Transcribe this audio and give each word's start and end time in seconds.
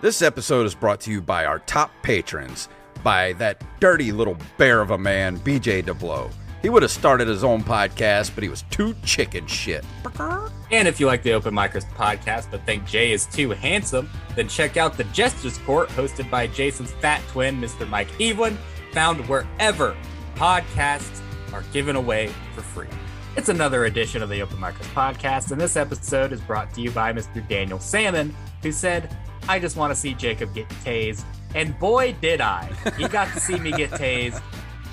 This 0.00 0.22
episode 0.22 0.64
is 0.64 0.76
brought 0.76 1.00
to 1.00 1.10
you 1.10 1.20
by 1.20 1.44
our 1.44 1.58
top 1.58 1.90
patrons, 2.02 2.68
by 3.02 3.32
that 3.32 3.60
dirty 3.80 4.12
little 4.12 4.36
bear 4.56 4.80
of 4.80 4.92
a 4.92 4.98
man, 4.98 5.38
BJ 5.40 5.82
DeBlow. 5.82 6.30
He 6.62 6.68
would 6.68 6.82
have 6.82 6.92
started 6.92 7.26
his 7.26 7.42
own 7.42 7.64
podcast, 7.64 8.32
but 8.32 8.44
he 8.44 8.48
was 8.48 8.62
too 8.70 8.94
chicken 9.04 9.44
shit. 9.48 9.84
And 10.70 10.86
if 10.86 11.00
you 11.00 11.06
like 11.06 11.24
the 11.24 11.32
Open 11.32 11.52
Micers 11.52 11.84
podcast 11.94 12.48
but 12.52 12.64
think 12.64 12.86
Jay 12.86 13.10
is 13.10 13.26
too 13.26 13.50
handsome, 13.50 14.08
then 14.36 14.46
check 14.46 14.76
out 14.76 14.96
the 14.96 15.02
Jesters 15.04 15.58
Court 15.58 15.88
hosted 15.88 16.30
by 16.30 16.46
Jason's 16.46 16.92
fat 16.92 17.20
twin, 17.30 17.60
Mr. 17.60 17.88
Mike 17.88 18.20
Evelyn, 18.20 18.56
found 18.92 19.28
wherever 19.28 19.96
podcasts 20.36 21.20
are 21.52 21.64
given 21.72 21.96
away 21.96 22.32
for 22.54 22.60
free. 22.60 22.86
It's 23.36 23.48
another 23.48 23.86
edition 23.86 24.22
of 24.22 24.28
the 24.28 24.42
Open 24.42 24.58
Micers 24.58 24.94
podcast, 24.94 25.50
and 25.50 25.60
this 25.60 25.74
episode 25.74 26.32
is 26.32 26.40
brought 26.40 26.72
to 26.74 26.80
you 26.80 26.92
by 26.92 27.12
Mr. 27.12 27.46
Daniel 27.48 27.80
Salmon, 27.80 28.32
who 28.62 28.70
said, 28.70 29.16
I 29.48 29.58
just 29.58 29.76
want 29.76 29.92
to 29.92 29.98
see 29.98 30.14
Jacob 30.14 30.54
get 30.54 30.68
tased. 30.68 31.24
And 31.54 31.78
boy, 31.78 32.14
did 32.20 32.42
I. 32.42 32.66
He 32.98 33.08
got 33.08 33.32
to 33.32 33.40
see 33.40 33.58
me 33.58 33.72
get 33.72 33.90
tased. 33.90 34.42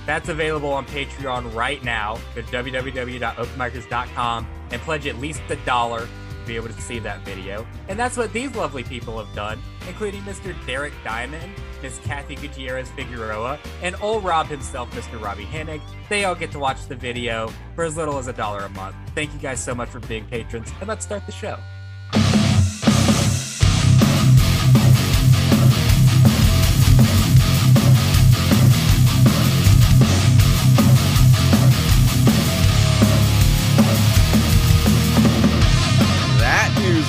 That's 0.05 0.29
available 0.29 0.71
on 0.71 0.85
Patreon 0.85 1.53
right 1.53 1.83
now. 1.83 2.17
Go 2.33 2.41
to 2.41 2.47
www.openmicers.com 2.47 4.47
and 4.71 4.81
pledge 4.81 5.07
at 5.07 5.17
least 5.17 5.41
a 5.49 5.57
dollar 5.57 6.01
to 6.01 6.47
be 6.47 6.55
able 6.55 6.69
to 6.69 6.81
see 6.81 6.99
that 6.99 7.25
video. 7.25 7.67
And 7.89 7.99
that's 7.99 8.15
what 8.15 8.31
these 8.31 8.55
lovely 8.55 8.83
people 8.83 9.23
have 9.23 9.35
done, 9.35 9.59
including 9.87 10.21
Mr. 10.21 10.55
Derek 10.65 10.93
Diamond, 11.03 11.51
Miss 11.81 11.99
Kathy 11.99 12.35
Gutierrez 12.35 12.89
Figueroa, 12.91 13.59
and 13.81 13.95
old 14.01 14.23
Rob 14.23 14.47
himself, 14.47 14.89
Mr. 14.91 15.21
Robbie 15.21 15.45
Hennig. 15.45 15.81
They 16.07 16.25
all 16.25 16.35
get 16.35 16.51
to 16.51 16.59
watch 16.59 16.87
the 16.87 16.95
video 16.95 17.51
for 17.73 17.83
as 17.83 17.97
little 17.97 18.17
as 18.17 18.27
a 18.27 18.33
dollar 18.33 18.61
a 18.61 18.69
month. 18.69 18.95
Thank 19.15 19.33
you 19.33 19.39
guys 19.39 19.61
so 19.61 19.75
much 19.75 19.89
for 19.89 19.99
being 20.01 20.25
patrons, 20.25 20.71
and 20.79 20.87
let's 20.87 21.03
start 21.03 21.25
the 21.25 21.31
show. 21.31 21.57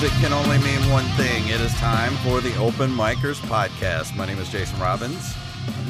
Music 0.07 0.21
can 0.29 0.33
only 0.33 0.57
mean 0.59 0.89
one 0.91 1.05
thing. 1.17 1.47
It 1.47 1.59
is 1.61 1.73
time 1.75 2.13
for 2.17 2.39
the 2.41 2.55
Open 2.57 2.89
Micers 2.91 3.39
podcast. 3.47 4.15
My 4.15 4.25
name 4.25 4.39
is 4.39 4.49
Jason 4.49 4.79
Robbins. 4.79 5.33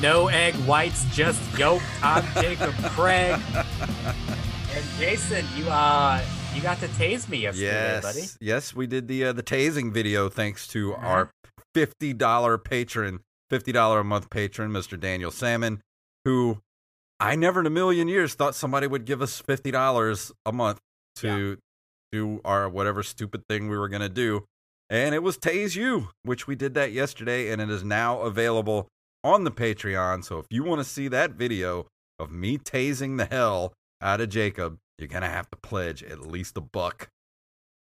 No 0.02 0.28
egg 0.28 0.56
whites, 0.66 1.06
just 1.16 1.40
yolk. 1.58 1.82
I'm 2.02 2.24
Jacob 2.42 2.74
Craig. 2.92 3.40
And 3.56 4.86
Jason, 4.98 5.46
you 5.56 5.70
uh 5.70 6.22
you 6.56 6.62
got 6.62 6.80
to 6.80 6.88
tase 6.90 7.30
me 7.30 7.38
yesterday, 7.40 7.66
Yes, 7.68 8.04
buddy. 8.04 8.24
yes, 8.42 8.76
we 8.76 8.88
did 8.88 9.08
the 9.08 9.26
uh, 9.26 9.34
the 9.34 9.44
tasing 9.44 9.92
video 9.92 10.30
thanks 10.30 10.68
to 10.70 10.94
Uh-huh. 10.96 11.08
our 11.08 11.31
fifty 11.76 12.14
dollar 12.14 12.58
patron, 12.58 13.20
fifty 13.50 13.72
dollar 13.72 14.00
a 14.00 14.04
month 14.04 14.30
patron, 14.30 14.72
Mister 14.72 14.98
Daniel 14.98 15.31
Salmon, 15.31 15.81
who 16.26 16.59
I 17.20 17.36
never 17.36 17.59
in 17.59 17.66
a 17.68 17.72
million 17.72 18.08
years 18.08 18.34
thought 18.34 18.56
somebody 18.56 18.88
would 18.88 19.06
give 19.06 19.22
us 19.22 19.40
fifty 19.42 19.70
dollars 19.72 20.31
a 20.46 20.52
month 20.52 20.80
to 21.18 21.58
do 22.11 22.41
our 22.45 22.69
whatever 22.69 23.03
stupid 23.03 23.44
thing 23.50 23.67
we 23.69 23.77
were 23.77 23.89
gonna 23.89 24.09
do, 24.09 24.45
and 24.89 25.13
it 25.13 25.23
was 25.23 25.38
Tase 25.38 25.75
You, 25.75 26.09
which 26.23 26.47
we 26.47 26.55
did 26.55 26.73
that 26.75 26.91
yesterday, 26.91 27.50
and 27.52 27.61
it 27.61 27.69
is 27.69 27.83
now 27.83 28.22
available 28.22 28.88
on 29.23 29.44
the 29.44 29.52
Patreon. 29.52 30.23
So 30.23 30.39
if 30.39 30.45
you 30.50 30.63
want 30.63 30.80
to 30.80 30.85
see 30.85 31.08
that 31.09 31.31
video 31.31 31.88
of 32.19 32.31
me 32.31 32.58
tasing 32.58 33.17
the 33.17 33.25
hell 33.25 33.73
out 34.02 34.22
of 34.22 34.30
Jacob, 34.30 34.78
you're 34.97 35.08
gonna 35.08 35.30
have 35.30 35.50
to 35.52 35.58
pledge 35.58 36.03
at 36.03 36.22
least 36.22 36.55
a 36.58 36.61
buck. 36.61 37.09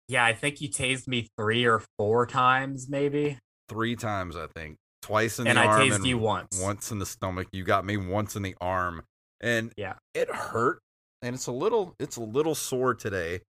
Yeah, 0.07 0.25
I 0.25 0.33
think 0.33 0.59
you 0.59 0.69
tased 0.69 1.07
me 1.07 1.27
three 1.37 1.65
or 1.65 1.81
four 1.97 2.25
times, 2.27 2.89
maybe. 2.89 3.37
three 3.69 3.95
times, 3.95 4.35
I 4.35 4.47
think. 4.47 4.75
Twice 5.01 5.39
in 5.39 5.47
And 5.47 5.57
the 5.57 5.61
I 5.61 5.65
arm 5.67 5.81
And 5.83 5.93
I 5.93 5.97
tased 5.97 6.05
you 6.05 6.17
once. 6.17 6.59
once 6.61 6.91
in 6.91 6.99
the 6.99 7.05
stomach. 7.05 7.47
You 7.53 7.63
got 7.63 7.85
me 7.85 7.95
once 7.95 8.35
in 8.35 8.41
the 8.43 8.53
arm, 8.59 9.03
and 9.39 9.71
Yeah. 9.77 9.95
it 10.13 10.29
hurt. 10.29 10.79
And 11.21 11.35
it's 11.35 11.47
a 11.47 11.51
little, 11.53 11.95
it's 11.99 12.17
a 12.17 12.21
little 12.21 12.53
sore 12.55 12.93
today, 12.93 13.41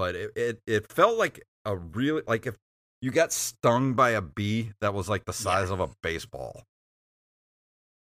but 0.00 0.14
it 0.16 0.30
it, 0.34 0.60
it 0.66 0.90
felt 0.90 1.18
like 1.18 1.42
a 1.66 1.76
really 1.76 2.22
like 2.26 2.46
if 2.46 2.56
you 3.02 3.10
got 3.10 3.34
stung 3.34 3.92
by 3.92 4.10
a 4.10 4.22
bee 4.22 4.72
that 4.80 4.94
was 4.94 5.10
like 5.10 5.26
the 5.26 5.32
size 5.34 5.68
of 5.68 5.78
a 5.78 5.90
baseball. 6.02 6.62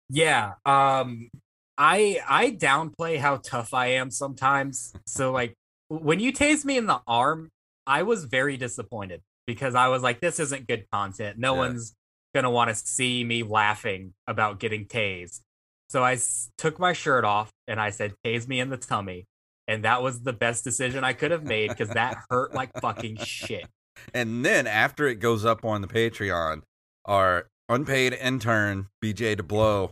Yeah. 0.08 0.52
Um 0.64 1.30
I 1.76 2.20
I 2.28 2.52
downplay 2.52 3.18
how 3.18 3.38
tough 3.38 3.74
I 3.74 3.86
am 3.88 4.10
sometimes. 4.12 4.92
So 5.06 5.32
like 5.32 5.54
when 5.88 6.20
you 6.20 6.32
tased 6.32 6.64
me 6.64 6.76
in 6.78 6.86
the 6.86 7.00
arm, 7.08 7.50
I 7.88 8.04
was 8.04 8.24
very 8.24 8.56
disappointed 8.56 9.20
because 9.48 9.74
I 9.74 9.88
was 9.88 10.02
like, 10.04 10.20
this 10.20 10.38
isn't 10.38 10.68
good 10.68 10.86
content. 10.92 11.38
No 11.38 11.54
Yeah. 11.54 11.60
one's 11.60 11.94
gonna 12.34 12.50
want 12.50 12.68
to 12.70 12.76
see 12.76 13.24
me 13.24 13.42
laughing 13.42 14.14
about 14.28 14.60
getting 14.60 14.86
tased. 14.86 15.40
So 15.88 16.04
I 16.04 16.12
s- 16.12 16.50
took 16.56 16.78
my 16.78 16.92
shirt 16.92 17.24
off 17.24 17.50
and 17.66 17.80
I 17.80 17.90
said, 17.90 18.14
tase 18.24 18.46
me 18.46 18.60
in 18.60 18.70
the 18.70 18.76
tummy. 18.76 19.26
And 19.70 19.84
that 19.84 20.02
was 20.02 20.22
the 20.22 20.32
best 20.32 20.64
decision 20.64 21.04
I 21.04 21.12
could 21.12 21.30
have 21.30 21.44
made 21.44 21.68
because 21.70 21.90
that 21.90 22.18
hurt 22.28 22.52
like 22.52 22.70
fucking 22.80 23.18
shit. 23.18 23.66
And 24.14 24.44
then 24.46 24.66
after 24.66 25.06
it 25.08 25.16
goes 25.16 25.44
up 25.44 25.62
on 25.62 25.82
the 25.82 25.86
Patreon, 25.86 26.62
our 27.04 27.48
unpaid 27.68 28.14
intern 28.14 28.88
BJ 29.04 29.36
DeBlow 29.36 29.90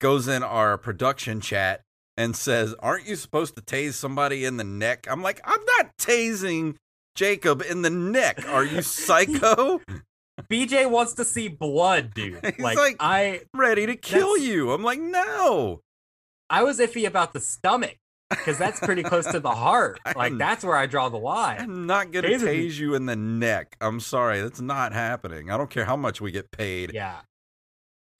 goes 0.00 0.28
in 0.28 0.44
our 0.44 0.78
production 0.78 1.40
chat 1.40 1.80
and 2.16 2.36
says, 2.36 2.74
"Aren't 2.78 3.06
you 3.08 3.16
supposed 3.16 3.56
to 3.56 3.62
tase 3.62 3.94
somebody 3.94 4.44
in 4.44 4.58
the 4.58 4.64
neck?" 4.64 5.08
I'm 5.10 5.22
like, 5.22 5.40
"I'm 5.44 5.58
not 5.76 5.90
tasing 6.00 6.76
Jacob 7.16 7.62
in 7.68 7.82
the 7.82 7.90
neck. 7.90 8.46
Are 8.48 8.64
you 8.64 8.80
psycho? 8.80 9.80
BJ 10.48 10.88
wants 10.88 11.14
to 11.14 11.24
see 11.24 11.48
blood, 11.48 12.14
dude. 12.14 12.38
He's 12.44 12.60
Like, 12.60 12.78
like- 12.78 12.96
I 13.00 13.40
Ready 13.54 13.86
to 13.86 13.96
kill 13.96 14.38
you?" 14.38 14.70
I'm 14.70 14.84
like, 14.84 15.00
"No." 15.00 15.80
I 16.48 16.62
was 16.62 16.78
iffy 16.78 17.06
about 17.06 17.32
the 17.32 17.40
stomach 17.40 17.96
because 18.30 18.58
that's 18.58 18.80
pretty 18.80 19.02
close 19.02 19.26
to 19.26 19.40
the 19.40 19.50
heart. 19.54 19.98
Like 20.16 20.36
that's 20.38 20.64
where 20.64 20.76
I 20.76 20.86
draw 20.86 21.08
the 21.08 21.16
line. 21.18 21.60
I'm 21.60 21.86
not 21.86 22.10
gonna 22.12 22.28
me. 22.28 22.34
tase 22.36 22.78
you 22.78 22.94
in 22.94 23.06
the 23.06 23.16
neck. 23.16 23.76
I'm 23.80 24.00
sorry, 24.00 24.40
that's 24.40 24.60
not 24.60 24.92
happening. 24.92 25.50
I 25.50 25.56
don't 25.56 25.70
care 25.70 25.84
how 25.84 25.96
much 25.96 26.20
we 26.20 26.30
get 26.30 26.50
paid. 26.50 26.92
Yeah, 26.94 27.20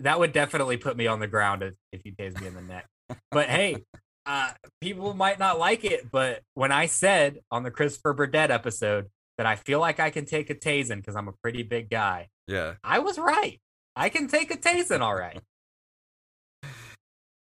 that 0.01 0.19
would 0.19 0.33
definitely 0.33 0.77
put 0.77 0.97
me 0.97 1.07
on 1.07 1.21
the 1.21 1.27
ground 1.27 1.63
if, 1.63 1.75
if 1.93 2.03
you 2.05 2.13
tased 2.13 2.41
me 2.41 2.47
in 2.47 2.55
the 2.55 2.63
neck. 2.63 2.87
But 3.31 3.49
hey, 3.49 3.85
uh, 4.27 4.53
people 4.81 5.15
might 5.15 5.39
not 5.39 5.59
like 5.59 5.85
it, 5.85 6.11
but 6.11 6.43
when 6.55 6.73
I 6.73 6.87
said 6.87 7.39
on 7.51 7.63
the 7.63 7.71
Christopher 7.71 8.13
Burdett 8.15 8.51
episode 8.51 9.07
that 9.39 9.47
I 9.47 9.57
feel 9.57 9.79
like 9.81 10.01
I 10.01 10.11
can 10.11 10.25
take 10.25 10.51
a 10.51 10.55
tasing 10.55 10.97
because 10.97 11.17
I'm 11.17 11.29
a 11.29 11.33
pretty 11.43 11.63
big 11.63 11.89
guy, 11.91 12.27
Yeah. 12.49 12.75
I 12.83 12.99
was 12.99 13.19
right. 13.19 13.61
I 13.95 14.09
can 14.09 14.27
take 14.29 14.53
a 14.53 14.57
tasing, 14.57 15.01
all 15.01 15.15
right. 15.15 15.41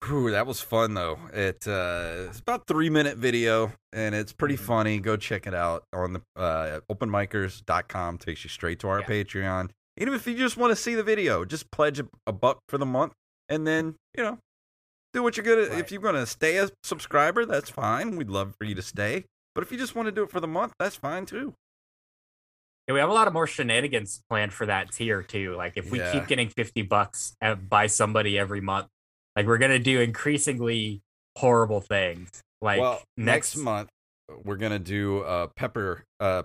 Whew, 0.05 0.31
that 0.31 0.47
was 0.47 0.61
fun 0.61 0.95
though. 0.95 1.19
It 1.33 1.67
uh, 1.67 2.27
it's 2.29 2.39
about 2.41 2.67
three 2.67 2.91
minute 2.91 3.17
video 3.17 3.73
and 3.93 4.15
it's 4.15 4.33
pretty 4.33 4.57
Mhm. 4.57 4.61
funny. 4.61 5.01
Go 5.01 5.17
check 5.17 5.47
it 5.47 5.55
out 5.55 5.85
on 5.93 6.13
the 6.13 6.23
uh, 6.37 6.81
openmicers.com. 6.91 8.19
Takes 8.19 8.45
you 8.45 8.51
straight 8.51 8.79
to 8.81 8.89
our 8.89 9.01
Yeah. 9.01 9.07
Patreon. 9.07 9.71
Even 9.97 10.13
if 10.15 10.27
you 10.27 10.37
just 10.37 10.57
want 10.59 10.71
to 10.71 10.77
see 10.77 10.95
the 10.95 11.03
video, 11.03 11.45
just 11.45 11.71
pledge 11.71 11.99
a, 11.99 12.07
a 12.27 12.33
buck 12.33 12.59
for 12.69 12.77
the 12.79 12.87
month 12.87 13.15
and 13.49 13.67
then 13.67 13.97
you 14.17 14.23
know 14.23 14.39
do 15.15 15.23
what 15.23 15.37
you're 15.37 15.45
gonna. 15.47 15.71
Right. 15.71 15.79
If 15.81 15.91
you're 15.91 16.03
gonna 16.03 16.27
stay 16.27 16.59
a 16.59 16.69
subscriber, 16.85 17.47
that's 17.47 17.71
fine. 17.71 18.17
We'd 18.17 18.29
love 18.31 18.55
for 18.59 18.65
you 18.67 18.75
to 18.75 18.83
stay. 18.83 19.25
But 19.55 19.65
if 19.65 19.73
you 19.73 19.79
just 19.79 19.95
want 19.95 20.07
to 20.07 20.13
do 20.13 20.23
it 20.25 20.31
for 20.31 20.41
the 20.41 20.47
month, 20.49 20.75
that's 20.79 20.97
fine 20.97 21.25
too. 21.25 21.55
Yeah, 22.87 22.95
we 22.95 23.01
have 23.01 23.09
a 23.09 23.15
lot 23.15 23.27
of 23.27 23.33
more 23.33 23.47
shenanigans 23.47 24.21
planned 24.29 24.53
for 24.53 24.67
that 24.67 24.93
tier 24.93 25.23
too. 25.23 25.57
Like 25.57 25.73
if 25.77 25.91
we 25.91 25.99
Yeah. 25.99 26.13
keep 26.13 26.27
getting 26.29 26.51
50 26.51 26.83
bucks 26.83 27.35
by 27.69 27.87
somebody 27.87 28.39
every 28.39 28.61
month, 28.61 28.89
like 29.37 29.47
we're 29.47 29.59
gonna 29.59 29.79
do 29.79 30.01
increasingly 30.01 31.03
horrible 31.37 31.81
things. 31.81 32.43
Like 32.63 32.81
well, 32.81 33.03
next, 33.17 33.55
next 33.55 33.57
month 33.59 33.91
we're 34.45 34.57
gonna 34.57 34.79
do 34.79 35.19
a 35.21 35.49
pepper 35.49 36.05
uh, 36.19 36.43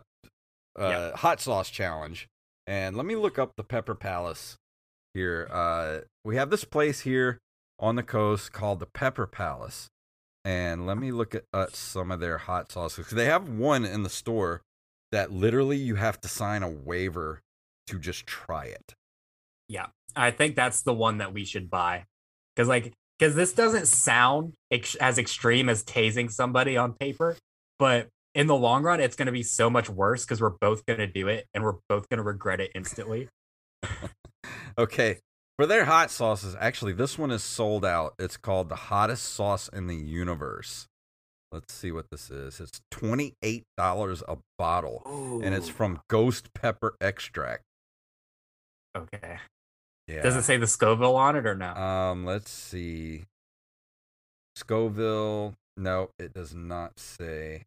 uh, 0.78 1.16
hot 1.16 1.40
sauce 1.40 1.69
challenge, 1.69 2.28
and 2.68 2.96
let 2.97 3.06
me 3.06 3.16
look 3.16 3.40
up 3.40 3.53
the 3.56 3.63
Pepper 3.63 3.96
Palace 3.96 4.57
here. 5.13 5.48
Uh, 5.51 6.00
we 6.24 6.36
have 6.36 6.50
this 6.50 6.66
place 6.66 7.01
here 7.01 7.39
on 7.80 7.95
the 7.95 8.04
coast 8.04 8.51
called 8.51 8.80
the 8.80 8.86
Pepper 8.86 9.25
Palace, 9.25 9.88
and 10.44 10.86
let 10.86 10.98
me 10.98 11.12
look 11.12 11.33
at 11.33 11.45
uh, 11.54 11.68
some 11.71 12.12
of 12.12 12.19
their 12.19 12.39
hot 12.39 12.71
sauces. 12.71 13.07
They 13.10 13.25
have 13.25 13.50
one 13.50 13.86
in 13.86 14.04
the 14.04 14.10
store 14.10 14.62
that 15.12 15.31
literally 15.31 15.77
you 15.77 15.95
have 15.95 16.19
to 16.21 16.27
sign 16.27 16.63
a 16.63 16.69
waiver 16.69 17.42
to 17.88 18.00
just 18.00 18.27
try 18.27 18.66
it. 18.66 18.94
Yeah, 19.68 19.88
I 20.16 20.31
think 20.31 20.56
that's 20.56 20.81
the 20.81 20.94
one 20.94 21.18
that 21.18 21.33
we 21.33 21.45
should 21.45 21.69
buy 21.69 22.06
because 22.56 22.68
like 22.68 22.94
because 23.18 23.36
this 23.36 23.53
doesn't 23.53 23.88
sound 23.88 24.53
ex- 24.71 24.95
as 24.95 25.18
extreme 25.18 25.69
as 25.69 25.83
tasing 25.83 26.31
somebody 26.31 26.77
on 26.77 26.94
paper, 26.94 27.38
but 27.77 28.07
in 28.33 28.48
the 28.48 28.56
long 28.56 28.83
run, 28.83 29.00
it's 29.00 29.15
gonna 29.15 29.31
be 29.31 29.44
so 29.44 29.69
much 29.69 29.89
worse 29.89 30.25
because 30.25 30.42
we're 30.42 30.50
both 30.50 30.86
gonna 30.86 31.07
do 31.07 31.27
it 31.27 31.45
and 31.53 31.63
we're 31.63 31.77
both 31.89 32.09
gonna 32.09 32.24
regret 32.24 32.59
it 32.59 32.71
instantly. 32.75 33.27
Okay. 34.77 35.19
For 35.57 35.65
their 35.65 35.86
hot 35.86 36.09
sauces, 36.09 36.56
actually, 36.59 36.94
this 36.94 37.18
one 37.18 37.30
is 37.30 37.44
sold 37.44 37.86
out. 37.86 38.13
It's 38.18 38.38
called 38.38 38.69
the 38.69 38.75
hottest 38.75 39.25
sauce 39.25 39.69
in 39.71 39.88
the 39.88 39.95
universe. 39.95 40.88
Let's 41.51 41.74
see 41.74 41.92
what 41.92 42.09
this 42.09 42.31
is. 42.31 42.59
It's 42.59 42.81
$28 42.92 43.63
a 44.27 44.38
bottle, 44.57 45.42
and 45.44 45.54
it's 45.54 45.68
from 45.68 46.00
Ghost 46.07 46.54
Pepper 46.54 46.95
Extract. 47.01 47.63
Okay. 48.97 49.38
Yeah. 50.12 50.22
Does 50.24 50.36
it 50.36 50.44
say 50.44 50.58
the 50.58 50.68
Scoville 50.68 51.16
on 51.16 51.36
it 51.36 51.46
or 51.46 51.56
no? 51.56 51.74
Um, 51.74 52.25
let's 52.25 52.52
see. 52.52 53.24
Scoville. 54.56 55.54
No, 55.78 56.10
it 56.19 56.34
does 56.34 56.54
not 56.54 57.00
say. 57.00 57.63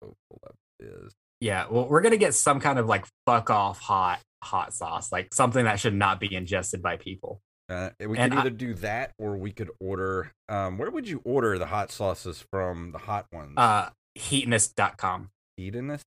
Scoville 0.00 0.54
is. 0.80 1.12
yeah. 1.40 1.66
Well, 1.70 1.88
we're 1.88 2.00
gonna 2.02 2.16
get 2.16 2.34
some 2.34 2.60
kind 2.60 2.78
of 2.78 2.86
like 2.86 3.06
fuck 3.26 3.50
off 3.50 3.78
hot 3.80 4.20
hot 4.42 4.74
sauce, 4.74 5.10
like 5.12 5.32
something 5.32 5.64
that 5.64 5.80
should 5.80 5.94
not 5.94 6.20
be 6.20 6.34
ingested 6.34 6.82
by 6.82 6.96
people. 6.96 7.40
Uh, 7.68 7.90
we 8.00 8.18
And 8.18 8.32
could 8.32 8.38
I- 8.38 8.40
either 8.42 8.50
do 8.50 8.74
that 8.74 9.12
or 9.18 9.36
we 9.36 9.52
could 9.52 9.70
order. 9.80 10.32
Um, 10.48 10.76
where 10.76 10.90
would 10.90 11.08
you 11.08 11.22
order 11.24 11.58
the 11.58 11.66
hot 11.66 11.90
sauces 11.90 12.44
from? 12.50 12.92
The 12.92 12.98
hot 12.98 13.26
ones. 13.32 13.54
Uh, 13.56 13.90
heatonist.com. 14.18 15.30
Hedonist. 15.58 16.02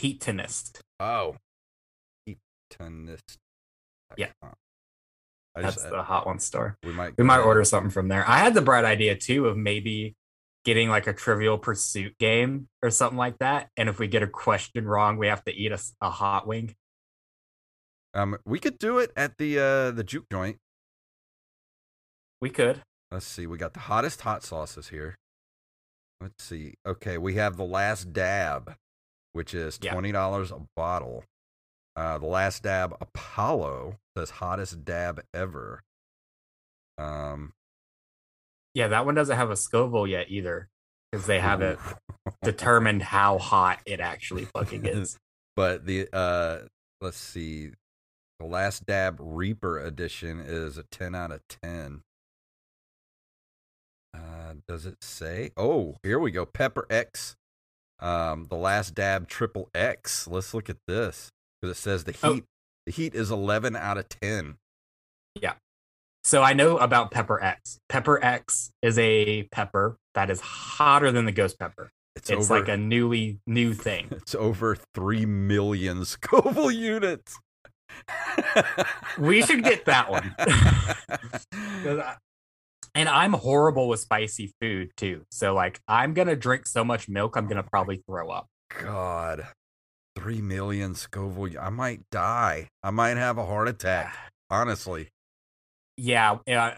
Heatonist. 0.00 0.80
Oh, 0.98 1.36
Heatonist. 2.28 3.36
Yeah. 4.16 4.28
I 5.56 5.62
That's 5.62 5.76
just, 5.76 5.90
the 5.90 6.02
hot 6.02 6.26
one 6.26 6.38
store. 6.38 6.76
we 6.82 6.92
might 6.92 7.16
We 7.16 7.24
might 7.24 7.40
order 7.40 7.64
something 7.64 7.90
from 7.90 8.08
there. 8.08 8.28
I 8.28 8.38
had 8.38 8.54
the 8.54 8.60
bright 8.60 8.84
idea 8.84 9.16
too 9.16 9.46
of 9.46 9.56
maybe 9.56 10.14
getting 10.64 10.88
like 10.88 11.06
a 11.06 11.12
trivial 11.12 11.56
pursuit 11.58 12.18
game 12.18 12.68
or 12.82 12.90
something 12.90 13.16
like 13.16 13.38
that. 13.38 13.70
And 13.76 13.88
if 13.88 13.98
we 13.98 14.06
get 14.06 14.22
a 14.22 14.26
question 14.26 14.84
wrong, 14.84 15.16
we 15.16 15.28
have 15.28 15.44
to 15.44 15.54
eat 15.54 15.72
a, 15.72 15.80
a 16.00 16.10
hot 16.10 16.46
wing. 16.46 16.74
Um, 18.12 18.36
we 18.44 18.58
could 18.58 18.78
do 18.78 18.98
it 18.98 19.12
at 19.16 19.38
the 19.38 19.58
uh 19.58 19.90
the 19.92 20.04
juke 20.04 20.26
joint. 20.30 20.58
We 22.40 22.50
could. 22.50 22.82
Let's 23.10 23.26
see. 23.26 23.46
We 23.46 23.56
got 23.58 23.74
the 23.74 23.80
hottest 23.80 24.22
hot 24.22 24.42
sauces 24.42 24.88
here. 24.88 25.16
Let's 26.20 26.44
see. 26.44 26.74
Okay, 26.86 27.18
we 27.18 27.34
have 27.34 27.56
the 27.56 27.64
last 27.64 28.12
dab, 28.12 28.74
which 29.32 29.54
is 29.54 29.78
twenty 29.78 30.12
dollars 30.12 30.50
a 30.50 30.62
bottle. 30.74 31.24
Uh, 31.96 32.18
the 32.18 32.26
last 32.26 32.62
dab 32.62 32.94
Apollo 33.00 33.98
says 34.16 34.28
hottest 34.30 34.84
dab 34.84 35.22
ever. 35.32 35.82
Um, 36.98 37.54
Yeah, 38.74 38.88
that 38.88 39.06
one 39.06 39.14
doesn't 39.14 39.36
have 39.36 39.50
a 39.50 39.56
Scoville 39.56 40.06
yet 40.06 40.26
either 40.28 40.68
because 41.10 41.26
they 41.26 41.40
haven't 41.40 41.78
determined 42.42 43.02
how 43.02 43.38
hot 43.38 43.80
it 43.86 44.00
actually 44.00 44.44
fucking 44.44 44.84
is. 44.84 45.18
but 45.54 45.86
the 45.86 46.08
uh, 46.12 46.66
let's 47.00 47.16
see. 47.16 47.70
The 48.38 48.46
last 48.46 48.84
dab 48.84 49.16
Reaper 49.18 49.78
edition 49.78 50.40
is 50.40 50.76
a 50.76 50.82
ten 50.82 51.14
out 51.14 51.32
of 51.32 51.40
ten. 51.48 52.02
Uh, 54.12 54.54
does 54.68 54.84
it 54.84 55.02
say? 55.02 55.52
Oh, 55.56 55.96
here 56.02 56.18
we 56.18 56.30
go. 56.30 56.44
Pepper 56.44 56.86
X. 56.90 57.36
Um, 57.98 58.44
the 58.50 58.56
last 58.56 58.94
dab 58.94 59.28
triple 59.28 59.70
X. 59.74 60.28
Let's 60.28 60.52
look 60.52 60.68
at 60.68 60.76
this 60.86 61.30
because 61.66 61.78
it 61.78 61.80
says 61.80 62.04
the 62.04 62.14
Oh. 62.22 62.34
heat. 62.34 62.44
The 62.86 62.92
heat 62.92 63.14
is 63.14 63.30
eleven 63.30 63.74
out 63.74 63.98
of 63.98 64.08
ten. 64.08 64.56
yeah 65.40 65.54
So 66.24 66.42
I 66.42 66.52
know 66.52 66.78
about 66.78 67.10
Pepper 67.10 67.42
X. 67.42 67.78
Pepper 67.88 68.22
X 68.24 68.70
is 68.82 68.98
a 68.98 69.42
pepper 69.44 69.96
that 70.14 70.30
is 70.30 70.40
hotter 70.40 71.10
than 71.12 71.24
the 71.24 71.32
ghost 71.32 71.58
pepper. 71.58 71.90
It's, 72.14 72.30
It's 72.30 72.50
over. 72.50 72.60
like 72.60 72.68
a 72.68 72.76
newly 72.76 73.40
new 73.46 73.74
thing. 73.74 74.08
it's 74.12 74.34
over 74.34 74.76
three 74.94 75.26
million 75.26 76.04
Scoville 76.04 76.70
units. 76.70 77.38
We 79.18 79.42
should 79.42 79.62
get 79.64 79.84
that 79.86 80.10
one 80.10 80.34
I- 80.40 82.16
and 82.94 83.08
I'm 83.10 83.32
horrible 83.34 83.88
with 83.88 84.00
spicy 84.00 84.52
food 84.60 84.90
too. 84.96 85.24
So 85.30 85.54
like 85.54 85.80
I'm 85.88 86.14
gonna 86.14 86.36
drink 86.36 86.66
so 86.66 86.84
much 86.84 87.08
milk, 87.08 87.36
I'm 87.36 87.46
gonna 87.48 87.62
probably 87.62 88.02
throw 88.08 88.30
up. 88.30 88.46
God, 88.80 89.46
three 90.16 90.40
million 90.40 90.94
Scoville. 90.94 91.58
I 91.60 91.70
might 91.70 92.00
die. 92.10 92.68
I 92.82 92.90
might 92.90 93.16
have 93.16 93.38
a 93.38 93.44
heart 93.44 93.68
attack. 93.68 94.14
Honestly. 94.50 95.08
Yeah, 95.96 96.38
yeah. 96.46 96.76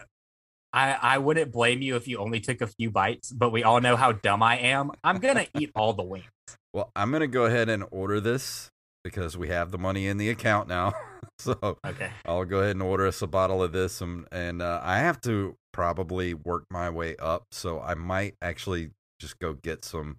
I 0.73 0.93
I 1.00 1.19
wouldn't 1.19 1.52
blame 1.52 1.81
you 1.82 1.96
if 1.96 2.06
you 2.06 2.19
only 2.19 2.40
took 2.40 2.61
a 2.61 2.67
few 2.67 2.90
bites, 2.90 3.32
but 3.32 3.50
we 3.50 3.62
all 3.62 3.81
know 3.81 3.96
how 3.96 4.12
dumb 4.12 4.43
I 4.43 4.58
am. 4.58 4.90
I'm 5.02 5.19
gonna 5.19 5.46
eat 5.58 5.70
all 5.75 5.93
the 5.93 6.02
wings. 6.02 6.26
Well, 6.73 6.90
I'm 6.94 7.11
gonna 7.11 7.26
go 7.26 7.46
ahead 7.46 7.69
and 7.69 7.85
order 7.90 8.20
this 8.20 8.70
because 9.02 9.37
we 9.37 9.49
have 9.49 9.70
the 9.70 9.79
money 9.79 10.06
in 10.06 10.19
the 10.19 10.29
account 10.29 10.69
now. 10.69 10.93
so 11.38 11.79
Okay. 11.87 12.11
I'll 12.26 12.44
go 12.44 12.58
ahead 12.58 12.76
and 12.76 12.82
order 12.82 13.06
us 13.06 13.23
a 13.23 13.26
bottle 13.26 13.62
of 13.62 13.73
this, 13.73 14.00
and, 14.00 14.26
and 14.31 14.61
uh, 14.61 14.81
I 14.82 14.99
have 14.99 15.20
to 15.23 15.56
probably 15.73 16.34
work 16.34 16.64
my 16.70 16.91
way 16.91 17.17
up. 17.17 17.44
So 17.52 17.81
I 17.81 17.94
might 17.94 18.34
actually 18.43 18.91
just 19.19 19.38
go 19.38 19.55
get 19.55 19.84
some 19.84 20.19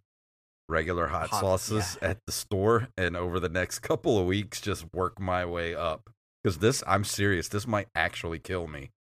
regular 0.69 1.07
hot, 1.07 1.29
Hot, 1.29 1.41
sauces 1.41 1.97
at 2.01 2.19
the 2.25 2.31
store, 2.31 2.87
and 2.97 3.17
over 3.17 3.39
the 3.39 3.49
next 3.49 3.79
couple 3.89 4.17
of 4.19 4.25
weeks, 4.25 4.61
just 4.61 4.85
work 4.93 5.19
my 5.19 5.45
way 5.45 5.75
up. 5.75 6.09
Because 6.43 6.59
this, 6.59 6.83
I'm 6.87 7.03
serious. 7.03 7.49
This 7.49 7.67
might 7.67 7.87
actually 7.95 8.39
kill 8.39 8.67
me. 8.67 8.91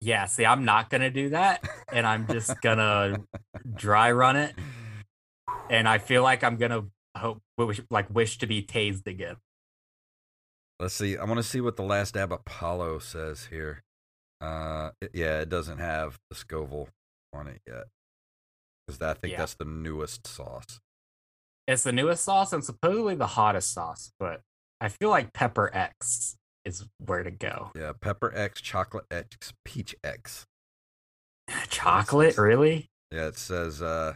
Yeah, 0.00 0.24
see, 0.24 0.46
I'm 0.46 0.64
not 0.64 0.88
gonna 0.88 1.10
do 1.10 1.28
that, 1.30 1.68
and 1.92 2.06
I'm 2.06 2.26
just 2.26 2.58
gonna 2.62 3.18
dry 3.74 4.10
run 4.12 4.36
it. 4.36 4.54
And 5.68 5.86
I 5.86 5.98
feel 5.98 6.22
like 6.22 6.42
I'm 6.42 6.56
gonna 6.56 6.84
hope, 7.16 7.42
wish, 7.58 7.80
like, 7.90 8.08
wish 8.08 8.38
to 8.38 8.46
be 8.46 8.62
tased 8.62 9.06
again. 9.06 9.36
Let's 10.78 10.94
see. 10.94 11.18
I 11.18 11.24
want 11.24 11.36
to 11.36 11.42
see 11.42 11.60
what 11.60 11.76
the 11.76 11.82
last 11.82 12.14
dab 12.14 12.32
Apollo 12.32 13.00
says 13.00 13.48
here. 13.50 13.82
Uh, 14.40 14.92
it- 15.02 15.10
yeah, 15.12 15.40
it 15.40 15.50
doesn't 15.50 15.76
have 15.78 16.18
the 16.30 16.34
Scoville 16.36 16.88
on 17.34 17.46
it 17.48 17.60
yet, 17.68 17.84
because 18.98 19.16
I 19.16 19.20
think 19.20 19.32
Yeah. 19.32 19.38
that's 19.38 19.54
the 19.54 19.64
newest 19.64 20.26
sauce. 20.26 20.80
It's 21.66 21.82
the 21.84 21.92
newest 21.92 22.24
sauce 22.24 22.52
and 22.52 22.64
supposedly 22.64 23.14
the 23.14 23.26
hottest 23.28 23.72
sauce, 23.72 24.12
but 24.18 24.42
I 24.80 24.88
feel 24.88 25.10
like 25.10 25.32
Pepper 25.32 25.70
X 25.74 26.36
is 26.64 26.86
where 26.98 27.22
to 27.22 27.30
go. 27.30 27.70
Yeah, 27.76 27.92
Pepper 27.98 28.32
X, 28.34 28.60
Chocolate 28.60 29.06
X, 29.10 29.52
Peach 29.64 29.94
X. 30.02 30.46
Chocolate, 31.68 32.36
really? 32.38 32.90
Yeah, 33.10 33.26
it 33.28 33.36
says. 33.36 33.82
Uh, 33.82 34.14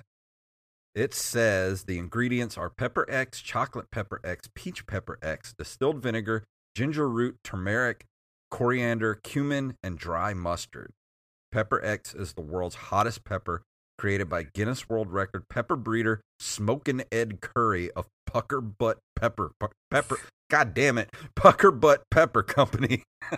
it 0.94 1.12
says 1.12 1.84
the 1.84 1.98
ingredients 1.98 2.56
are 2.56 2.70
Pepper 2.70 3.04
X, 3.10 3.40
Chocolate 3.40 3.90
Pepper 3.90 4.20
X, 4.24 4.48
Peach 4.54 4.86
Pepper 4.86 5.18
X, 5.22 5.52
distilled 5.52 6.00
vinegar, 6.00 6.44
ginger 6.76 7.08
root, 7.08 7.38
turmeric, 7.42 8.04
coriander, 8.50 9.14
cumin, 9.16 9.76
and 9.82 9.98
dry 9.98 10.34
mustard. 10.34 10.92
Pepper 11.50 11.84
X 11.84 12.14
is 12.14 12.34
the 12.34 12.40
world's 12.42 12.76
hottest 12.76 13.24
pepper, 13.24 13.62
created 14.04 14.28
by 14.28 14.42
Guinness 14.42 14.86
World 14.86 15.10
Record 15.10 15.48
pepper 15.48 15.76
breeder 15.76 16.20
Smokin' 16.38 17.04
Ed 17.10 17.40
Curry 17.40 17.90
of 17.92 18.06
Pucker 18.26 18.60
Butt 18.60 18.98
Pepper 19.16 19.52
Pu- 19.58 19.68
Pepper. 19.90 20.18
God 20.50 20.74
damn 20.74 20.98
it, 20.98 21.08
Pucker 21.34 21.70
Butt 21.70 22.02
Pepper 22.10 22.42
Company. 22.42 23.02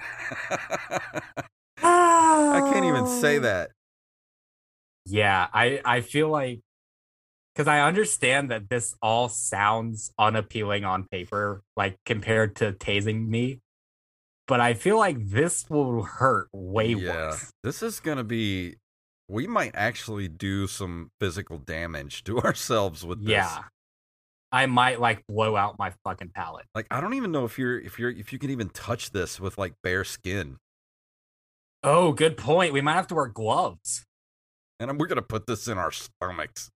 I 1.81 2.69
can't 2.72 2.84
even 2.84 3.06
say 3.06 3.36
oh. 3.36 3.43
that. 3.43 3.70
Yeah, 5.05 5.46
I 5.55 5.81
I 5.84 6.00
feel 6.00 6.31
like 6.31 6.58
because 7.55 7.69
I 7.69 7.82
understand 7.82 8.50
that 8.50 8.69
this 8.69 8.96
all 9.00 9.29
sounds 9.29 10.10
unappealing 10.19 10.84
on 10.84 11.05
paper, 11.05 11.62
like 11.76 11.94
compared 12.05 12.56
to 12.56 12.72
tasing 12.72 13.29
me, 13.29 13.60
but 14.48 14.60
I 14.60 14.74
feel 14.74 14.98
like 14.98 15.29
this 15.29 15.70
will 15.70 16.02
hurt 16.02 16.48
way 16.52 16.88
yeah, 16.88 17.29
worse. 17.29 17.52
this 17.62 17.84
is 17.84 18.00
gonna 18.00 18.24
be. 18.24 18.79
We 19.28 19.46
might 19.46 19.72
actually 19.74 20.28
do 20.28 20.66
some 20.66 21.10
physical 21.20 21.58
damage 21.58 22.24
to 22.24 22.38
ourselves 22.42 23.04
with 23.04 23.24
this. 23.24 23.32
Yeah, 23.32 23.64
I 24.52 24.66
might 24.66 25.00
like 25.00 25.26
blow 25.26 25.56
out 25.56 25.78
my 25.78 25.92
fucking 26.04 26.30
palate. 26.34 26.66
Like 26.74 26.86
I 26.90 27.00
don't 27.00 27.14
even 27.14 27.32
know 27.32 27.44
if 27.44 27.58
you're 27.58 27.78
if 27.78 27.98
you're 27.98 28.10
if 28.10 28.32
you 28.32 28.38
can 28.38 28.50
even 28.50 28.68
touch 28.70 29.10
this 29.10 29.40
with 29.40 29.58
like 29.58 29.74
bare 29.82 30.04
skin. 30.04 30.58
Oh, 31.82 32.12
good 32.12 32.36
point. 32.36 32.72
We 32.72 32.80
might 32.80 32.94
have 32.94 33.06
to 33.08 33.14
wear 33.14 33.26
gloves. 33.26 34.04
And 34.78 34.98
we're 34.98 35.06
gonna 35.06 35.22
put 35.22 35.46
this 35.46 35.68
in 35.68 35.78
our 35.78 35.90
stomachs. 35.90 36.70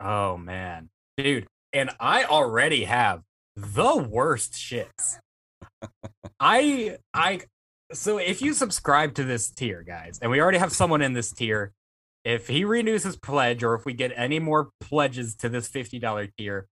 Oh 0.00 0.36
man, 0.36 0.90
dude, 1.16 1.46
and 1.72 1.90
I 1.98 2.24
already 2.24 2.84
have 2.84 3.22
the 3.56 3.96
worst 3.96 4.52
shits. 4.52 5.18
I 6.40 6.98
I 7.14 7.40
so 7.92 8.18
if 8.18 8.42
you 8.42 8.52
subscribe 8.52 9.14
to 9.14 9.24
this 9.24 9.50
tier, 9.50 9.82
guys, 9.82 10.18
and 10.20 10.30
we 10.30 10.40
already 10.40 10.58
have 10.58 10.72
someone 10.72 11.02
in 11.02 11.12
this 11.12 11.30
tier, 11.32 11.72
if 12.24 12.48
he 12.48 12.64
renews 12.64 13.04
his 13.04 13.16
pledge 13.16 13.62
or 13.62 13.74
if 13.74 13.84
we 13.84 13.92
get 13.92 14.12
any 14.16 14.38
more 14.40 14.70
pledges 14.80 15.34
to 15.36 15.48
this 15.48 15.68
$50 15.68 16.30
tier, 16.36 16.66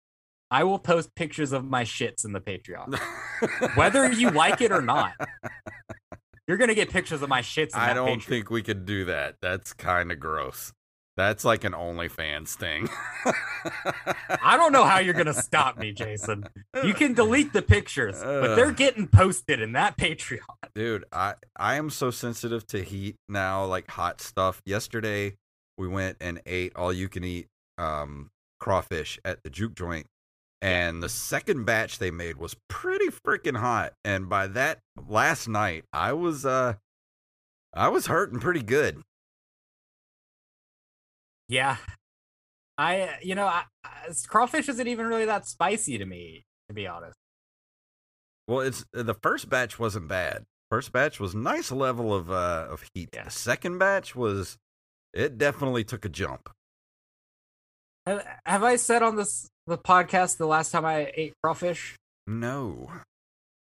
I 0.50 0.64
will 0.64 0.78
post 0.78 1.14
pictures 1.14 1.52
of 1.52 1.64
my 1.64 1.84
shits 1.84 2.24
in 2.24 2.32
the 2.32 2.40
Patreon. 2.40 2.98
Whether 3.76 4.10
you 4.12 4.30
like 4.30 4.60
it 4.60 4.72
or 4.72 4.82
not. 4.82 5.12
You're 6.46 6.58
gonna 6.58 6.74
get 6.74 6.90
pictures 6.90 7.22
of 7.22 7.28
my 7.28 7.40
shits 7.40 7.74
in 7.74 7.80
I 7.80 7.94
don't 7.94 8.20
Patreon. 8.20 8.24
think 8.24 8.50
we 8.50 8.62
could 8.62 8.84
do 8.84 9.06
that. 9.06 9.36
That's 9.40 9.72
kind 9.72 10.12
of 10.12 10.20
gross. 10.20 10.72
That's 11.16 11.44
like 11.44 11.64
an 11.64 11.72
OnlyFans 11.72 12.54
thing. 12.54 12.88
I 14.42 14.56
don't 14.56 14.72
know 14.72 14.84
how 14.84 14.98
you're 14.98 15.14
gonna 15.14 15.32
stop 15.42 15.78
me, 15.78 15.92
Jason. 15.92 16.44
You 16.82 16.92
can 16.92 17.14
delete 17.14 17.52
the 17.52 17.62
pictures, 17.62 18.20
but 18.20 18.56
they're 18.56 18.72
getting 18.72 19.06
posted 19.06 19.60
in 19.60 19.72
that 19.72 19.96
Patreon. 19.96 20.40
Dude 20.74 21.04
i 21.12 21.34
i 21.56 21.74
am 21.76 21.90
so 21.90 22.10
sensitive 22.10 22.66
to 22.66 22.82
heat 22.82 23.16
now 23.28 23.64
like 23.64 23.88
hot 23.90 24.20
stuff 24.20 24.60
yesterday 24.66 25.34
we 25.78 25.86
went 25.86 26.16
and 26.20 26.40
ate 26.46 26.72
all 26.76 26.92
you 26.92 27.08
can 27.08 27.24
eat 27.24 27.46
um 27.78 28.30
crawfish 28.60 29.18
at 29.24 29.42
the 29.42 29.50
juke 29.50 29.74
joint 29.74 30.06
And 30.62 31.02
the 31.02 31.10
second 31.10 31.66
batch 31.66 31.98
they 31.98 32.10
made 32.10 32.38
was 32.38 32.56
pretty 32.70 33.08
freaking 33.08 33.58
hot. 33.58 33.92
And 34.02 34.30
by 34.30 34.46
that 34.46 34.78
last 34.96 35.46
night, 35.46 35.84
I 35.92 36.14
was 36.14 36.46
uh 36.46 36.74
I 37.74 37.88
was 37.88 38.06
hurting 38.06 38.40
pretty 38.40 38.62
good. 38.62 39.02
Yeah. 41.48 41.76
I, 42.78 43.18
you 43.22 43.34
know, 43.34 43.46
I, 43.46 43.64
I, 43.84 43.90
crawfish 44.26 44.68
isn't 44.70 44.88
even 44.88 45.06
really 45.06 45.26
that 45.26 45.46
spicy 45.46 45.98
to 45.98 46.06
me, 46.06 46.46
to 46.68 46.74
be 46.74 46.86
honest. 46.86 47.18
Well, 48.48 48.60
it's 48.60 48.86
the 48.92 49.14
first 49.14 49.50
batch 49.50 49.78
wasn't 49.78 50.08
bad. 50.08 50.44
First 50.74 50.90
batch 50.90 51.20
was 51.20 51.36
nice 51.36 51.70
level 51.70 52.12
of 52.12 52.32
uh 52.32 52.66
of 52.68 52.82
heat. 52.92 53.10
Yeah. 53.14 53.26
The 53.26 53.30
second 53.30 53.78
batch 53.78 54.16
was 54.16 54.56
it 55.12 55.38
definitely 55.38 55.84
took 55.84 56.04
a 56.04 56.08
jump. 56.08 56.50
Have, 58.06 58.26
have 58.44 58.64
I 58.64 58.74
said 58.74 59.00
on 59.00 59.14
this 59.14 59.46
the 59.68 59.78
podcast 59.78 60.36
the 60.36 60.48
last 60.48 60.72
time 60.72 60.84
I 60.84 61.12
ate 61.14 61.32
crawfish? 61.44 61.94
No. 62.26 62.90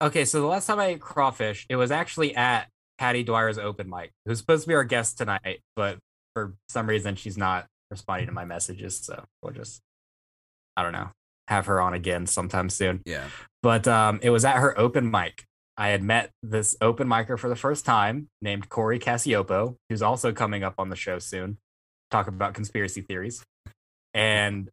Okay, 0.00 0.25
so 0.25 0.40
the 0.40 0.47
last 0.47 0.69
time 0.69 0.79
I 0.79 0.87
ate 0.87 1.00
crawfish, 1.00 1.67
it 1.69 1.75
was 1.75 1.90
actually 1.90 2.37
at 2.37 2.69
Patty 2.97 3.25
Dwyer's 3.25 3.59
open 3.59 3.90
mic, 3.90 4.12
who's 4.25 4.38
supposed 4.38 4.62
to 4.62 4.69
be 4.69 4.75
our 4.75 4.85
guest 4.85 5.19
tonight, 5.19 5.59
but 5.75 5.99
for 6.35 6.55
some 6.69 6.88
reason 6.88 7.17
she's 7.17 7.37
not 7.37 7.67
responding 7.90 8.29
to 8.29 8.33
my 8.33 8.45
messages, 8.45 8.97
so 8.97 9.25
we'll 9.43 9.52
just 9.52 9.81
I 10.76 10.85
don't 10.85 10.93
know, 10.93 11.11
have 11.49 11.67
her 11.67 11.81
on 11.81 11.93
again 11.93 12.29
sometime 12.29 12.71
soon. 12.71 13.02
Yeah. 13.05 13.25
But 13.64 13.88
um, 13.88 14.21
it 14.23 14.31
was 14.31 14.45
at 14.45 14.59
her 14.59 14.79
open 14.79 15.11
mic. 15.11 15.45
I 15.80 15.88
had 15.88 16.02
met 16.02 16.30
this 16.42 16.76
open 16.82 17.08
micer 17.08 17.38
for 17.38 17.49
the 17.49 17.56
first 17.56 17.87
time 17.87 18.28
named 18.42 18.68
Corey 18.68 18.99
Cassiopo, 18.99 19.76
who's 19.88 20.02
also 20.02 20.30
coming 20.30 20.62
up 20.62 20.75
on 20.76 20.90
the 20.90 20.94
show 20.94 21.18
soon, 21.18 21.56
talk 22.10 22.28
about 22.28 22.52
conspiracy 22.52 23.00
theories. 23.00 23.42
And 24.12 24.68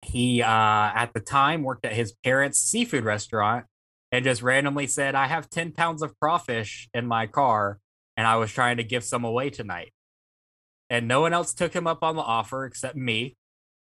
he, 0.00 0.40
uh, 0.40 0.46
at 0.48 1.10
the 1.12 1.20
time, 1.20 1.62
worked 1.62 1.84
at 1.84 1.92
his 1.92 2.14
parents' 2.24 2.58
seafood 2.58 3.04
restaurant 3.04 3.66
and 4.10 4.24
just 4.24 4.40
randomly 4.40 4.86
said, 4.86 5.14
I 5.14 5.26
have 5.26 5.50
10 5.50 5.72
pounds 5.72 6.00
of 6.00 6.18
crawfish 6.18 6.88
in 6.94 7.06
my 7.06 7.26
car 7.26 7.78
and 8.16 8.26
I 8.26 8.36
was 8.36 8.50
trying 8.50 8.78
to 8.78 8.84
give 8.84 9.04
some 9.04 9.24
away 9.24 9.50
tonight. 9.50 9.92
And 10.88 11.06
no 11.06 11.20
one 11.20 11.34
else 11.34 11.52
took 11.52 11.74
him 11.74 11.86
up 11.86 12.02
on 12.02 12.16
the 12.16 12.22
offer 12.22 12.64
except 12.64 12.96
me. 12.96 13.36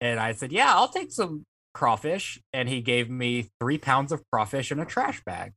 And 0.00 0.20
I 0.20 0.30
said, 0.30 0.52
Yeah, 0.52 0.76
I'll 0.76 0.86
take 0.86 1.10
some 1.10 1.42
crawfish. 1.72 2.40
And 2.52 2.68
he 2.68 2.82
gave 2.82 3.10
me 3.10 3.48
three 3.58 3.78
pounds 3.78 4.12
of 4.12 4.22
crawfish 4.30 4.70
in 4.70 4.78
a 4.78 4.86
trash 4.86 5.20
bag. 5.24 5.54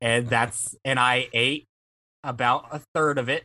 And 0.00 0.28
that's, 0.28 0.76
and 0.84 0.98
I 0.98 1.28
ate 1.32 1.66
about 2.22 2.66
a 2.72 2.80
third 2.94 3.18
of 3.18 3.28
it 3.28 3.44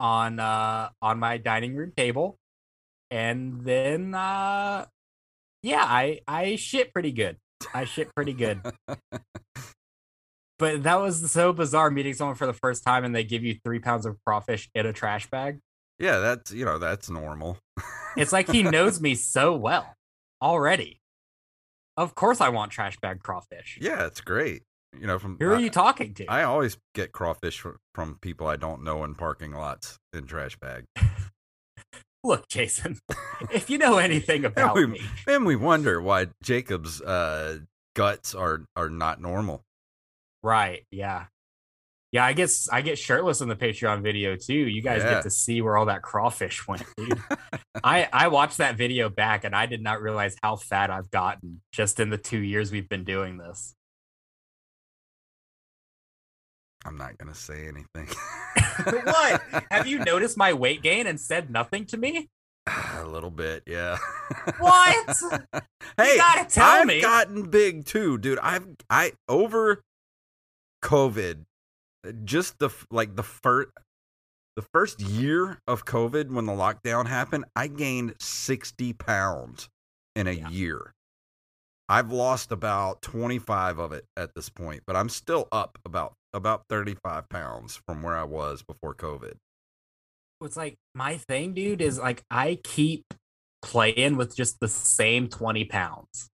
on, 0.00 0.38
uh, 0.38 0.90
on 1.00 1.18
my 1.18 1.38
dining 1.38 1.74
room 1.74 1.92
table. 1.96 2.36
And 3.10 3.62
then, 3.64 4.14
uh, 4.14 4.86
yeah, 5.62 5.84
I, 5.84 6.20
I 6.26 6.56
shit 6.56 6.92
pretty 6.92 7.12
good. 7.12 7.36
I 7.74 7.84
shit 7.84 8.14
pretty 8.14 8.32
good. 8.32 8.60
but 10.58 10.82
that 10.84 11.00
was 11.00 11.30
so 11.30 11.52
bizarre 11.52 11.90
meeting 11.90 12.14
someone 12.14 12.36
for 12.36 12.46
the 12.46 12.52
first 12.52 12.84
time 12.84 13.04
and 13.04 13.14
they 13.14 13.24
give 13.24 13.42
you 13.44 13.56
three 13.64 13.78
pounds 13.78 14.06
of 14.06 14.16
crawfish 14.24 14.68
in 14.74 14.86
a 14.86 14.92
trash 14.92 15.28
bag. 15.28 15.58
Yeah, 15.98 16.18
that's 16.18 16.52
you 16.52 16.64
know, 16.64 16.78
that's 16.78 17.10
normal. 17.10 17.58
It's 18.14 18.30
like 18.30 18.50
he 18.50 18.62
knows 18.62 19.00
me 19.00 19.14
so 19.14 19.56
well 19.56 19.94
already. 20.42 21.00
Of 21.96 22.14
course, 22.14 22.42
I 22.42 22.50
want 22.50 22.70
trash 22.70 22.98
bag 23.00 23.22
crawfish. 23.22 23.78
Yeah, 23.80 24.04
it's 24.06 24.20
great. 24.20 24.64
You 24.98 25.06
know, 25.06 25.18
from 25.18 25.36
Who 25.40 25.46
are 25.48 25.56
I, 25.56 25.60
you 25.60 25.70
talking 25.70 26.14
to? 26.14 26.26
I 26.26 26.42
always 26.44 26.76
get 26.94 27.12
crawfish 27.12 27.60
from, 27.60 27.78
from 27.94 28.18
people 28.20 28.46
I 28.46 28.56
don't 28.56 28.84
know 28.84 29.04
in 29.04 29.14
parking 29.14 29.52
lots 29.52 29.98
in 30.12 30.26
trash 30.26 30.56
bags. 30.58 30.86
Look, 32.24 32.46
Jason, 32.48 32.98
if 33.52 33.68
you 33.68 33.78
know 33.78 33.98
anything 33.98 34.44
about 34.44 34.76
we- 34.76 34.86
me, 34.86 35.00
And 35.26 35.44
we 35.44 35.56
wonder 35.56 36.00
why 36.00 36.28
Jacob's 36.42 37.00
uh, 37.00 37.58
guts 37.96 38.34
are 38.34 38.64
are 38.76 38.88
not 38.90 39.20
normal. 39.20 39.62
right? 40.42 40.84
Yeah, 40.92 41.24
yeah. 42.12 42.24
I 42.24 42.32
guess 42.34 42.68
I 42.70 42.82
get 42.82 42.96
shirtless 42.98 43.40
in 43.40 43.48
the 43.48 43.56
Patreon 43.56 44.02
video 44.02 44.36
too. 44.36 44.54
You 44.54 44.82
guys 44.82 45.02
Yeah. 45.02 45.14
get 45.14 45.22
to 45.24 45.30
see 45.30 45.62
where 45.62 45.76
all 45.76 45.86
that 45.86 46.02
crawfish 46.02 46.68
went, 46.68 46.84
dude. 46.96 47.20
I 47.82 48.08
I 48.12 48.28
watched 48.28 48.58
that 48.58 48.76
video 48.76 49.08
back 49.08 49.42
and 49.42 49.56
I 49.56 49.66
did 49.66 49.82
not 49.82 50.00
realize 50.00 50.36
how 50.44 50.54
fat 50.56 50.90
I've 50.90 51.10
gotten 51.10 51.60
just 51.72 51.98
in 51.98 52.10
the 52.10 52.18
two 52.18 52.38
years 52.38 52.70
we've 52.70 52.88
been 52.88 53.04
doing 53.04 53.36
this. 53.38 53.74
I'm 56.84 56.96
not 56.96 57.16
gonna 57.18 57.34
say 57.34 57.68
anything. 57.68 58.08
what? 59.04 59.42
Have 59.70 59.86
you 59.86 59.98
noticed 60.00 60.36
my 60.36 60.52
weight 60.52 60.82
gain 60.82 61.06
and 61.06 61.20
said 61.20 61.50
nothing 61.50 61.86
to 61.86 61.96
me? 61.96 62.28
A 62.98 63.04
little 63.04 63.30
bit, 63.30 63.62
yeah. 63.66 63.98
What? 64.58 65.16
hey, 65.96 66.12
you 66.12 66.16
gotta 66.16 66.44
tell 66.48 66.64
I've 66.68 66.86
me. 66.86 67.00
gotten 67.00 67.44
big 67.50 67.84
too, 67.84 68.18
dude. 68.18 68.38
I've 68.40 68.66
I 68.90 69.12
over 69.28 69.80
COVID, 70.84 71.44
uh, 72.06 72.12
just 72.24 72.58
the 72.58 72.70
like 72.90 73.14
the 73.16 73.22
first 73.22 73.68
the 74.56 74.62
first 74.72 75.00
year 75.00 75.58
of 75.66 75.84
COVID 75.84 76.30
when 76.30 76.46
the 76.46 76.52
lockdown 76.52 77.06
happened, 77.06 77.44
I 77.56 77.68
gained 77.68 78.14
sixty 78.20 78.92
pounds 78.92 79.68
in 80.14 80.26
a 80.26 80.32
Yeah. 80.32 80.48
year. 80.50 80.92
I've 81.92 82.10
lost 82.10 82.52
about 82.52 83.02
twenty 83.02 83.38
five 83.38 83.78
of 83.78 83.92
it 83.92 84.04
at 84.16 84.34
this 84.34 84.48
point, 84.48 84.82
but 84.86 84.96
I'm 84.96 85.08
still 85.08 85.46
up 85.52 85.78
about 85.84 86.14
about 86.32 86.62
thirty 86.68 86.94
five 87.04 87.28
pounds 87.28 87.78
from 87.86 88.02
where 88.02 88.16
I 88.16 88.24
was 88.24 88.62
before 88.62 88.94
COVID. 88.94 89.34
It's 90.42 90.56
like 90.56 90.76
my 90.94 91.18
thing, 91.18 91.54
dude, 91.54 91.82
is 91.82 91.98
like 91.98 92.22
I 92.30 92.58
keep 92.64 93.04
playing 93.62 94.16
with 94.16 94.34
just 94.34 94.58
the 94.60 94.66
same 94.68 95.28
20 95.28 95.66
pounds. 95.66 96.28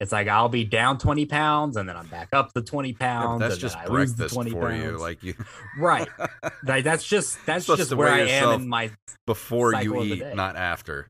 It's 0.00 0.10
like 0.10 0.26
I'll 0.26 0.48
be 0.48 0.64
down 0.64 0.98
20 0.98 1.26
pounds 1.26 1.76
and 1.76 1.88
then 1.88 1.96
I'm 1.96 2.08
back 2.08 2.30
up 2.32 2.52
to 2.54 2.62
20 2.62 2.88
Yeah, 2.90 2.96
pounds. 2.98 3.40
that's 3.40 3.54
and 3.54 3.60
just 3.60 3.76
then 3.76 3.86
I 3.86 3.94
lose 3.94 4.14
the 4.16 4.28
20 4.28 4.50
for 4.50 4.68
pounds. 4.70 4.82
you, 4.82 4.98
like 4.98 5.22
you 5.22 5.34
right. 5.78 6.08
Like 6.66 6.82
that's 6.82 7.04
just 7.04 7.38
that's 7.46 7.66
just 7.66 7.94
where 7.94 8.08
I 8.08 8.20
am 8.20 8.62
in 8.62 8.68
my 8.68 8.90
before 9.28 9.74
you 9.74 9.92
the 9.94 10.14
eat, 10.28 10.34
not 10.34 10.56
after. 10.56 11.08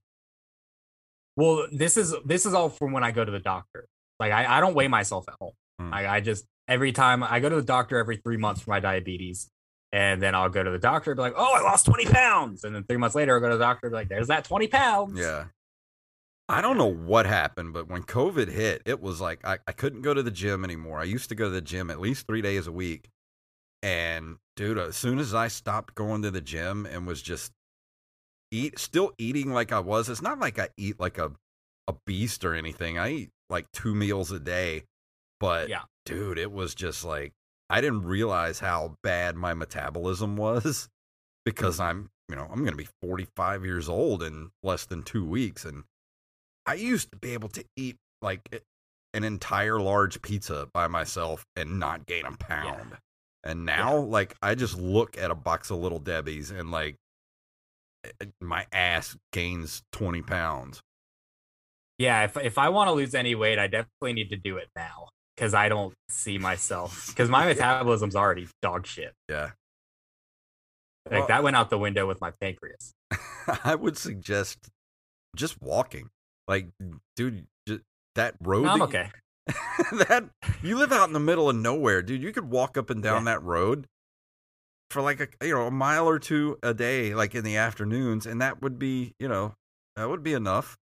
well, 1.37 1.67
this 1.73 1.97
is 1.97 2.15
this 2.27 2.45
is 2.45 2.53
all 2.53 2.69
from 2.69 2.93
when 2.93 3.03
I 3.03 3.13
go 3.13 3.25
to 3.25 3.33
the 3.33 3.39
doctor. 3.41 3.87
Like 4.23 4.33
I, 4.33 4.59
I 4.59 4.61
don't 4.61 4.75
weigh 4.75 4.87
myself 4.87 5.25
at 5.29 5.35
home. 5.41 5.53
Hmm. 5.81 5.93
I, 5.93 6.07
I 6.07 6.21
just 6.21 6.45
every 6.69 6.93
time 6.93 7.25
I 7.25 7.41
go 7.41 7.49
to 7.49 7.57
the 7.57 7.63
doctor 7.63 7.99
every 7.99 8.19
three 8.19 8.37
months 8.37 8.63
for 8.63 8.71
my 8.71 8.79
diabetes. 8.79 9.51
And 9.95 10.23
then 10.23 10.35
I'll 10.35 10.49
go 10.49 10.63
to 10.63 10.71
the 10.71 10.79
doctor 10.79 11.11
and 11.11 11.19
be 11.19 11.23
like, 11.23 11.35
oh, 11.37 11.53
I 11.55 11.61
lost 11.61 11.85
20 11.87 12.07
pounds. 12.07 12.65
And 12.65 12.75
then 12.75 12.85
three 12.85 12.97
months 12.97 13.15
later, 13.15 13.35
I'll 13.35 13.41
go 13.41 13.51
to 13.51 13.59
the 13.59 13.65
doctor 13.65 13.89
and 13.89 13.93
be 13.93 13.97
like, 13.97 14.09
there's 14.09 14.29
that 14.29 14.45
20 14.45 14.69
pounds. 14.69 15.19
Yeah. 15.19 15.47
I 16.49 16.61
don't 16.63 16.79
know 16.79 16.91
what 16.93 17.27
happened, 17.27 17.73
but 17.73 17.89
when 17.89 18.05
COVID 18.05 18.49
hit, 18.49 18.83
it 18.87 19.03
was 19.03 19.21
like 19.21 19.45
I, 19.45 19.59
I 19.67 19.73
couldn't 19.73 20.03
go 20.03 20.15
to 20.15 20.23
the 20.23 20.31
gym 20.31 20.65
anymore. 20.65 21.01
I 21.01 21.05
used 21.05 21.29
to 21.31 21.35
go 21.35 21.47
to 21.47 21.51
the 21.51 21.61
gym 21.61 21.91
at 21.91 22.01
least 22.01 22.27
three 22.29 22.43
days 22.43 22.69
a 22.69 22.73
week. 22.73 23.11
And 23.83 24.37
dude, 24.57 24.79
as 24.79 24.97
soon 24.97 25.19
as 25.19 25.35
I 25.35 25.49
stopped 25.49 25.97
going 25.97 26.23
to 26.23 26.31
the 26.31 26.41
gym 26.41 26.87
and 26.87 27.07
was 27.07 27.21
just 27.21 27.51
eat 28.53 28.79
still 28.79 29.13
eating 29.19 29.53
like 29.53 29.73
I 29.73 29.81
was, 29.81 30.09
it's 30.09 30.23
not 30.23 30.39
like 30.39 30.61
I 30.61 30.69
eat 30.77 31.01
like 31.01 31.19
a 31.19 31.33
a 31.89 31.95
beast 32.07 32.45
or 32.45 32.55
anything. 32.55 32.99
I 32.99 33.11
eat 33.11 33.31
like 33.53 33.71
two 33.73 33.95
meals 33.95 34.33
a 34.33 34.41
day. 34.41 34.85
But 35.39 35.69
Yeah. 35.69 35.83
dude, 36.05 36.39
it 36.39 36.51
was 36.51 36.75
just 36.75 37.05
like 37.05 37.33
I 37.71 37.81
didn't 37.81 38.03
realize 38.03 38.59
how 38.59 38.97
bad 39.03 39.37
my 39.37 39.55
metabolism 39.55 40.37
was 40.37 40.89
because 41.45 41.79
I'm, 41.81 42.11
you 42.29 42.37
know, 42.37 42.49
I'm 42.51 42.61
going 42.61 42.73
to 42.73 42.77
be 42.77 42.89
45 43.01 43.65
years 43.65 43.89
old 43.89 44.23
in 44.23 44.51
less 44.63 44.85
than 44.87 45.03
2 45.03 45.25
weeks 45.25 45.65
and 45.65 45.85
I 46.67 46.75
used 46.75 47.11
to 47.13 47.17
be 47.19 47.33
able 47.33 47.49
to 47.51 47.65
eat 47.77 47.97
like 48.21 48.63
an 49.15 49.25
entire 49.25 49.81
large 49.81 50.23
pizza 50.23 50.69
by 50.73 50.87
myself 50.87 51.45
and 51.57 51.79
not 51.81 52.07
gain 52.07 52.25
a 52.25 52.37
pound. 52.37 52.99
And 53.43 53.65
now 53.67 53.97
like 53.99 54.37
I 54.43 54.55
just 54.55 54.79
look 54.79 55.19
at 55.19 55.31
a 55.31 55.35
box 55.35 55.71
of 55.71 55.79
little 55.79 55.99
Debbie's 55.99 56.51
and 56.51 56.71
like 56.71 56.97
eh, 58.05 58.27
my 58.41 58.67
ass 58.73 59.17
gains 59.33 59.83
20 59.93 60.23
pounds. 60.23 60.83
Yeah, 62.03 62.25
if 62.25 62.37
if 62.37 62.59
I 62.59 62.69
want 62.71 62.89
to 62.89 62.93
lose 62.93 63.15
any 63.15 63.37
weight, 63.37 63.61
I 63.61 63.69
definitely 63.69 64.13
need 64.15 64.31
to 64.31 64.37
do 64.37 64.57
it 64.57 64.69
now 64.75 65.09
because 65.37 65.55
I 65.55 65.69
don't 65.69 65.95
see 66.09 66.37
myself 66.37 67.07
because 67.07 67.31
my 67.31 67.47
metabolism's 67.55 68.17
already 68.17 68.49
dog 68.61 68.89
shit. 68.89 69.13
Yeah. 69.29 69.51
Like 71.09 71.21
Well- 71.21 71.27
that 71.29 71.43
went 71.45 71.55
out 71.55 71.71
the 71.71 71.79
window 71.79 72.07
with 72.09 72.21
my 72.21 72.33
pancreas. 72.41 72.93
I 73.65 73.77
would 73.77 73.97
suggest 73.97 74.59
just 75.37 75.63
walking. 75.63 76.09
Like, 76.49 76.69
dude, 77.15 77.47
ju- 77.69 77.81
that 78.17 78.35
road. 78.41 78.65
No, 78.65 78.71
I'm 78.71 78.79
that 78.81 78.85
okay. 78.89 79.11
you- 79.49 79.99
that 80.07 80.25
you 80.61 80.77
live 80.79 80.91
out 80.93 81.07
in 81.07 81.13
the 81.13 81.21
middle 81.21 81.49
of 81.49 81.55
nowhere, 81.55 82.03
dude. 82.03 82.21
You 82.23 82.33
could 82.33 82.51
walk 82.51 82.77
up 82.77 82.91
and 82.91 83.01
down 83.01 83.27
that 83.27 83.43
road 83.45 83.87
for 84.91 85.03
like 85.03 85.21
a 85.21 85.47
you 85.47 85.55
know 85.55 85.67
a 85.69 85.71
mile 85.71 86.09
or 86.09 86.19
two 86.19 86.59
a 86.65 86.75
day, 86.75 87.15
like 87.15 87.35
in 87.37 87.45
the 87.45 87.57
afternoons, 87.57 88.27
and 88.27 88.41
that 88.41 88.61
would 88.61 88.77
be 88.79 89.15
you 89.21 89.29
know 89.29 89.55
that 89.95 90.09
would 90.09 90.23
be 90.25 90.33
enough. 90.33 90.77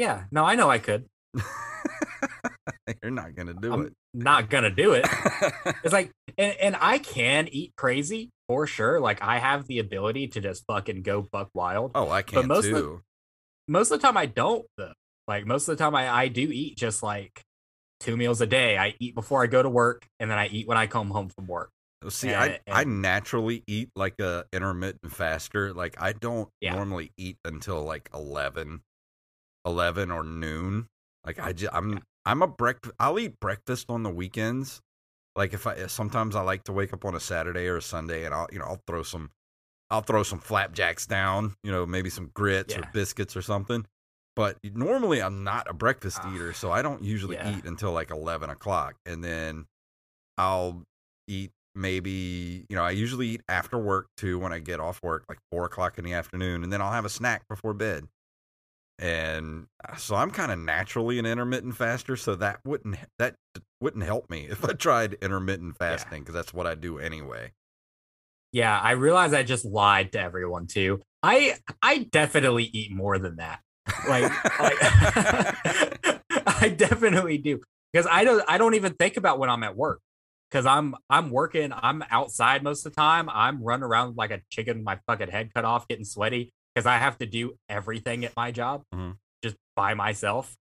Yeah, 0.00 0.24
no, 0.32 0.46
I 0.46 0.54
know 0.54 0.70
I 0.70 0.78
could. 0.78 1.04
You're 3.02 3.10
not 3.12 3.34
gonna 3.34 3.52
do 3.54 3.70
I'm 3.72 3.92
not 4.14 4.48
gonna 4.48 4.70
do 4.70 4.92
it. 4.92 5.04
it. 5.06 5.74
It's 5.84 5.92
like, 5.92 6.10
and, 6.38 6.56
and 6.60 6.76
I 6.80 6.96
can 6.98 7.48
eat 7.48 7.72
crazy 7.76 8.30
for 8.48 8.66
sure. 8.66 8.98
Like 8.98 9.22
I 9.22 9.38
have 9.38 9.66
the 9.66 9.78
ability 9.78 10.28
to 10.28 10.40
just 10.40 10.64
fucking 10.66 11.02
go 11.02 11.20
buck 11.30 11.50
wild. 11.54 11.92
oh, 11.94 12.08
I 12.08 12.22
can 12.22 12.36
but 12.40 12.46
most 12.46 12.66
of 12.68 12.72
the- 12.74 13.00
Most 13.68 13.90
of 13.90 14.00
the 14.00 14.06
time, 14.06 14.16
I 14.16 14.24
don't 14.24 14.64
though. 14.78 14.92
Like 15.28 15.44
most 15.46 15.68
of 15.68 15.76
the 15.76 15.84
time, 15.84 15.94
I, 15.94 16.08
I 16.08 16.28
do 16.28 16.48
eat 16.50 16.78
just 16.78 17.02
like 17.02 17.42
two 18.00 18.16
meals 18.16 18.40
a 18.40 18.46
day. 18.46 18.78
I 18.78 18.94
eat 19.00 19.14
before 19.14 19.42
I 19.42 19.48
go 19.48 19.62
to 19.62 19.68
work, 19.68 20.06
and 20.18 20.30
then 20.30 20.38
I 20.38 20.46
eat 20.48 20.66
when 20.66 20.78
I 20.78 20.86
come 20.86 21.10
home 21.10 21.28
from 21.28 21.46
work. 21.46 21.68
Oh, 22.02 22.08
see, 22.08 22.30
And- 22.30 22.58
I 22.66 22.80
I 22.80 22.84
naturally 22.84 23.62
eat 23.66 23.90
like 23.94 24.18
a 24.18 24.44
intermittent 24.52 25.12
faster. 25.12 25.74
Like 25.74 25.94
I 26.00 26.12
don't 26.14 26.48
Yeah. 26.62 26.74
normally 26.74 27.12
eat 27.18 27.36
until 27.44 27.84
like 27.84 28.08
11, 28.14 28.80
11 29.64 30.10
or 30.10 30.22
noon. 30.24 30.86
Like 31.24 31.38
I 31.38 31.52
just, 31.52 31.72
I'm 31.74 32.02
I'm 32.24 32.42
a 32.42 32.46
breakfast. 32.46 32.94
I'll 32.98 33.18
eat 33.18 33.40
breakfast 33.40 33.86
on 33.90 34.02
the 34.02 34.10
weekends. 34.10 34.80
Like 35.36 35.52
if 35.54 35.66
I 35.66 35.86
sometimes 35.86 36.34
I 36.34 36.42
like 36.42 36.64
to 36.64 36.72
wake 36.72 36.92
up 36.92 37.04
on 37.04 37.14
a 37.14 37.20
Saturday 37.20 37.66
or 37.66 37.76
a 37.76 37.82
Sunday 37.82 38.24
and 38.24 38.34
I'll 38.34 38.48
you 38.52 38.58
know 38.58 38.64
I'll 38.66 38.80
throw 38.86 39.02
some 39.02 39.30
I'll 39.90 40.02
throw 40.02 40.22
some 40.22 40.38
flapjacks 40.38 41.06
down. 41.06 41.54
You 41.62 41.72
know 41.72 41.86
maybe 41.86 42.10
some 42.10 42.30
grits 42.34 42.76
or 42.76 42.82
biscuits 42.92 43.36
or 43.36 43.42
something. 43.42 43.86
But 44.36 44.56
normally 44.64 45.20
I'm 45.20 45.44
not 45.44 45.68
a 45.68 45.74
breakfast 45.74 46.20
Ah, 46.22 46.34
eater, 46.34 46.52
so 46.52 46.70
I 46.70 46.82
don't 46.82 47.02
usually 47.02 47.36
yeah. 47.36 47.56
eat 47.56 47.64
until 47.64 47.92
like 47.92 48.10
eleven 48.10 48.48
o'clock, 48.48 48.94
and 49.04 49.22
then 49.22 49.66
I'll 50.38 50.82
eat 51.28 51.50
maybe 51.74 52.64
you 52.68 52.76
know 52.76 52.82
I 52.84 52.90
usually 52.92 53.28
eat 53.28 53.42
after 53.48 53.78
work 53.78 54.06
too 54.16 54.38
when 54.38 54.52
I 54.52 54.58
get 54.58 54.80
off 54.80 55.02
work 55.02 55.24
like 55.28 55.38
four 55.50 55.64
o'clock 55.66 55.98
in 55.98 56.04
the 56.04 56.14
afternoon, 56.14 56.62
and 56.64 56.72
then 56.72 56.80
I'll 56.80 56.92
have 56.92 57.04
a 57.04 57.10
snack 57.10 57.42
before 57.48 57.74
bed. 57.74 58.08
And 59.00 59.66
uh, 59.82 59.96
so 59.96 60.14
I'm 60.14 60.30
kind 60.30 60.52
of 60.52 60.58
naturally 60.58 61.18
an 61.18 61.24
intermittent 61.24 61.74
faster, 61.74 62.16
so 62.16 62.34
that 62.36 62.60
wouldn't 62.66 62.96
that 63.18 63.34
wouldn't 63.80 64.04
help 64.04 64.28
me 64.28 64.46
if 64.50 64.62
I 64.62 64.72
tried 64.78 65.14
intermittent 65.14 65.78
fasting 65.78 66.20
because 66.20 66.34
that's 66.34 66.52
what 66.52 66.66
I 66.66 66.74
do 66.74 66.98
anyway. 66.98 67.52
Yeah, 68.52 68.78
I 68.78 68.92
realize 68.92 69.32
I 69.32 69.42
just 69.42 69.64
lied 69.64 70.12
to 70.12 70.20
everyone 70.20 70.66
too. 70.66 71.00
I 71.22 71.56
I 71.82 72.08
definitely 72.12 72.64
eat 72.64 72.92
more 72.92 73.18
than 73.18 73.36
that. 73.36 73.60
Like, 74.06 74.30
like 74.60 74.78
I 76.62 76.68
definitely 76.68 77.38
do 77.38 77.60
because 77.92 78.06
I 78.10 78.24
don't 78.24 78.44
I 78.46 78.58
don't 78.58 78.74
even 78.74 78.92
think 78.92 79.16
about 79.16 79.38
when 79.38 79.48
I'm 79.48 79.62
at 79.62 79.76
work 79.76 80.00
because 80.50 80.66
I'm 80.66 80.94
I'm 81.08 81.30
working 81.30 81.72
I'm 81.72 82.04
outside 82.10 82.62
most 82.62 82.84
of 82.84 82.92
the 82.92 82.96
time 82.96 83.30
I'm 83.30 83.62
running 83.62 83.84
around 83.84 84.18
like 84.18 84.30
a 84.30 84.42
chicken 84.50 84.78
with 84.78 84.84
my 84.84 84.98
fucking 85.06 85.30
head 85.30 85.54
cut 85.54 85.64
off 85.64 85.88
getting 85.88 86.04
sweaty 86.04 86.52
because 86.74 86.86
I 86.86 86.98
have 86.98 87.18
to 87.18 87.26
do 87.26 87.54
everything 87.68 88.24
at 88.24 88.34
my 88.36 88.50
job 88.50 88.82
Mhm. 88.94 89.16
just 89.42 89.56
by 89.76 89.94
myself. 89.94 90.56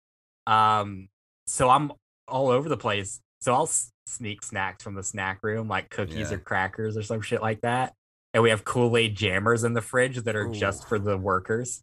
Um, 0.47 1.09
so 1.47 1.69
I'm 1.69 1.93
all 2.29 2.49
over 2.49 2.69
the 2.69 2.77
place. 2.77 3.21
So 3.41 3.55
I'll 3.55 3.65
s- 3.65 3.93
sneak 4.07 4.43
snacks 4.43 4.83
from 4.85 4.95
the 4.95 5.03
snack 5.03 5.43
room 5.43 5.69
like 5.69 5.91
cookies 5.91 6.31
Yeah. 6.31 6.37
or 6.37 6.41
crackers 6.41 6.97
or 6.97 7.03
some 7.03 7.21
shit 7.21 7.43
like 7.43 7.61
that. 7.63 7.95
And 8.33 8.43
we 8.43 8.51
have 8.51 8.65
Kool 8.65 8.97
Aid 8.97 9.17
jammers 9.17 9.65
in 9.65 9.73
the 9.73 9.81
fridge 9.83 10.19
that 10.19 10.37
are 10.37 10.49
just 10.51 10.89
for 10.89 10.99
the 10.99 11.17
workers. 11.17 11.83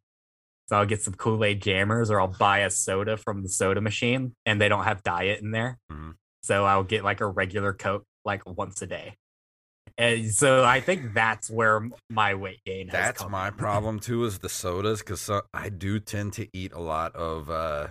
So 0.70 0.78
I'll 0.78 0.86
get 0.86 1.02
some 1.02 1.14
Kool 1.16 1.44
Aid 1.44 1.62
jammers 1.62 2.10
or 2.10 2.22
I'll 2.22 2.28
buy 2.28 2.60
a 2.60 2.70
soda 2.70 3.18
from 3.18 3.44
the 3.44 3.50
soda 3.50 3.82
machine 3.82 4.36
and 4.46 4.62
they 4.62 4.70
don't 4.70 4.84
have 4.86 5.04
diet 5.04 5.42
in 5.42 5.52
there. 5.52 5.78
Mhm. 5.92 6.16
So 6.44 6.66
I'll 6.66 6.84
get 6.84 7.04
like 7.04 7.20
a 7.22 7.28
regular 7.28 7.74
Coke 7.74 8.06
like 8.24 8.46
once 8.46 8.82
a 8.82 8.88
day. 8.88 9.18
And 9.98 10.32
so 10.32 10.64
I 10.64 10.82
think 10.82 11.14
that's 11.14 11.50
where 11.50 11.88
my 12.10 12.34
weight 12.34 12.62
gain 12.66 12.88
has 12.88 12.94
That's 12.94 13.30
my 13.30 13.52
problem 13.52 14.00
too 14.00 14.24
is 14.26 14.40
the 14.40 14.50
sodas 14.50 15.00
because 15.00 15.30
I 15.54 15.70
do 15.70 16.00
tend 16.00 16.34
to 16.34 16.48
eat 16.56 16.74
a 16.74 16.80
lot 16.80 17.16
of 17.16 17.50
uh, 17.50 17.88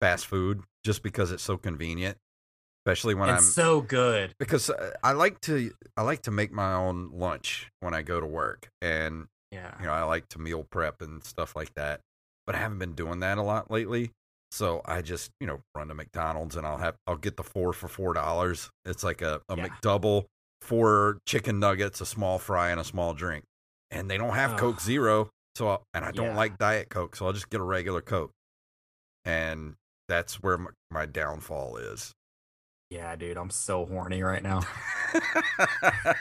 fast 0.00 0.26
food 0.26 0.62
just 0.84 1.02
because 1.02 1.30
it's 1.30 1.42
so 1.42 1.56
convenient, 1.58 2.16
especially 2.86 3.14
when 3.14 3.28
it's 3.28 3.46
I'm 3.46 3.52
so 3.52 3.80
good. 3.82 4.34
because 4.38 4.70
uh, 4.70 4.92
I 5.02 5.12
like 5.12 5.40
to 5.42 5.70
I 5.96 6.02
like 6.02 6.22
to 6.22 6.30
make 6.30 6.50
my 6.52 6.72
own 6.74 7.10
lunch 7.12 7.70
when 7.80 7.92
I 7.94 8.02
go 8.02 8.20
to 8.20 8.26
work, 8.26 8.70
and 8.80 9.26
Yeah. 9.50 9.74
you 9.80 9.86
know 9.86 9.92
I 9.92 10.04
like 10.04 10.28
to 10.30 10.38
meal 10.38 10.64
prep 10.64 11.02
and 11.02 11.22
stuff 11.22 11.54
like 11.54 11.74
that. 11.74 12.00
But 12.46 12.54
I 12.54 12.58
haven't 12.58 12.78
been 12.78 12.94
doing 12.94 13.20
that 13.20 13.36
a 13.36 13.42
lot 13.42 13.70
lately, 13.70 14.12
so 14.50 14.80
I 14.86 15.02
just 15.02 15.30
you 15.40 15.46
know 15.46 15.60
run 15.74 15.88
to 15.88 15.94
McDonald's 15.94 16.56
and 16.56 16.66
I'll 16.66 16.78
have 16.78 16.96
I'll 17.06 17.16
get 17.18 17.36
the 17.36 17.42
four 17.44 17.74
for 17.74 17.88
four 17.88 18.14
dollars. 18.14 18.70
It's 18.86 19.04
like 19.04 19.20
a, 19.20 19.42
a 19.50 19.56
Yeah. 19.56 19.68
McDouble, 19.68 20.24
four 20.60 21.18
chicken 21.26 21.58
nuggets, 21.58 22.00
a 22.00 22.06
small 22.06 22.38
fry, 22.38 22.70
and 22.70 22.80
a 22.80 22.84
small 22.84 23.14
drink, 23.14 23.44
and 23.90 24.10
they 24.10 24.18
don't 24.18 24.34
have 24.34 24.52
Ugh. 24.52 24.58
Coke 24.58 24.80
Zero, 24.80 25.30
so 25.56 25.68
I, 25.68 25.78
and 25.94 26.04
I 26.04 26.10
don't 26.10 26.26
Yeah. 26.28 26.36
like 26.36 26.58
Diet 26.58 26.88
Coke, 26.88 27.16
so 27.16 27.26
I'll 27.26 27.32
just 27.32 27.50
get 27.50 27.60
a 27.60 27.64
regular 27.64 28.00
Coke, 28.00 28.32
and 29.24 29.74
that's 30.08 30.42
where 30.42 30.58
my, 30.58 30.70
my 30.90 31.06
downfall 31.06 31.76
is. 31.76 32.12
Yeah, 32.90 33.14
dude, 33.16 33.36
I'm 33.36 33.50
so 33.50 33.84
horny 33.84 34.22
right 34.22 34.42
now. 34.42 34.62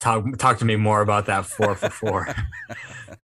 Talk 0.00 0.38
talk 0.38 0.58
to 0.58 0.64
me 0.64 0.76
more 0.76 1.00
about 1.00 1.26
that 1.26 1.44
four 1.44 1.74
for 1.74 1.90
four. 1.90 2.28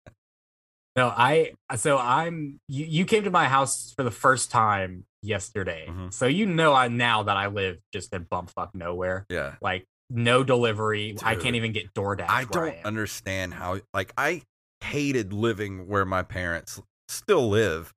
no, 0.96 1.10
I 1.10 1.52
so 1.76 1.98
I'm 1.98 2.62
you, 2.70 2.86
you 2.86 3.04
came 3.06 3.26
to 3.26 3.30
my 3.30 3.50
house 3.50 3.92
for 3.94 4.04
the 4.04 4.12
first 4.12 4.52
time 4.52 5.04
yesterday. 5.22 5.86
Mhm. 5.90 6.14
So 6.14 6.26
you 6.26 6.46
know 6.46 6.74
I 6.74 6.88
now 6.88 7.24
that 7.24 7.38
I 7.38 7.48
live 7.48 7.78
just 7.94 8.14
in 8.14 8.26
bumfuck 8.26 8.70
nowhere. 8.74 9.26
yeah. 9.30 9.56
Like 9.62 9.86
no 10.10 10.44
delivery. 10.44 11.16
I 11.24 11.36
can't 11.36 11.56
even 11.56 11.72
get 11.72 11.94
DoorDash. 11.94 12.26
I 12.30 12.44
don't 12.46 12.70
am. 12.74 12.86
understand 12.86 13.54
how 13.54 13.80
like 13.94 14.12
I 14.18 14.42
hated 14.82 15.32
living 15.32 15.88
where 15.88 16.06
my 16.06 16.24
parents 16.24 16.82
still 17.08 17.48
live, 17.50 17.94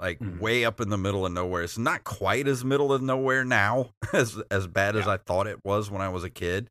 like 0.00 0.18
Mhm. 0.20 0.38
way 0.40 0.64
up 0.64 0.80
in 0.80 0.88
the 0.88 0.96
middle 0.96 1.26
of 1.26 1.32
nowhere. 1.32 1.62
It's 1.62 1.76
not 1.76 2.04
quite 2.04 2.46
as 2.48 2.64
middle 2.64 2.92
of 2.92 3.02
nowhere 3.02 3.44
now 3.44 3.90
as 4.14 4.40
as 4.50 4.66
bad 4.66 4.96
as 4.96 5.06
I 5.08 5.16
thought 5.18 5.46
it 5.46 5.58
was 5.64 5.90
when 5.90 6.00
I 6.00 6.08
was 6.08 6.24
a 6.24 6.30
kid. 6.30 6.68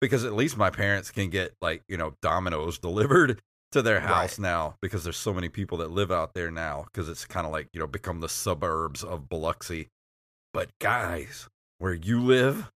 Because 0.00 0.24
at 0.24 0.32
least 0.32 0.56
my 0.56 0.70
parents 0.70 1.10
can 1.10 1.28
get 1.28 1.54
like, 1.60 1.82
you 1.86 1.98
know, 1.98 2.14
Domino's 2.22 2.78
delivered 2.78 3.42
to 3.72 3.82
their 3.82 4.00
house 4.00 4.38
Right. 4.38 4.42
now 4.42 4.74
because 4.82 5.04
there's 5.04 5.16
so 5.16 5.32
many 5.32 5.48
people 5.48 5.78
that 5.78 5.90
live 5.90 6.10
out 6.10 6.34
there 6.34 6.50
now 6.50 6.84
because 6.84 7.08
it's 7.08 7.24
kind 7.24 7.46
of 7.46 7.52
like, 7.52 7.68
you 7.72 7.80
know, 7.80 7.86
become 7.86 8.20
the 8.20 8.28
suburbs 8.28 9.02
of 9.04 9.28
Biloxi. 9.28 9.88
But 10.52 10.70
guys, 10.80 11.48
where 11.78 11.94
you 11.94 12.20
live, 12.20 12.70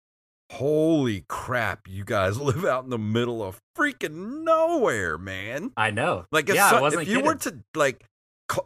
holy 0.52 1.24
crap, 1.28 1.88
you 1.88 2.04
guys 2.04 2.38
live 2.40 2.64
out 2.64 2.84
in 2.84 2.90
the 2.90 2.98
middle 2.98 3.42
of 3.42 3.58
freaking 3.76 4.44
nowhere, 4.44 5.18
man. 5.18 5.72
I 5.76 5.90
know. 5.90 6.26
Like 6.30 6.48
if, 6.48 6.54
yeah, 6.54 6.70
so- 6.70 6.86
if 6.86 7.08
you 7.08 7.20
were 7.20 7.34
to 7.36 7.58
like 7.74 8.04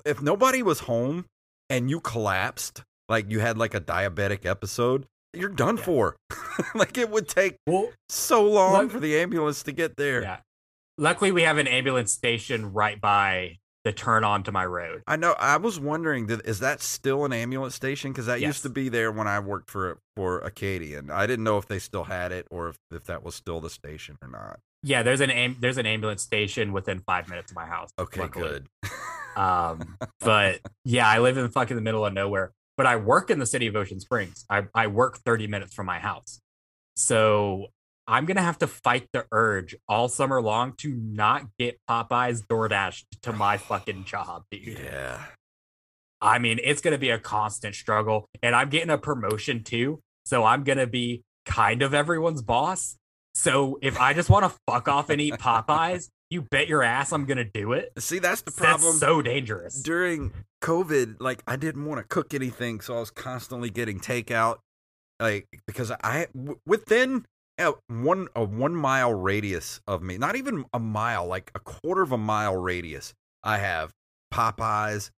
if 0.05 0.21
nobody 0.21 0.63
was 0.63 0.81
home 0.81 1.25
and 1.71 1.89
you 1.89 2.01
collapsed, 2.01 2.83
like 3.09 3.31
you 3.31 3.41
had 3.41 3.57
like 3.57 3.75
a 3.75 3.81
diabetic 3.81 4.45
episode, 4.45 5.07
you're 5.33 5.49
done 5.49 5.77
Yeah. 5.79 5.83
for. 5.85 6.17
like 6.75 6.99
it 6.99 7.09
would 7.11 7.29
take 7.29 7.57
Well, 7.67 7.91
so 8.11 8.43
long 8.45 8.83
Look- 8.85 8.91
for 8.93 9.01
the 9.01 9.19
ambulance 9.19 9.63
to 9.63 9.73
get 9.73 9.97
there. 9.97 10.23
yeah. 10.23 10.39
Luckily, 10.99 11.31
we 11.33 11.43
have 11.43 11.59
an 11.59 11.67
ambulance 11.69 12.13
station 12.13 12.73
right 12.73 13.01
by 13.01 13.59
the 13.85 13.93
turn 13.93 14.25
onto 14.25 14.51
my 14.51 14.67
road. 14.67 15.03
I 15.07 15.17
know. 15.17 15.35
I 15.39 15.57
was 15.57 15.79
wondering, 15.79 16.27
that 16.27 16.45
is 16.45 16.59
that 16.61 16.83
still 16.83 17.25
an 17.25 17.33
ambulance 17.33 17.75
station? 17.75 18.13
Because 18.13 18.27
that 18.27 18.41
Yes. 18.41 18.49
used 18.49 18.63
to 18.65 18.69
be 18.69 18.89
there 18.89 19.13
when 19.13 19.29
I 19.29 19.39
worked 19.39 19.71
for 19.71 20.01
for 20.17 20.41
Acadian. 20.41 21.11
I 21.11 21.27
didn't 21.27 21.45
know 21.45 21.57
if 21.59 21.67
they 21.67 21.79
still 21.79 22.05
had 22.05 22.33
it 22.33 22.47
or 22.51 22.71
if, 22.71 22.79
if 22.91 23.05
that 23.05 23.23
was 23.23 23.35
still 23.37 23.61
the 23.61 23.71
station 23.71 24.19
or 24.21 24.29
not. 24.29 24.59
Yeah, 24.83 25.03
there's 25.05 25.21
an 25.21 25.31
am- 25.31 25.57
there's 25.61 25.79
an 25.79 25.87
ambulance 25.87 26.23
station 26.23 26.73
within 26.73 27.01
five 27.07 27.29
minutes 27.29 27.53
of 27.53 27.57
my 27.57 27.67
house. 27.67 27.91
Okay, 27.99 28.21
luckily. 28.23 28.49
good. 28.49 28.69
Um, 29.37 29.97
but 30.21 30.61
yeah, 30.85 31.09
I 31.09 31.21
live 31.21 31.37
in 31.37 31.45
the 31.45 31.49
fucking 31.51 31.77
the 31.77 31.83
middle 31.83 32.05
of 32.05 32.13
nowhere. 32.13 32.53
But 32.77 32.87
I 32.87 32.97
work 32.97 33.31
in 33.31 33.39
the 33.39 33.47
city 33.47 33.67
of 33.69 33.75
Ocean 33.77 33.99
Springs. 34.01 34.45
I, 34.51 34.65
I 34.75 34.87
work 34.89 35.19
30 35.19 35.47
minutes 35.47 35.75
from 35.75 35.87
my 35.87 35.99
house. 35.99 36.41
So 36.95 37.69
I'm 38.09 38.25
gonna 38.25 38.43
have 38.43 38.59
to 38.59 38.67
fight 38.67 39.07
the 39.13 39.27
urge 39.31 39.77
all 39.89 40.09
summer 40.09 40.41
long 40.41 40.73
to 40.79 40.89
not 40.95 41.47
get 41.59 41.79
Popeyes 41.89 42.43
DoorDash 42.47 43.05
to 43.23 43.33
my 43.33 43.59
fucking 43.59 44.05
job, 44.05 44.45
dude. 44.51 44.79
yeah. 44.83 45.23
I 46.21 46.39
mean, 46.39 46.59
it's 46.65 46.81
gonna 46.81 46.99
be 46.99 47.11
a 47.11 47.19
constant 47.19 47.75
struggle. 47.75 48.27
And 48.43 48.57
I'm 48.57 48.71
getting 48.71 48.91
a 48.91 48.99
promotion 48.99 49.63
too. 49.63 50.01
So 50.25 50.43
I'm 50.45 50.65
gonna 50.65 50.87
be 50.87 51.23
kind 51.45 51.83
of 51.83 51.93
everyone's 51.95 52.43
boss. 52.43 52.97
So 53.35 53.79
if 53.83 54.01
I 54.01 54.15
just 54.15 54.29
want 54.31 54.51
to 54.51 54.59
fuck 54.67 54.89
off 54.89 55.11
and 55.11 55.21
eat 55.21 55.35
Popeyes, 55.35 56.09
you 56.31 56.43
bet 56.43 56.67
your 56.67 56.83
ass 56.83 57.13
I'm 57.13 57.25
gonna 57.27 57.45
do 57.45 57.73
it. 57.73 57.93
See, 57.99 58.19
that's 58.19 58.41
the 58.43 58.51
That's 58.51 58.59
problem. 58.83 58.97
so 58.97 59.23
dangerous. 59.23 59.81
during 59.83 60.33
COVID, 60.63 61.17
like 61.21 61.43
I 61.47 61.57
didn't 61.57 61.85
want 61.85 62.01
to 62.01 62.05
cook 62.09 62.33
anything, 62.35 62.81
so 62.81 62.97
I 62.97 63.01
was 63.01 63.11
constantly 63.11 63.71
getting 63.71 64.01
takeout, 64.01 64.57
like 65.21 65.47
because 65.67 65.93
I 66.03 66.27
within 66.67 67.25
a 67.59 67.73
one 67.89 68.29
a 68.37 68.45
one 68.45 68.75
mile 68.75 69.13
radius 69.13 69.81
of 69.87 70.03
me, 70.03 70.19
not 70.19 70.37
even 70.37 70.65
a 70.73 70.79
mile, 70.79 71.27
like 71.27 71.51
a 71.55 71.61
quarter 71.61 72.03
of 72.03 72.13
a 72.13 72.19
mile 72.19 72.57
radius, 72.57 73.15
I 73.43 73.59
have 73.59 73.93
Popeyes. 74.33 75.11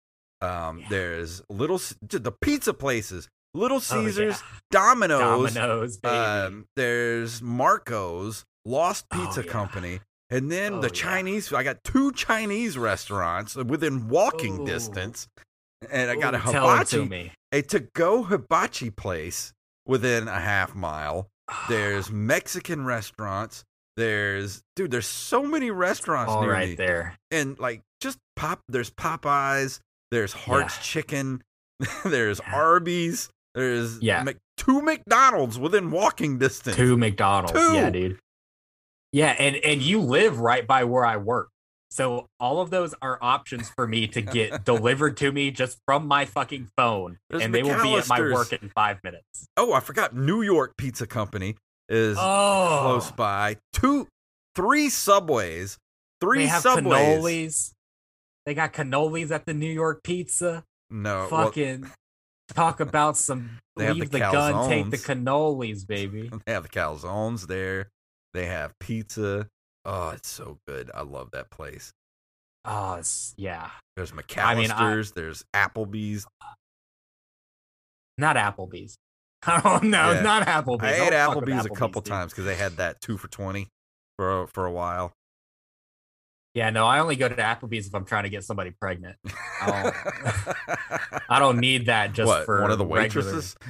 Um, 0.41 0.79
Yeah. 0.79 0.85
there's 0.89 1.41
little 1.49 1.79
the 2.01 2.31
pizza 2.31 2.73
places, 2.73 3.27
Little 3.53 3.77
Oh, 3.77 3.95
yeah. 3.95 4.05
Caesars, 4.05 4.43
Domino's. 4.71 5.53
Domino's. 5.55 5.99
Um, 6.03 6.67
there's 6.75 7.41
Marco's, 7.41 8.45
Lost 8.63 9.05
Oh, 9.11 9.17
Pizza 9.17 9.43
yeah. 9.43 9.51
Company, 9.51 9.99
and 10.29 10.51
then 10.51 10.75
Oh, 10.75 10.81
the. 10.81 10.89
Chinese. 10.91 11.51
I 11.51 11.63
got 11.63 11.83
two 11.83 12.11
Chinese 12.13 12.77
restaurants 12.77 13.55
within 13.55 14.07
walking 14.07 14.61
Ooh. 14.61 14.65
distance, 14.65 15.27
and 15.89 16.11
I 16.11 16.15
got 16.15 16.35
a 16.35 16.37
Ooh, 16.37 16.51
tell 16.51 16.69
it 16.75 16.87
to 16.89 16.97
hibachi, 17.03 17.09
me. 17.09 17.31
a 17.51 17.61
to-go 17.63 18.23
hibachi 18.23 18.91
place 18.91 19.51
within 19.87 20.27
a 20.27 20.39
half 20.39 20.75
mile. 20.75 21.27
There's 21.67 22.11
Mexican 22.11 22.85
restaurants. 22.85 23.63
There's 23.97 24.61
dude. 24.75 24.91
There's 24.91 25.07
so 25.07 25.43
many 25.43 25.71
restaurants 25.71 26.31
all 26.31 26.41
near 26.41 26.51
right 26.51 26.69
me, 26.69 26.75
there. 26.75 27.17
and 27.31 27.57
like 27.59 27.81
just 28.01 28.17
pop. 28.35 28.61
There's 28.69 28.89
Popeyes. 28.91 29.79
There's 30.11 30.33
Hart's 30.33 30.77
Yeah. 30.77 30.81
Chicken. 30.83 31.43
there's. 32.05 32.39
Arby's. 32.41 33.29
There's 33.55 34.01
Yeah. 34.01 34.23
Mc- 34.23 34.37
two 34.57 34.81
McDonald's 34.81 35.57
within 35.59 35.91
walking 35.91 36.37
distance. 36.37 36.75
Two 36.77 36.97
McDonald's. 36.97 37.51
Two. 37.53 37.73
Yeah, 37.73 37.89
dude. 37.89 38.19
Yeah, 39.11 39.35
and 39.39 39.55
and 39.57 39.81
you 39.81 39.99
live 40.01 40.39
right 40.39 40.65
by 40.65 40.83
where 40.83 41.03
I 41.05 41.17
work. 41.17 41.49
So 41.91 42.27
all 42.39 42.61
of 42.61 42.69
those 42.69 42.93
are 43.01 43.17
options 43.21 43.69
for 43.69 43.87
me 43.87 44.07
to 44.07 44.21
get 44.21 44.63
delivered 44.65 45.17
to 45.17 45.31
me 45.31 45.51
just 45.51 45.79
from 45.85 46.07
my 46.07 46.25
fucking 46.25 46.69
phone. 46.77 47.17
There's 47.29 47.43
and 47.43 47.53
they 47.53 47.63
will 47.63 47.81
be 47.81 47.95
at 47.95 48.07
my 48.07 48.21
work 48.21 48.53
in 48.53 48.69
five 48.69 49.03
minutes. 49.03 49.47
Oh, 49.57 49.73
I 49.73 49.79
forgot. 49.79 50.15
New 50.15 50.41
York 50.41 50.77
Pizza 50.77 51.07
Company 51.07 51.55
is 51.87 52.17
Oh, 52.19 52.79
close 52.83 53.11
by. 53.11 53.57
Two, 53.73 54.07
three 54.55 54.89
subways. 54.89 55.77
Three 56.21 56.39
they 56.39 56.47
have 56.47 56.61
subways. 56.61 56.85
cannolis. 56.85 57.73
They 58.45 58.53
got 58.53 58.73
cannolis 58.73 59.31
at 59.31 59.45
the 59.45 59.53
New 59.53 59.71
York 59.71 60.03
Pizza. 60.03 60.63
No, 60.91 61.27
well, 61.31 61.45
Fucking 61.45 61.89
talk 62.53 62.79
about 62.79 63.15
some 63.17 63.59
leave 63.75 63.99
the 63.99 64.05
the, 64.05 64.19
gun, 64.19 64.69
take 64.69 64.89
the 64.89 64.97
cannolis, 64.97 65.85
baby. 65.87 66.31
they 66.45 66.53
have 66.53 66.63
the 66.63 66.69
calzones 66.69 67.47
there. 67.47 67.89
They 68.33 68.45
have 68.45 68.77
pizza. 68.79 69.47
Oh, 69.85 70.09
it's 70.09 70.29
so 70.29 70.59
good. 70.67 70.91
I 70.93 71.01
love 71.01 71.31
that 71.31 71.49
place. 71.49 71.91
Oh, 72.65 72.95
it's, 72.95 73.33
yeah. 73.37 73.69
There's 73.95 74.11
McAlister's. 74.11 74.37
I 74.37 74.55
mean, 74.55 74.71
I- 74.71 75.03
there's 75.15 75.43
Applebee's. 75.55 76.25
Not 78.17 78.35
Applebee's. 78.35 78.97
I 79.47 79.61
don't 79.61 79.83
know. 79.85 80.11
Yeah. 80.11 80.21
Not 80.21 80.45
Applebee's. 80.45 80.83
I 80.83 80.93
ate 80.95 81.05
with 81.05 81.13
Applebee's 81.13 81.65
a 81.65 81.69
couple 81.69 82.01
dude. 82.01 82.11
times 82.11 82.33
because 82.33 82.43
they 82.45 82.55
had 82.55 82.73
that 82.73 82.99
two 82.99 83.17
for 83.17 83.29
twenty 83.29 83.69
for 84.17 84.41
a, 84.41 84.47
for 84.47 84.65
a 84.65 84.71
while. 84.71 85.13
Yeah, 86.53 86.71
no, 86.71 86.85
I 86.85 86.99
only 86.99 87.15
go 87.15 87.29
to 87.29 87.35
Applebee's 87.35 87.87
if 87.87 87.95
I'm 87.95 88.03
trying 88.05 88.23
to 88.23 88.29
get 88.29 88.43
somebody 88.43 88.71
pregnant. 88.71 89.15
I 89.61 91.37
don't 91.39 91.59
need 91.59 91.85
that 91.85 92.11
just 92.11 92.27
what? 92.27 92.45
for 92.45 92.61
one 92.61 92.71
of 92.71 92.77
the 92.77 92.83
waitresses? 92.83 93.55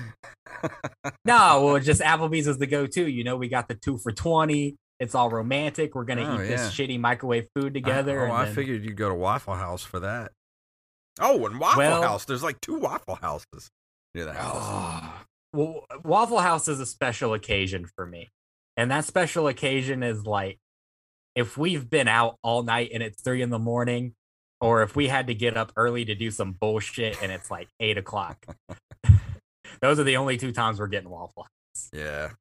No, 1.23 1.63
well, 1.63 1.79
just 1.79 2.01
Applebee's 2.01 2.47
is 2.47 2.57
the 2.57 2.65
go-to. 2.67 3.07
You 3.07 3.23
know, 3.23 3.37
we 3.37 3.47
got 3.47 3.67
the 3.69 3.75
two 3.75 3.97
for 3.97 4.11
twenty. 4.11 4.75
It's 4.99 5.15
all 5.15 5.29
romantic. 5.29 5.95
We're 5.95 6.03
gonna 6.03 6.23
Oh, 6.23 6.35
eat 6.35 6.49
yeah. 6.49 6.57
this 6.57 6.71
shitty 6.73 6.99
microwave 6.99 7.47
food 7.55 7.73
together. 7.73 8.27
I, 8.27 8.29
oh, 8.29 8.33
I 8.33 8.45
then- 8.45 8.55
figured 8.55 8.83
you'd 8.83 8.97
go 8.97 9.09
to 9.09 9.15
Waffle 9.15 9.55
House 9.55 9.83
for 9.83 9.99
that. 10.01 10.31
Oh, 11.19 11.45
and 11.45 11.59
Waffle 11.59 11.79
Well- 11.79 12.01
House. 12.01 12.25
There's 12.25 12.43
like 12.43 12.59
two 12.61 12.77
Waffle 12.79 13.15
Houses 13.15 13.69
near 14.13 14.25
the 14.25 14.33
house. 14.33 14.55
Oh. 14.57 15.25
Well, 15.53 15.85
Waffle 16.03 16.39
House 16.39 16.67
is 16.67 16.79
a 16.79 16.85
special 16.85 17.33
occasion 17.33 17.85
for 17.95 18.05
me. 18.05 18.29
And 18.77 18.91
that 18.91 19.05
special 19.05 19.47
occasion 19.47 20.03
is 20.03 20.25
like 20.25 20.57
if 21.35 21.57
we've 21.57 21.89
been 21.89 22.07
out 22.07 22.35
all 22.43 22.63
night 22.63 22.91
and 22.93 23.01
it's 23.03 23.21
three 23.21 23.41
in 23.41 23.49
the 23.49 23.59
morning, 23.59 24.13
or 24.61 24.83
if 24.83 24.95
we 24.95 25.07
had 25.07 25.27
to 25.27 25.33
get 25.33 25.55
up 25.57 25.71
early 25.77 26.03
to 26.05 26.15
do 26.15 26.29
some 26.31 26.51
bullshit 26.53 27.21
and 27.21 27.31
it's 27.31 27.49
like 27.49 27.69
eight 27.79 27.97
o'clock. 27.97 28.45
Those 29.81 29.99
are 29.99 30.03
the 30.03 30.17
only 30.17 30.35
two 30.37 30.51
times 30.51 30.79
we're 30.79 30.87
getting 30.87 31.09
Waffle 31.09 31.43
House. 31.43 31.89
Yeah. 31.93 32.31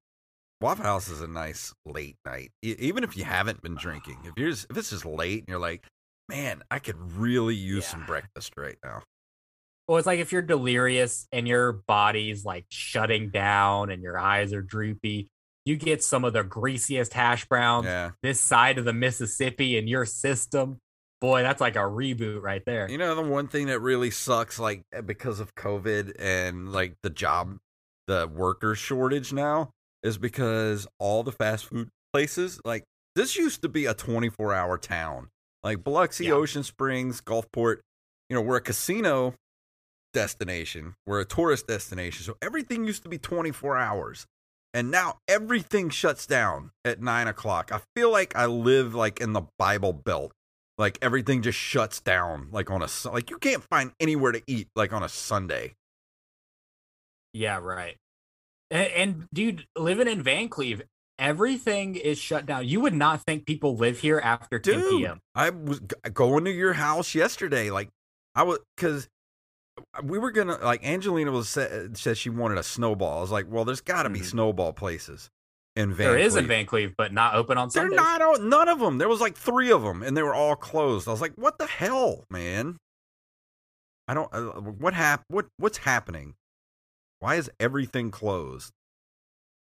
Waffle 0.60 0.84
House 0.84 1.08
is 1.08 1.20
a 1.20 1.28
nice 1.28 1.72
late 1.86 2.16
night. 2.26 2.50
E- 2.64 2.74
even 2.78 3.04
if 3.04 3.16
you 3.16 3.24
haven't 3.24 3.62
been 3.62 3.76
drinking. 3.76 4.18
If 4.24 4.32
you're 4.36 4.50
just, 4.50 4.66
if 4.70 4.76
it's 4.76 4.90
just 4.90 5.04
late 5.06 5.40
and 5.40 5.48
you're 5.48 5.58
like, 5.60 5.84
man, 6.28 6.62
I 6.70 6.78
could 6.80 6.96
really 7.12 7.54
use 7.54 7.86
some 7.86 8.04
breakfast 8.06 8.54
right 8.56 8.76
now. 8.84 9.02
Well, 9.86 9.98
it's 9.98 10.06
like 10.06 10.18
if 10.20 10.32
you're 10.32 10.42
delirious 10.42 11.26
and 11.32 11.48
your 11.48 11.72
body's 11.72 12.44
like 12.44 12.66
shutting 12.70 13.30
down 13.30 13.90
and 13.90 14.02
your 14.02 14.18
eyes 14.18 14.52
are 14.52 14.60
droopy, 14.60 15.28
you 15.64 15.76
get 15.76 16.02
some 16.02 16.24
of 16.24 16.32
the 16.32 16.42
greasiest 16.42 17.12
hash 17.14 17.46
browns 17.46 17.86
Yeah. 17.86 18.10
this 18.22 18.40
side 18.40 18.78
of 18.78 18.84
the 18.84 18.92
Mississippi 18.92 19.78
in 19.78 19.86
your 19.86 20.04
system, 20.04 20.78
boy, 21.20 21.42
that's 21.42 21.60
like 21.60 21.76
a 21.76 21.80
reboot 21.80 22.42
right 22.42 22.62
there. 22.66 22.90
You 22.90 22.98
know, 22.98 23.14
the 23.14 23.22
one 23.22 23.48
thing 23.48 23.66
that 23.68 23.80
really 23.80 24.10
sucks, 24.10 24.58
like 24.58 24.82
eh, 24.92 25.00
because 25.02 25.40
of 25.40 25.54
COVID 25.54 26.16
and 26.18 26.70
like 26.72 26.96
the 27.02 27.10
job, 27.10 27.56
the 28.08 28.28
worker 28.30 28.74
shortage 28.74 29.32
now, 29.32 29.70
is 30.08 30.18
because 30.18 30.88
all 30.98 31.22
the 31.22 31.32
fast 31.32 31.66
food 31.66 31.88
places, 32.12 32.60
like 32.64 32.82
this 33.14 33.36
used 33.36 33.62
to 33.62 33.68
be 33.68 33.86
a 33.86 33.94
24 33.94 34.52
hour 34.54 34.76
town. 34.78 35.28
Like 35.62 35.84
Biloxi, 35.84 36.26
Yeah. 36.26 36.32
Ocean 36.32 36.62
Springs, 36.64 37.20
Gulfport, 37.20 37.78
you 38.28 38.34
know, 38.34 38.40
we're 38.40 38.56
a 38.56 38.60
casino 38.60 39.34
destination, 40.12 40.94
we're 41.06 41.20
a 41.20 41.24
tourist 41.24 41.66
destination. 41.66 42.24
So 42.24 42.36
everything 42.42 42.84
used 42.84 43.02
to 43.04 43.08
be 43.08 43.18
24 43.18 43.76
hours. 43.76 44.26
And 44.74 44.90
now 44.90 45.18
everything 45.26 45.88
shuts 45.90 46.26
down 46.26 46.70
at 46.84 47.00
nine 47.00 47.26
o'clock. 47.26 47.72
I 47.72 47.80
feel 47.96 48.10
like 48.10 48.36
I 48.36 48.46
live 48.46 48.94
like 48.94 49.20
in 49.20 49.32
the 49.32 49.42
Bible 49.58 49.92
Belt 49.92 50.32
like 50.78 50.96
everything 51.02 51.42
just 51.42 51.58
shuts 51.58 52.00
down 52.00 52.48
like 52.52 52.70
on 52.70 52.82
a 52.82 52.88
like 53.10 53.30
you 53.30 53.38
can't 53.38 53.64
find 53.64 53.90
anywhere 53.98 54.30
to 54.30 54.40
eat 54.46 54.68
like 54.76 54.92
on 54.92 55.02
a 55.02 55.08
sunday 55.08 55.74
Yeah, 57.32 57.58
right. 57.58 57.96
And, 58.70 58.86
and 58.92 59.26
dude, 59.32 59.66
living 59.76 60.08
in 60.08 60.22
Vancleave, 60.22 60.82
everything 61.18 61.94
is 61.96 62.18
shut 62.18 62.46
down. 62.46 62.66
You 62.68 62.80
would 62.80 62.94
not 62.94 63.22
think 63.24 63.46
people 63.46 63.76
live 63.76 63.98
here 64.00 64.20
after 64.22 64.58
10 64.58 64.74
dude 64.80 64.90
p.m. 65.00 65.20
i 65.34 65.50
was 65.50 65.80
going 66.12 66.44
to 66.44 66.50
your 66.52 66.74
house 66.74 67.14
yesterday 67.14 67.70
like 67.70 67.88
i 68.36 68.42
was 68.44 68.58
because 68.76 69.08
we 70.04 70.18
were 70.18 70.30
gonna 70.30 70.56
like 70.62 70.84
angelina 70.86 71.30
was 71.32 71.48
sa- 71.48 71.66
said 71.94 72.16
she 72.18 72.30
wanted 72.30 72.58
a 72.58 72.62
snowball 72.62 73.18
i 73.18 73.20
was 73.20 73.30
like 73.32 73.46
well 73.48 73.64
there's 73.64 73.80
gotta 73.80 74.08
be 74.10 74.20
Mhm. 74.20 74.24
snowball 74.26 74.72
places 74.72 75.28
in 75.76 75.90
vancleave 75.92 75.96
There 75.96 76.18
is 76.18 76.36
in 76.36 76.46
Vancleave, 76.46 76.94
but 76.96 77.12
not 77.12 77.34
open 77.34 77.58
on 77.58 77.70
Sundays. 77.70 77.90
they're 77.96 78.04
not 78.04 78.22
all, 78.22 78.38
none 78.38 78.68
of 78.68 78.78
them 78.80 78.98
there 78.98 79.08
was 79.08 79.20
like 79.20 79.36
three 79.36 79.70
of 79.72 79.82
them 79.82 80.02
and 80.04 80.16
they 80.16 80.22
were 80.22 80.34
all 80.34 80.54
closed 80.56 81.08
i 81.08 81.10
was 81.10 81.20
like 81.20 81.34
what 81.34 81.58
the 81.58 81.66
hell 81.66 82.24
man 82.30 82.76
i 84.06 84.14
don't 84.14 84.32
uh, 84.32 84.42
what 84.60 84.94
hap- 84.94 85.24
what 85.28 85.46
what's 85.58 85.78
happening 85.78 86.34
why 87.20 87.36
is 87.36 87.50
everything 87.60 88.10
closed 88.10 88.72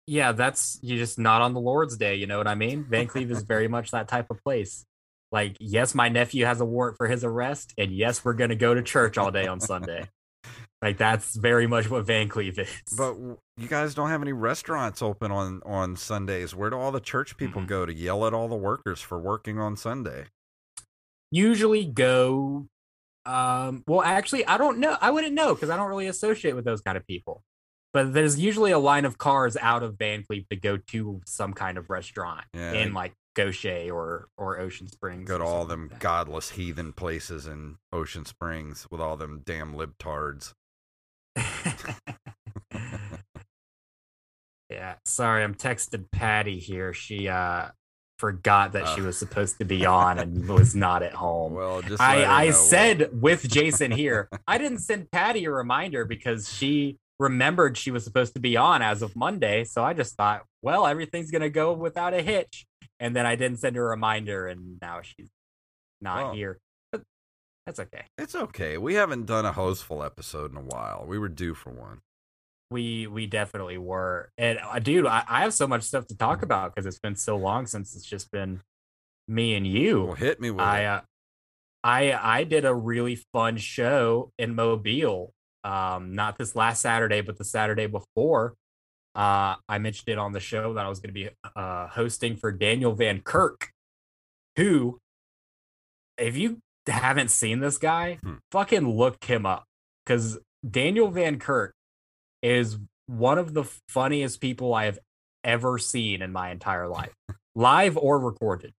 Yeah, 0.06 0.32
that's 0.32 0.78
you're 0.82 0.98
just 0.98 1.18
not 1.18 1.40
on 1.42 1.54
the 1.54 1.60
Lord's 1.60 1.96
Day. 1.96 2.16
You 2.16 2.26
know 2.26 2.38
what 2.38 2.46
I 2.48 2.54
mean? 2.54 2.84
Vancleave 2.84 3.30
is 3.30 3.42
very 3.42 3.68
much 3.68 3.90
that 3.92 4.06
type 4.08 4.26
of 4.30 4.42
place. 4.44 4.84
Like, 5.32 5.56
yes, 5.60 5.94
my 5.94 6.08
nephew 6.10 6.44
has 6.44 6.60
a 6.60 6.64
warrant 6.64 6.96
for 6.98 7.08
his 7.08 7.24
arrest, 7.24 7.72
and 7.78 7.90
yes, 7.90 8.24
we're 8.24 8.34
gonna 8.34 8.54
go 8.54 8.74
to 8.74 8.82
church 8.82 9.16
all 9.18 9.30
day 9.30 9.46
on 9.46 9.60
Sunday. 9.60 10.08
like, 10.82 10.98
that's 10.98 11.34
very 11.34 11.66
much 11.66 11.88
what 11.90 12.06
Vancleave 12.06 12.58
is. 12.58 12.68
But 12.96 13.16
you 13.56 13.66
guys 13.68 13.94
don't 13.94 14.10
have 14.10 14.20
any 14.22 14.32
restaurants 14.34 15.00
open 15.00 15.32
on 15.32 15.62
on 15.64 15.96
Sundays. 15.96 16.54
Where 16.54 16.68
do 16.70 16.76
all 16.76 16.92
the 16.92 17.00
church 17.00 17.36
people 17.38 17.62
Mhm. 17.62 17.66
go 17.68 17.86
to 17.86 17.92
yell 17.94 18.26
at 18.26 18.34
all 18.34 18.48
the 18.48 18.54
workers 18.56 19.00
for 19.00 19.18
working 19.18 19.58
on 19.58 19.76
Sunday? 19.76 20.26
usually 21.30 21.84
go. 21.84 22.66
Um, 23.26 23.84
well, 23.86 24.02
actually, 24.02 24.46
I 24.46 24.58
don't 24.58 24.78
know. 24.78 24.96
I 25.00 25.10
wouldn't 25.10 25.34
know 25.34 25.54
because 25.54 25.70
I 25.70 25.76
don't 25.76 25.88
really 25.88 26.06
associate 26.08 26.54
with 26.54 26.64
those 26.64 26.80
kind 26.80 26.96
of 26.96 27.06
people. 27.06 27.42
But 27.92 28.12
there's 28.12 28.38
usually 28.40 28.72
a 28.72 28.78
line 28.78 29.04
of 29.04 29.18
cars 29.18 29.56
out 29.60 29.82
of 29.84 29.94
Vancleave 29.94 30.48
to 30.48 30.56
go 30.56 30.76
to 30.76 31.20
some 31.26 31.52
kind 31.54 31.78
of 31.78 31.90
restaurant 31.90 32.44
Yeah, 32.52 32.72
in 32.72 32.92
like 32.92 33.14
Gautier 33.36 33.94
or 33.94 34.26
or 34.36 34.58
Ocean 34.58 34.88
Springs. 34.88 35.28
go 35.28 35.38
to 35.38 35.44
all 35.44 35.64
them 35.64 35.88
like 35.90 36.00
godless 36.00 36.50
heathen 36.50 36.92
places 36.92 37.46
in 37.46 37.76
Ocean 37.92 38.24
Springs 38.24 38.88
with 38.90 39.00
all 39.00 39.16
them 39.16 39.42
damn 39.44 39.74
libtards. 39.74 40.54
yeah, 44.70 44.94
sorry, 45.04 45.44
I'm 45.44 45.54
texting 45.54 46.10
Patty 46.10 46.58
here. 46.58 46.92
She 46.92 47.28
uh 47.28 47.68
forgot 48.24 48.72
that 48.72 48.88
she 48.94 49.00
Uh. 49.02 49.04
was 49.06 49.18
supposed 49.18 49.58
to 49.58 49.64
be 49.66 49.84
on 49.84 50.18
and 50.18 50.48
was 50.48 50.74
not 50.74 51.02
at 51.02 51.12
home. 51.12 51.52
Well, 51.60 51.82
just 51.82 52.00
I, 52.00 52.24
I 52.46 52.50
said 52.52 53.20
with 53.20 53.48
Jason 53.48 53.90
here, 53.90 54.28
I 54.48 54.56
didn't 54.58 54.78
send 54.78 55.10
Patty 55.10 55.44
a 55.44 55.50
reminder 55.50 56.04
because 56.06 56.52
she 56.52 56.96
remembered 57.18 57.76
she 57.76 57.90
was 57.90 58.02
supposed 58.02 58.32
to 58.34 58.40
be 58.40 58.56
on 58.56 58.80
as 58.82 59.02
of 59.02 59.14
Monday. 59.14 59.64
So 59.64 59.84
I 59.84 59.92
just 59.92 60.16
thought, 60.16 60.44
well, 60.62 60.86
everything's 60.86 61.30
gonna 61.30 61.50
go 61.50 61.72
without 61.74 62.14
a 62.14 62.22
hitch. 62.22 62.66
And 63.00 63.14
then 63.14 63.26
I 63.26 63.36
didn't 63.36 63.58
send 63.58 63.76
her 63.76 63.84
a 63.86 63.90
reminder, 63.90 64.46
and 64.46 64.78
now 64.80 65.00
she's 65.02 65.28
not 66.00 66.34
here. 66.34 66.58
But 66.92 67.02
that's 67.66 67.80
okay. 67.80 68.04
it's 68.16 68.34
okay. 68.34 68.78
We 68.78 68.94
haven't 68.94 69.26
done 69.26 69.44
a 69.44 69.52
hostful 69.52 70.02
episode 70.02 70.50
in 70.52 70.56
a 70.56 70.62
while. 70.62 71.04
We 71.06 71.18
were 71.18 71.28
due 71.28 71.54
for 71.54 71.70
one. 71.70 72.00
We 72.70 73.06
we 73.06 73.26
definitely 73.26 73.78
were. 73.78 74.30
And 74.38 74.58
uh, 74.58 74.78
dude, 74.78 75.06
I, 75.06 75.22
I 75.28 75.40
have 75.42 75.54
so 75.54 75.66
much 75.66 75.82
stuff 75.82 76.06
to 76.08 76.16
talk 76.16 76.42
about 76.42 76.74
because 76.74 76.86
it's 76.86 76.98
been 76.98 77.16
so 77.16 77.36
long 77.36 77.66
since 77.66 77.94
it's 77.94 78.06
just 78.06 78.30
been 78.30 78.60
me 79.28 79.54
and 79.54 79.66
you. 79.66 80.04
Well, 80.04 80.14
hit 80.14 80.40
me 80.40 80.50
with 80.50 80.60
I 80.60 80.84
uh, 80.86 81.00
I 81.82 82.12
I 82.12 82.44
did 82.44 82.64
a 82.64 82.74
really 82.74 83.16
fun 83.32 83.58
show 83.58 84.30
in 84.38 84.54
Mobile. 84.54 85.32
Um, 85.62 86.14
not 86.14 86.36
this 86.38 86.54
last 86.56 86.80
Saturday, 86.82 87.20
but 87.20 87.38
the 87.38 87.44
Saturday 87.44 87.86
before. 87.86 88.54
Uh, 89.14 89.54
I 89.68 89.78
mentioned 89.78 90.08
it 90.08 90.18
on 90.18 90.32
the 90.32 90.40
show 90.40 90.74
that 90.74 90.84
I 90.84 90.88
was 90.88 90.98
going 90.98 91.10
to 91.10 91.14
be 91.14 91.28
uh, 91.54 91.86
hosting 91.86 92.36
for 92.36 92.50
Daniel 92.50 92.94
Van 92.94 93.20
Kirk, 93.20 93.70
who, 94.56 94.98
if 96.18 96.36
you 96.36 96.58
haven't 96.88 97.30
seen 97.30 97.60
this 97.60 97.78
guy, 97.78 98.18
Hmm. 98.22 98.34
fucking 98.50 98.88
look 98.96 99.22
him 99.24 99.46
up 99.46 99.64
because 100.04 100.38
Daniel 100.68 101.08
Van 101.10 101.38
Kirk 101.38 101.74
is 102.44 102.78
one 103.06 103.38
of 103.38 103.54
the 103.54 103.64
funniest 103.88 104.40
people 104.40 104.74
I 104.74 104.84
have 104.84 104.98
ever 105.42 105.78
seen 105.78 106.22
in 106.22 106.32
my 106.32 106.50
entire 106.50 106.86
life, 106.86 107.12
live 107.54 107.96
or 107.96 108.18
recorded. 108.18 108.72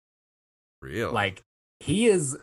Real. 0.82 1.12
Like 1.12 1.42
he 1.80 2.06
is 2.06 2.38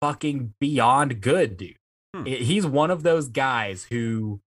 fucking 0.00 0.54
beyond 0.60 1.20
good, 1.20 1.56
dude. 1.56 1.76
Hmm. 2.14 2.24
He's 2.24 2.66
one 2.66 2.90
of 2.90 3.02
those 3.02 3.28
guys 3.28 3.86
who 3.90 4.40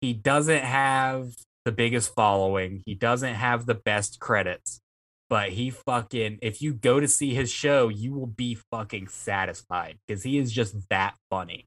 he 0.00 0.12
doesn't 0.12 0.62
have 0.62 1.32
the 1.64 1.72
biggest 1.72 2.14
following. 2.14 2.82
He 2.84 2.94
doesn't 2.94 3.34
have 3.34 3.66
the 3.66 3.74
best 3.74 4.18
credits, 4.18 4.80
but 5.28 5.50
he 5.50 5.70
fucking 5.70 6.38
if 6.42 6.60
you 6.60 6.74
go 6.74 6.98
to 6.98 7.06
see 7.06 7.34
his 7.34 7.50
show, 7.50 7.88
you 7.88 8.12
will 8.12 8.26
be 8.26 8.58
fucking 8.72 9.08
satisfied 9.08 9.98
because 10.06 10.24
he 10.24 10.38
is 10.38 10.52
just 10.52 10.88
that 10.88 11.14
funny. 11.30 11.66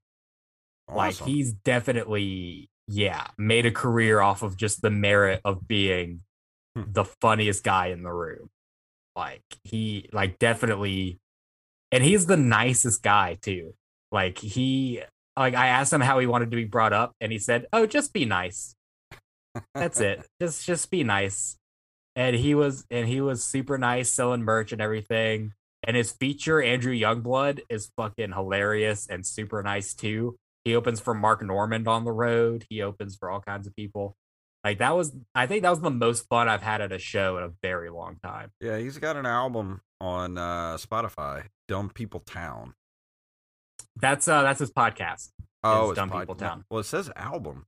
Like 0.94 1.16
he's 1.16 1.54
definitely 1.54 2.70
yeah, 2.88 3.28
made 3.38 3.66
a 3.66 3.72
career 3.72 4.20
off 4.20 4.42
of 4.44 4.58
just 4.58 4.82
the 4.82 4.90
merit 4.92 5.42
of 5.46 5.68
being 5.68 6.22
Hmm. 6.76 6.92
the 6.92 7.06
funniest 7.06 7.64
guy 7.64 7.88
in 7.88 8.02
the 8.02 8.12
room. 8.12 8.50
Like 9.16 9.44
he 9.64 10.10
like 10.12 10.40
definitely 10.40 11.20
and 11.92 12.04
he's 12.04 12.26
the 12.26 12.38
nicest 12.38 13.04
guy 13.04 13.38
too. 13.40 13.76
Like 14.12 14.40
he 14.40 15.04
like 15.38 15.54
I 15.54 15.68
asked 15.68 15.94
him 15.94 16.02
how 16.02 16.18
he 16.18 16.26
wanted 16.26 16.50
to 16.50 16.58
be 16.58 16.66
brought 16.66 16.94
up 16.94 17.14
and 17.22 17.32
he 17.32 17.38
said, 17.38 17.68
"Oh, 17.72 17.86
just 17.86 18.12
be 18.12 18.26
nice." 18.26 18.74
That's 19.76 20.00
it. 20.00 20.26
just 20.42 20.66
just 20.66 20.90
be 20.90 21.04
nice. 21.04 21.58
And 22.16 22.36
he 22.36 22.56
was 22.56 22.86
and 22.90 23.08
he 23.08 23.22
was 23.22 23.44
super 23.44 23.78
nice 23.78 24.12
selling 24.12 24.42
merch 24.42 24.72
and 24.72 24.82
everything. 24.82 25.54
And 25.86 25.96
his 25.98 26.12
feature, 26.12 26.62
Andrew 26.62 26.94
Youngblood, 26.94 27.60
is 27.70 27.92
fucking 27.98 28.32
hilarious 28.32 29.06
and 29.08 29.26
super 29.26 29.62
nice 29.62 29.94
too. 29.94 30.38
He 30.66 30.76
opens 30.76 31.00
for 31.00 31.14
Mark 31.14 31.42
Normand 31.44 31.88
on 31.88 32.06
the 32.06 32.12
road. 32.12 32.66
He 32.70 32.82
opens 32.82 33.16
for 33.16 33.30
all 33.30 33.42
kinds 33.42 33.68
of 33.68 33.76
people. 33.76 34.16
Like 34.64 34.78
that 34.78 34.96
was 34.96 35.14
I 35.36 35.46
think 35.46 35.64
that 35.64 35.70
was 35.70 35.82
the 35.82 35.90
most 35.92 36.28
fun 36.30 36.48
I've 36.48 36.62
had 36.62 36.80
at 36.82 36.92
a 36.92 37.00
show 37.00 37.38
in 37.38 37.44
a 37.44 37.52
very 37.62 37.90
long 37.90 38.18
time. 38.24 38.52
Yeah, 38.62 38.78
he's 38.78 38.98
got 38.98 39.18
an 39.18 39.26
album 39.26 39.82
on 40.00 40.38
uh, 40.38 40.78
Spotify, 40.78 41.48
Dumb 41.68 41.90
People 41.90 42.22
Town. 42.22 42.74
That's 43.98 44.28
uh 44.28 44.42
that's 44.44 44.60
his 44.60 44.72
podcast. 44.72 45.32
Oh, 45.64 45.90
It's 45.92 45.98
Dumb 45.98 46.10
pod- 46.10 46.22
People 46.22 46.36
Town. 46.36 46.64
Well, 46.70 46.80
it 46.80 46.86
says 46.86 47.12
album. 47.16 47.66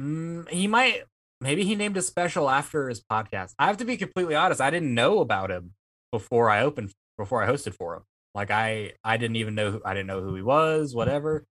Mm, 0.00 0.48
he 0.50 0.66
might 0.66 1.04
maybe 1.40 1.64
he 1.64 1.74
named 1.74 1.96
a 1.96 2.02
special 2.02 2.50
after 2.50 2.88
his 2.88 3.00
podcast. 3.00 3.54
I 3.58 3.66
have 3.66 3.78
to 3.78 3.84
be 3.84 3.96
completely 3.96 4.34
honest, 4.34 4.60
I 4.60 4.70
didn't 4.70 4.94
know 4.94 5.20
about 5.20 5.50
him 5.50 5.72
before 6.12 6.50
I 6.50 6.60
opened 6.62 6.92
before 7.16 7.42
I 7.42 7.48
hosted 7.48 7.74
for 7.74 7.96
him. 7.96 8.02
Like 8.36 8.50
I 8.50 8.92
I 9.02 9.16
didn't 9.16 9.36
even 9.36 9.54
know 9.54 9.70
who 9.72 9.82
I 9.84 9.94
didn't 9.94 10.08
know 10.08 10.20
who 10.20 10.34
he 10.34 10.42
was, 10.42 10.94
whatever. 10.94 11.44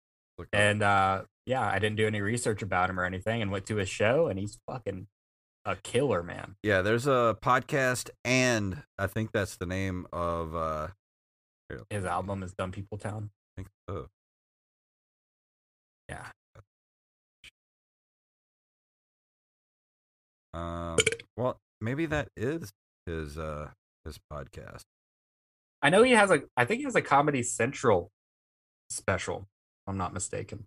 And 0.51 0.83
uh 0.83 1.23
yeah, 1.45 1.61
I 1.65 1.79
didn't 1.79 1.95
do 1.95 2.05
any 2.05 2.19
research 2.21 2.61
about 2.61 2.89
him 2.89 2.99
or 2.99 3.05
anything 3.05 3.41
and 3.41 3.51
went 3.51 3.65
to 3.67 3.77
his 3.77 3.89
show 3.89 4.27
and 4.27 4.37
he's 4.37 4.59
fucking 4.69 5.07
a 5.65 5.77
killer, 5.77 6.21
man. 6.23 6.55
yeah, 6.61 6.81
there's 6.81 7.07
a 7.07 7.37
podcast, 7.41 8.09
and 8.25 8.83
I 8.97 9.07
think 9.07 9.31
that's 9.31 9.55
the 9.55 9.65
name 9.65 10.07
of. 10.11 10.53
uh 10.53 10.87
His 11.89 12.03
album 12.03 12.43
is 12.43 12.53
Dumb 12.53 12.73
People 12.73 12.97
Town. 12.97 13.29
I 13.31 13.61
think 13.61 13.69
so. 13.89 14.09
Yeah. 16.09 16.25
Um. 20.53 20.97
Well, 21.37 21.57
maybe 21.79 22.05
that 22.07 22.27
is 22.35 22.73
his 23.05 23.37
uh 23.37 23.69
his 24.03 24.19
podcast. 24.31 24.83
I 25.83 25.89
know 25.89 26.01
he 26.01 26.13
has 26.13 26.31
a 26.31 26.41
I 26.57 26.65
think 26.65 26.79
he 26.79 26.85
has 26.85 26.95
a 26.95 27.01
Comedy 27.01 27.43
Central 27.43 28.11
special, 28.89 29.47
I'm 29.85 29.97
not 29.97 30.13
mistaken. 30.13 30.65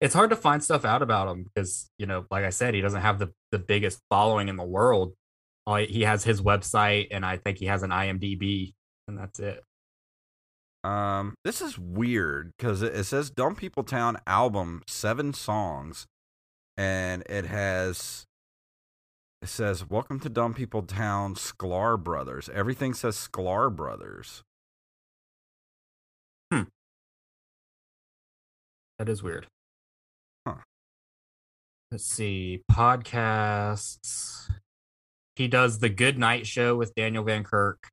It's 0.00 0.14
hard 0.14 0.30
to 0.30 0.36
find 0.36 0.62
stuff 0.62 0.84
out 0.84 1.00
about 1.00 1.28
him 1.28 1.44
because, 1.44 1.88
you 1.96 2.06
know, 2.06 2.26
like 2.30 2.44
I 2.44 2.50
said, 2.50 2.74
he 2.74 2.80
doesn't 2.80 3.00
have 3.00 3.20
the, 3.20 3.32
the 3.52 3.58
biggest 3.58 4.00
following 4.10 4.48
in 4.48 4.56
the 4.56 4.64
world. 4.64 5.14
He- 5.78 6.02
has 6.02 6.24
his 6.24 6.42
website 6.42 7.08
and 7.12 7.24
I 7.24 7.36
think 7.36 7.58
he 7.58 7.66
has 7.66 7.84
an 7.84 7.90
IMDb 7.90 8.74
and 9.06 9.16
that's 9.16 9.38
it. 9.38 9.62
Um, 10.84 11.36
this 11.44 11.62
is 11.62 11.78
weird 11.78 12.52
because 12.58 12.82
it 12.82 13.04
says 13.04 13.30
"Dumb 13.30 13.54
People 13.54 13.84
Town" 13.84 14.18
album, 14.26 14.82
seven 14.88 15.32
songs, 15.32 16.06
and 16.76 17.22
it 17.30 17.46
has. 17.46 18.26
It 19.42 19.48
says 19.48 19.90
"Welcome 19.90 20.20
to 20.20 20.28
Dumb 20.28 20.54
People 20.54 20.82
Town," 20.84 21.34
Sklar 21.34 22.00
Brothers. 22.00 22.48
Everything 22.54 22.94
says 22.94 23.16
Sklar 23.16 23.74
Brothers. 23.74 24.44
Hmm. 26.52 26.62
That 29.00 29.08
is 29.08 29.20
weird. 29.20 29.48
Huh. 30.46 30.58
Let's 31.90 32.04
see. 32.04 32.62
Podcasts. 32.70 34.48
He 35.34 35.48
does 35.48 35.80
the 35.80 35.88
Good 35.88 36.18
Night 36.18 36.46
Show 36.46 36.76
with 36.76 36.94
Daniel 36.94 37.24
Van 37.24 37.42
Kirk. 37.42 37.88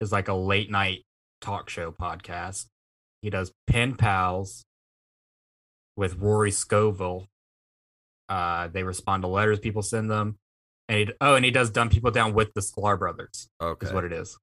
Is 0.00 0.10
like 0.10 0.26
a 0.26 0.34
late 0.34 0.68
night 0.68 1.04
talk 1.40 1.70
show 1.70 1.92
podcast. 1.92 2.66
He 3.22 3.30
does 3.30 3.52
Pen 3.68 3.94
Pals 3.94 4.64
with 5.96 6.16
Rory 6.16 6.50
Scovel. 6.50 7.28
Uh, 8.28 8.66
they 8.66 8.82
respond 8.82 9.22
to 9.22 9.28
letters 9.28 9.60
people 9.60 9.82
send 9.82 10.10
them. 10.10 10.36
And 10.88 10.98
he, 10.98 11.08
oh, 11.20 11.34
and 11.34 11.44
he 11.44 11.50
does 11.50 11.70
Dumb 11.70 11.88
People 11.88 12.12
Town 12.12 12.32
with 12.32 12.54
the 12.54 12.60
Sklar 12.60 12.98
Brothers, 12.98 13.48
Okay. 13.60 13.86
is 13.86 13.92
what 13.92 14.04
it 14.04 14.12
is. 14.12 14.38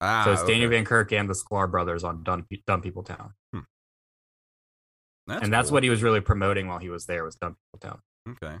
ah, 0.00 0.22
so 0.24 0.32
it's 0.32 0.44
Daniel. 0.44 0.70
Van 0.70 0.84
Kirk 0.84 1.12
and 1.12 1.28
the 1.28 1.34
Sklar 1.34 1.68
Brothers 1.70 2.04
on 2.04 2.22
Dumb, 2.22 2.46
Dumb 2.66 2.82
People 2.82 3.02
Town. 3.02 3.32
That's 5.26 5.42
and 5.44 5.52
that's 5.52 5.68
cool. 5.68 5.74
what 5.74 5.82
he 5.82 5.90
was 5.90 6.02
really 6.02 6.20
promoting 6.22 6.68
while 6.68 6.78
he 6.78 6.88
was 6.88 7.04
there 7.06 7.22
was 7.24 7.34
Dumb 7.36 7.56
People 7.72 7.90
Town. 7.90 8.00
Okay. 8.42 8.56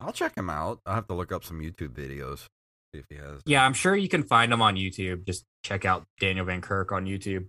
I'll 0.00 0.12
check 0.12 0.34
him 0.36 0.50
out. 0.50 0.80
I'll 0.86 0.94
have 0.94 1.06
to 1.08 1.14
look 1.14 1.30
up 1.30 1.44
some 1.44 1.60
YouTube 1.60 1.90
videos. 1.90 2.46
See 2.92 2.98
if 3.00 3.04
he 3.08 3.16
has. 3.16 3.40
Yeah, 3.46 3.64
I'm 3.64 3.74
sure 3.74 3.94
you 3.94 4.08
can 4.08 4.24
find 4.24 4.52
him 4.52 4.62
on 4.62 4.74
YouTube. 4.74 5.26
Just 5.26 5.44
check 5.62 5.84
out 5.84 6.06
Daniel 6.18 6.44
Van 6.46 6.60
Kirk 6.60 6.90
on 6.90 7.04
YouTube. 7.04 7.46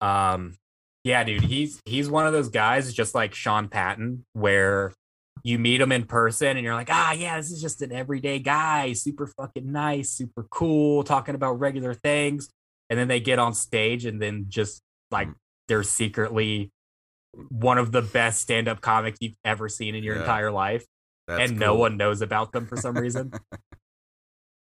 Um, 0.00 0.54
yeah, 1.04 1.22
dude, 1.22 1.42
he's 1.44 1.80
he's 1.84 2.08
one 2.10 2.26
of 2.26 2.32
those 2.32 2.48
guys, 2.48 2.92
just 2.92 3.14
like 3.14 3.34
Sean 3.34 3.68
Patton, 3.68 4.24
where 4.32 4.92
you 5.42 5.58
meet 5.58 5.80
him 5.80 5.92
in 5.92 6.04
person 6.06 6.56
and 6.56 6.60
you're 6.64 6.74
like, 6.74 6.88
ah, 6.90 7.12
yeah, 7.12 7.36
this 7.36 7.50
is 7.50 7.60
just 7.60 7.82
an 7.82 7.92
everyday 7.92 8.38
guy, 8.38 8.92
super 8.92 9.26
fucking 9.26 9.70
nice, 9.70 10.10
super 10.10 10.46
cool, 10.50 11.02
talking 11.02 11.34
about 11.34 11.54
regular 11.60 11.94
things. 11.94 12.48
And 12.90 12.98
then 12.98 13.08
they 13.08 13.20
get 13.20 13.38
on 13.38 13.54
stage 13.54 14.04
and 14.04 14.20
then 14.20 14.46
just 14.48 14.82
like 15.10 15.28
Mm. 15.28 15.34
they're 15.68 15.82
secretly 15.82 16.70
one 17.48 17.78
of 17.78 17.92
the 17.92 18.02
best 18.02 18.42
stand-up 18.42 18.80
comics 18.80 19.18
you've 19.20 19.36
ever 19.44 19.68
seen 19.68 19.94
in 19.94 20.04
your 20.04 20.14
Yeah. 20.16 20.20
entire 20.22 20.50
life, 20.50 20.84
and 21.28 21.58
no 21.58 21.74
one 21.74 21.96
knows 21.96 22.20
about 22.20 22.52
them 22.52 22.66
for 22.66 22.76
some 22.76 22.96
reason. 22.96 23.32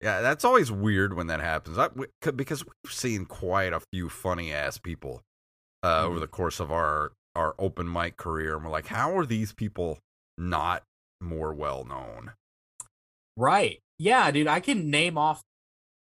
Yeah, 0.01 0.21
that's 0.21 0.45
always 0.45 0.71
weird 0.71 1.15
when 1.15 1.27
that 1.27 1.39
happens. 1.39 1.77
I, 1.77 1.89
because 2.31 2.65
we've 2.65 2.93
seen 2.93 3.25
quite 3.25 3.73
a 3.73 3.79
few 3.79 4.09
funny 4.09 4.53
ass 4.53 4.77
people 4.77 5.21
uh, 5.83 6.03
over 6.03 6.17
Mhm. 6.17 6.21
the 6.21 6.27
course 6.27 6.59
of 6.59 6.71
our 6.71 7.13
our 7.35 7.53
open 7.59 7.91
mic 7.91 8.15
career, 8.15 8.55
and 8.55 8.63
we're 8.63 8.71
like, 8.71 8.87
how 8.87 9.17
are 9.17 9.25
these 9.25 9.51
people 9.51 9.99
not 10.37 10.83
more 11.21 11.53
well 11.53 11.83
known? 11.85 12.31
Right. 13.37 13.79
Yeah, 13.99 14.31
dude, 14.31 14.47
I 14.47 14.59
can 14.59 14.89
name 14.89 15.17
off 15.17 15.41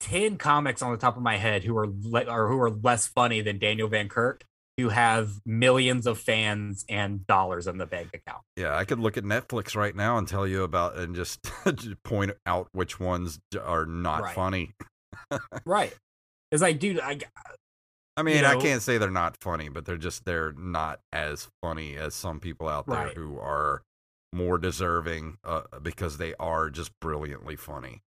10 0.01 0.37
comics 0.37 0.81
on 0.81 0.91
the 0.91 0.97
top 0.97 1.17
of 1.17 1.23
my 1.23 1.37
head 1.37 1.63
who 1.63 1.77
are 1.77 1.87
le- 1.87 2.25
or 2.25 2.47
who 2.49 2.59
are 2.59 2.69
less 2.71 3.07
funny 3.07 3.41
than 3.41 3.59
Daniel 3.59 3.87
Van 3.87 4.09
Kirk 4.09 4.43
who 4.77 4.89
have 4.89 5.33
millions 5.45 6.07
of 6.07 6.17
fans 6.17 6.85
and 6.89 7.27
dollars 7.27 7.67
in 7.67 7.77
the 7.77 7.85
bank 7.85 8.09
account. 8.13 8.41
Yeah, 8.55 8.75
I 8.75 8.85
could 8.85 8.99
look 8.99 9.17
at 9.17 9.23
Netflix 9.23 9.75
right 9.75 9.95
now 9.95 10.17
and 10.17 10.27
tell 10.27 10.47
you 10.47 10.63
about 10.63 10.97
and 10.97 11.13
just, 11.15 11.39
just 11.75 12.01
point 12.03 12.31
out 12.45 12.67
which 12.71 12.99
ones 12.99 13.37
are 13.61 13.85
not 13.85 14.23
Right. 14.23 14.33
funny. 14.35 14.71
Right. 15.65 15.93
It's 16.51 16.61
like, 16.61 16.79
dude, 16.79 16.99
I 16.99 17.19
I 18.17 18.23
mean, 18.23 18.43
I 18.43 18.53
know- 18.53 18.61
can't 18.61 18.81
say 18.81 18.97
they're 18.97 19.09
not 19.11 19.37
funny, 19.41 19.69
but 19.69 19.85
they're 19.85 19.97
just 19.97 20.25
they're 20.25 20.53
not 20.53 20.99
as 21.13 21.47
funny 21.61 21.95
as 21.97 22.15
some 22.15 22.39
people 22.39 22.67
out 22.67 22.87
there 22.87 23.05
Right. 23.07 23.15
who 23.15 23.37
are 23.39 23.83
more 24.33 24.57
deserving 24.57 25.37
uh, 25.43 25.61
because 25.81 26.17
they 26.17 26.33
are 26.39 26.69
just 26.69 26.91
brilliantly 26.99 27.55
funny. 27.55 28.01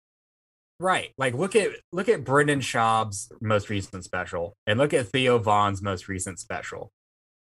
right. 0.79 1.11
Like 1.17 1.33
look 1.35 1.55
at 1.55 1.71
look 1.91 2.09
at 2.09 2.23
Brendan 2.23 2.59
Schaub's 2.61 3.31
most 3.41 3.69
recent 3.69 4.03
special 4.03 4.55
and 4.65 4.79
look 4.79 4.93
at 4.93 5.07
Theo 5.07 5.37
Von's 5.39 5.81
most 5.81 6.07
recent 6.07 6.39
special. 6.39 6.91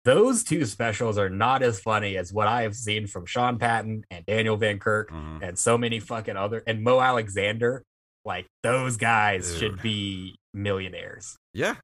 Those 0.05 0.43
two 0.43 0.65
specials 0.65 1.17
are 1.17 1.29
not 1.29 1.61
as 1.63 1.79
funny 1.79 2.17
as 2.17 2.31
what 2.31 2.47
I 2.47 2.61
have 2.63 2.75
seen 2.75 3.07
from 3.07 3.25
Sean 3.25 3.59
Patton 3.59 4.05
and 4.09 4.25
Daniel 4.25 4.55
Van 4.57 4.79
Kirk 4.79 5.11
Mhm. 5.11 5.41
and 5.43 5.59
so 5.59 5.77
many 5.77 5.99
fucking 5.99 6.37
other 6.37 6.63
and 6.65 6.83
Mo 6.83 6.99
Alexander. 6.99 7.83
Like 8.25 8.47
those 8.63 8.97
guys 8.97 9.49
Dude. 9.51 9.59
should 9.59 9.81
be 9.81 10.35
millionaires 10.53 11.37
Yeah, 11.53 11.75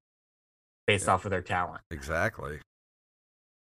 based 0.88 1.08
Yeah. 1.08 1.14
off 1.14 1.26
of 1.26 1.32
their 1.32 1.42
talent, 1.42 1.82
exactly. 1.92 2.60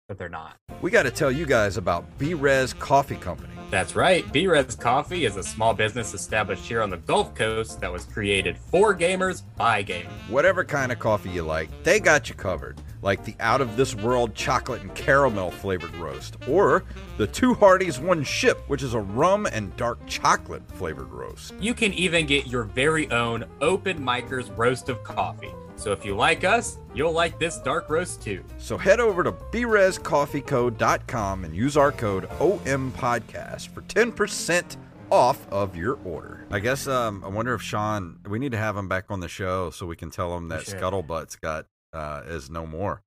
But 0.07 0.19
they're 0.19 0.29
not. 0.29 0.57
We 0.83 0.91
got 0.91 1.05
to 1.05 1.11
tell 1.11 1.33
you 1.33 1.47
guys 1.47 1.79
about 1.79 2.05
B 2.19 2.35
Rez 2.35 2.75
Coffee 2.75 3.17
Company. 3.17 3.55
That's 3.71 3.97
right. 3.97 4.31
B 4.33 4.47
Rez 4.47 4.77
Coffee 4.77 5.25
is 5.25 5.37
a 5.37 5.43
small 5.43 5.73
business 5.73 6.13
established 6.13 6.67
here 6.67 6.83
on 6.83 6.91
the 6.91 6.99
Gulf 6.99 7.35
Coast 7.35 7.81
that 7.81 7.91
was 7.91 8.05
created 8.05 8.59
for 8.59 8.95
gamers 8.95 9.43
by 9.57 9.83
gamers. 9.83 10.13
Whatever 10.29 10.63
kind 10.63 10.93
of 10.93 10.99
coffee 10.99 11.31
you 11.31 11.43
like, 11.43 11.71
they 11.85 12.01
got 12.01 12.29
you 12.29 12.35
covered. 12.35 12.81
like 13.05 13.23
the 13.25 13.35
out 13.39 13.61
of 13.61 13.77
this 13.77 13.95
world 13.95 14.35
chocolate 14.35 14.81
and 14.81 14.95
caramel 14.95 15.51
flavored 15.51 15.95
roast, 15.97 16.37
or 16.49 16.85
the 17.19 17.27
Two 17.27 17.53
Hardies 17.55 18.01
One 18.01 18.25
Ship, 18.25 18.59
which 18.67 18.83
is 18.83 18.95
a 18.95 19.01
rum 19.01 19.47
and 19.47 19.77
dark 19.77 19.99
chocolate 20.07 20.63
flavored 20.73 21.13
roast. 21.13 21.53
You 21.61 21.75
can 21.75 21.93
even 21.93 22.27
get 22.27 22.47
your 22.47 22.63
very 22.65 23.11
own 23.11 23.45
Open 23.61 23.99
Micers 24.01 24.51
roast 24.57 24.89
of 24.89 25.05
coffee. 25.05 25.53
So 25.77 25.93
if 25.93 26.05
you 26.05 26.15
like 26.15 26.45
us, 26.45 26.79
you'll 26.95 27.13
like 27.13 27.39
this 27.39 27.59
dark 27.59 27.91
roast 27.91 28.23
too. 28.23 28.45
So 28.59 28.79
head 28.79 29.01
over 29.01 29.25
to 29.25 29.33
brezcoffeeco.com 29.33 31.45
and 31.45 31.55
use 31.55 31.77
our 31.77 31.93
code 31.93 32.29
OMPodcast 32.31 33.69
for 33.69 33.83
10% 33.83 34.77
off 35.11 35.47
of 35.51 35.77
your 35.77 35.99
order. 36.05 36.47
I 36.51 36.61
guess 36.61 36.87
um, 36.87 37.25
I 37.25 37.29
wonder 37.29 37.55
if 37.55 37.63
Sean, 37.63 38.19
we 38.29 38.39
need 38.39 38.53
to 38.53 38.59
have 38.59 38.77
him 38.77 38.89
back 38.89 39.07
on 39.11 39.21
the 39.21 39.29
show 39.29 39.71
so 39.71 39.87
we 39.87 39.97
can 39.97 40.11
tell 40.11 40.37
him 40.37 40.49
that 40.49 40.63
should. 40.63 40.75
Scuttlebutt's 40.75 41.37
got 41.37 41.67
uh, 41.93 42.23
is 42.27 42.51
no 42.51 42.67
more. 42.67 43.03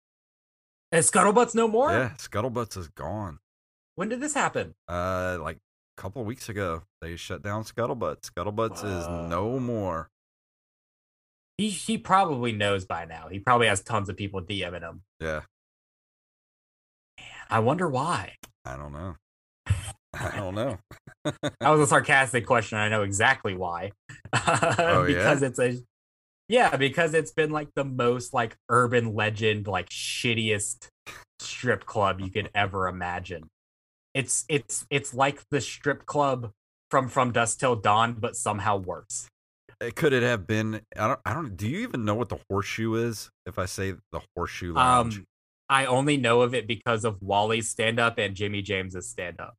And 0.92 1.04
Scuttlebutt's 1.04 1.56
no 1.56 1.68
more? 1.68 1.92
Yeah, 1.92 2.12
Scuttlebutt's 2.18 2.78
is 2.78 2.88
gone. 2.88 3.40
When 3.96 4.10
did 4.10 4.22
this 4.22 4.34
happen? 4.34 4.76
Uh, 4.88 5.38
like 5.42 5.58
a 5.98 6.02
couple 6.02 6.22
of 6.22 6.28
weeks 6.28 6.50
ago, 6.50 6.84
they 7.02 7.16
shut 7.16 7.44
down 7.44 7.64
Scuttlebutt. 7.64 8.22
Scuttlebutt's 8.22 8.84
is 8.84 9.08
no 9.08 9.60
more. 9.60 10.10
He 11.58 11.70
he 11.70 11.98
probably 11.98 12.52
knows 12.52 12.86
by 12.86 13.06
now. 13.06 13.28
He 13.30 13.40
probably 13.40 13.68
has 13.68 13.82
tons 13.82 14.10
of 14.10 14.18
people 14.18 14.42
DMing 14.42 14.82
him. 14.82 15.02
Yeah, 15.20 15.42
I 17.50 17.60
wonder 17.60 17.88
why. 17.88 18.36
I 18.66 18.76
don't 18.76 18.94
know. 18.94 19.16
I 20.14 20.36
don't 20.36 20.56
know. 20.56 20.78
That 21.60 21.70
was 21.72 21.82
a 21.82 21.88
sarcastic 21.88 22.46
question. 22.46 22.78
I 22.78 22.88
know 22.88 23.04
exactly 23.04 23.54
why. 23.54 23.92
Oh, 24.80 25.06
yeah? 25.06 25.18
because 25.18 25.42
it's 25.42 25.60
a 25.60 25.78
yeah, 26.50 26.78
because 26.78 27.14
it's 27.14 27.32
been 27.32 27.52
like 27.52 27.70
the 27.76 27.84
most 27.84 28.34
like 28.34 28.56
urban 28.70 29.14
legend, 29.14 29.68
like 29.68 29.90
shittiest 29.90 30.88
strip 31.40 31.86
club 31.86 32.22
you 32.22 32.32
could 32.32 32.50
ever 32.56 32.88
imagine. 32.88 33.50
It's 34.14 34.46
it's 34.48 34.86
it's 34.90 35.14
like 35.14 35.42
the 35.52 35.60
strip 35.60 36.06
club 36.06 36.52
from 36.90 37.10
From 37.10 37.32
Dusk 37.32 37.60
Till 37.60 37.76
Dawn, 37.76 38.16
but 38.18 38.36
somehow 38.36 38.78
worse. 38.78 39.28
It 39.80 39.96
could 39.96 40.12
it 40.14 40.24
have 40.24 40.48
been? 40.48 40.82
I 40.98 41.08
don't. 41.08 41.20
I 41.26 41.34
don't. 41.34 41.56
Do 41.56 41.68
you 41.68 41.80
even 41.80 42.04
know 42.04 42.16
what 42.16 42.30
the 42.30 42.40
horseshoe 42.50 42.96
is? 42.96 43.30
If 43.46 43.60
I 43.60 43.66
say 43.66 43.94
the 44.12 44.22
horseshoe 44.36 44.74
lounge, 44.74 45.18
Um, 45.20 45.26
I 45.70 45.86
only 45.86 46.18
know 46.18 46.42
of 46.42 46.56
it 46.56 46.66
because 46.68 47.06
of 47.06 47.22
Wally's 47.22 47.70
stand 47.70 48.00
up 48.00 48.18
and 48.18 48.36
Jimmy 48.36 48.62
James's 48.62 49.08
stand 49.10 49.40
up. 49.40 49.56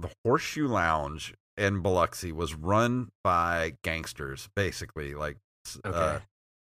the 0.00 0.10
horseshoe 0.24 0.66
lounge 0.66 1.32
in 1.56 1.80
Biloxi 1.80 2.32
was 2.32 2.54
run 2.54 3.08
by 3.22 3.74
gangsters, 3.84 4.48
basically, 4.56 5.14
like 5.14 5.38
s- 5.66 5.78
uh, 5.84 6.18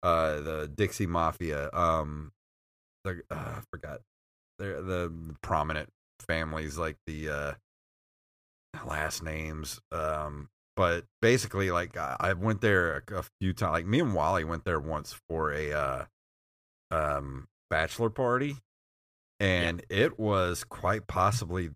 uh, 0.03 0.41
the 0.41 0.71
Dixie 0.73 1.07
Mafia. 1.09 1.69
Um, 1.73 2.33
the 3.05 3.23
uh, 3.31 3.35
I 3.35 3.61
forgot 3.73 4.01
the 4.59 4.67
the 4.83 5.35
prominent 5.43 5.91
families, 6.21 6.79
like 6.79 6.97
the 7.07 7.29
uh, 7.29 7.53
last 8.87 9.23
names. 9.23 9.81
Um, 9.93 10.49
but 10.77 11.05
basically, 11.23 11.71
like 11.71 11.97
I, 11.97 12.17
I 12.21 12.33
went 12.35 12.61
there 12.61 13.03
a, 13.11 13.19
a 13.19 13.25
few 13.41 13.53
times. 13.53 13.73
Like 13.73 13.87
me 13.87 14.01
and 14.01 14.15
Wally 14.15 14.45
went 14.45 14.65
there 14.65 14.79
once 14.79 15.19
for 15.29 15.53
a 15.53 15.73
uh, 15.73 16.05
um 16.91 17.49
bachelor 17.71 18.11
party, 18.11 18.57
and 19.41 19.83
it 19.89 20.19
was 20.19 20.65
quite 20.65 21.07
possibly 21.07 21.71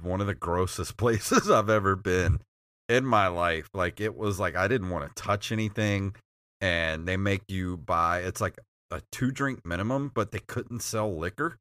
one 0.00 0.20
of 0.20 0.26
the 0.26 0.34
grossest 0.34 0.96
places 0.96 1.50
I've 1.50 1.70
ever 1.70 1.96
been 1.96 2.40
in 2.88 3.04
my 3.04 3.26
life. 3.26 3.68
Like 3.74 4.00
it 4.00 4.16
was 4.16 4.38
like 4.38 4.56
I 4.56 4.68
didn't 4.68 4.90
want 4.90 5.04
to 5.04 5.22
touch 5.22 5.52
anything 5.52 6.14
and 6.60 7.06
they 7.06 7.16
make 7.16 7.42
you 7.48 7.76
buy 7.76 8.20
it's 8.20 8.40
like 8.40 8.58
a 8.90 9.02
two 9.10 9.30
drink 9.30 9.66
minimum, 9.66 10.10
but 10.14 10.30
they 10.30 10.38
couldn't 10.38 10.80
sell 10.80 11.16
liquor. 11.16 11.58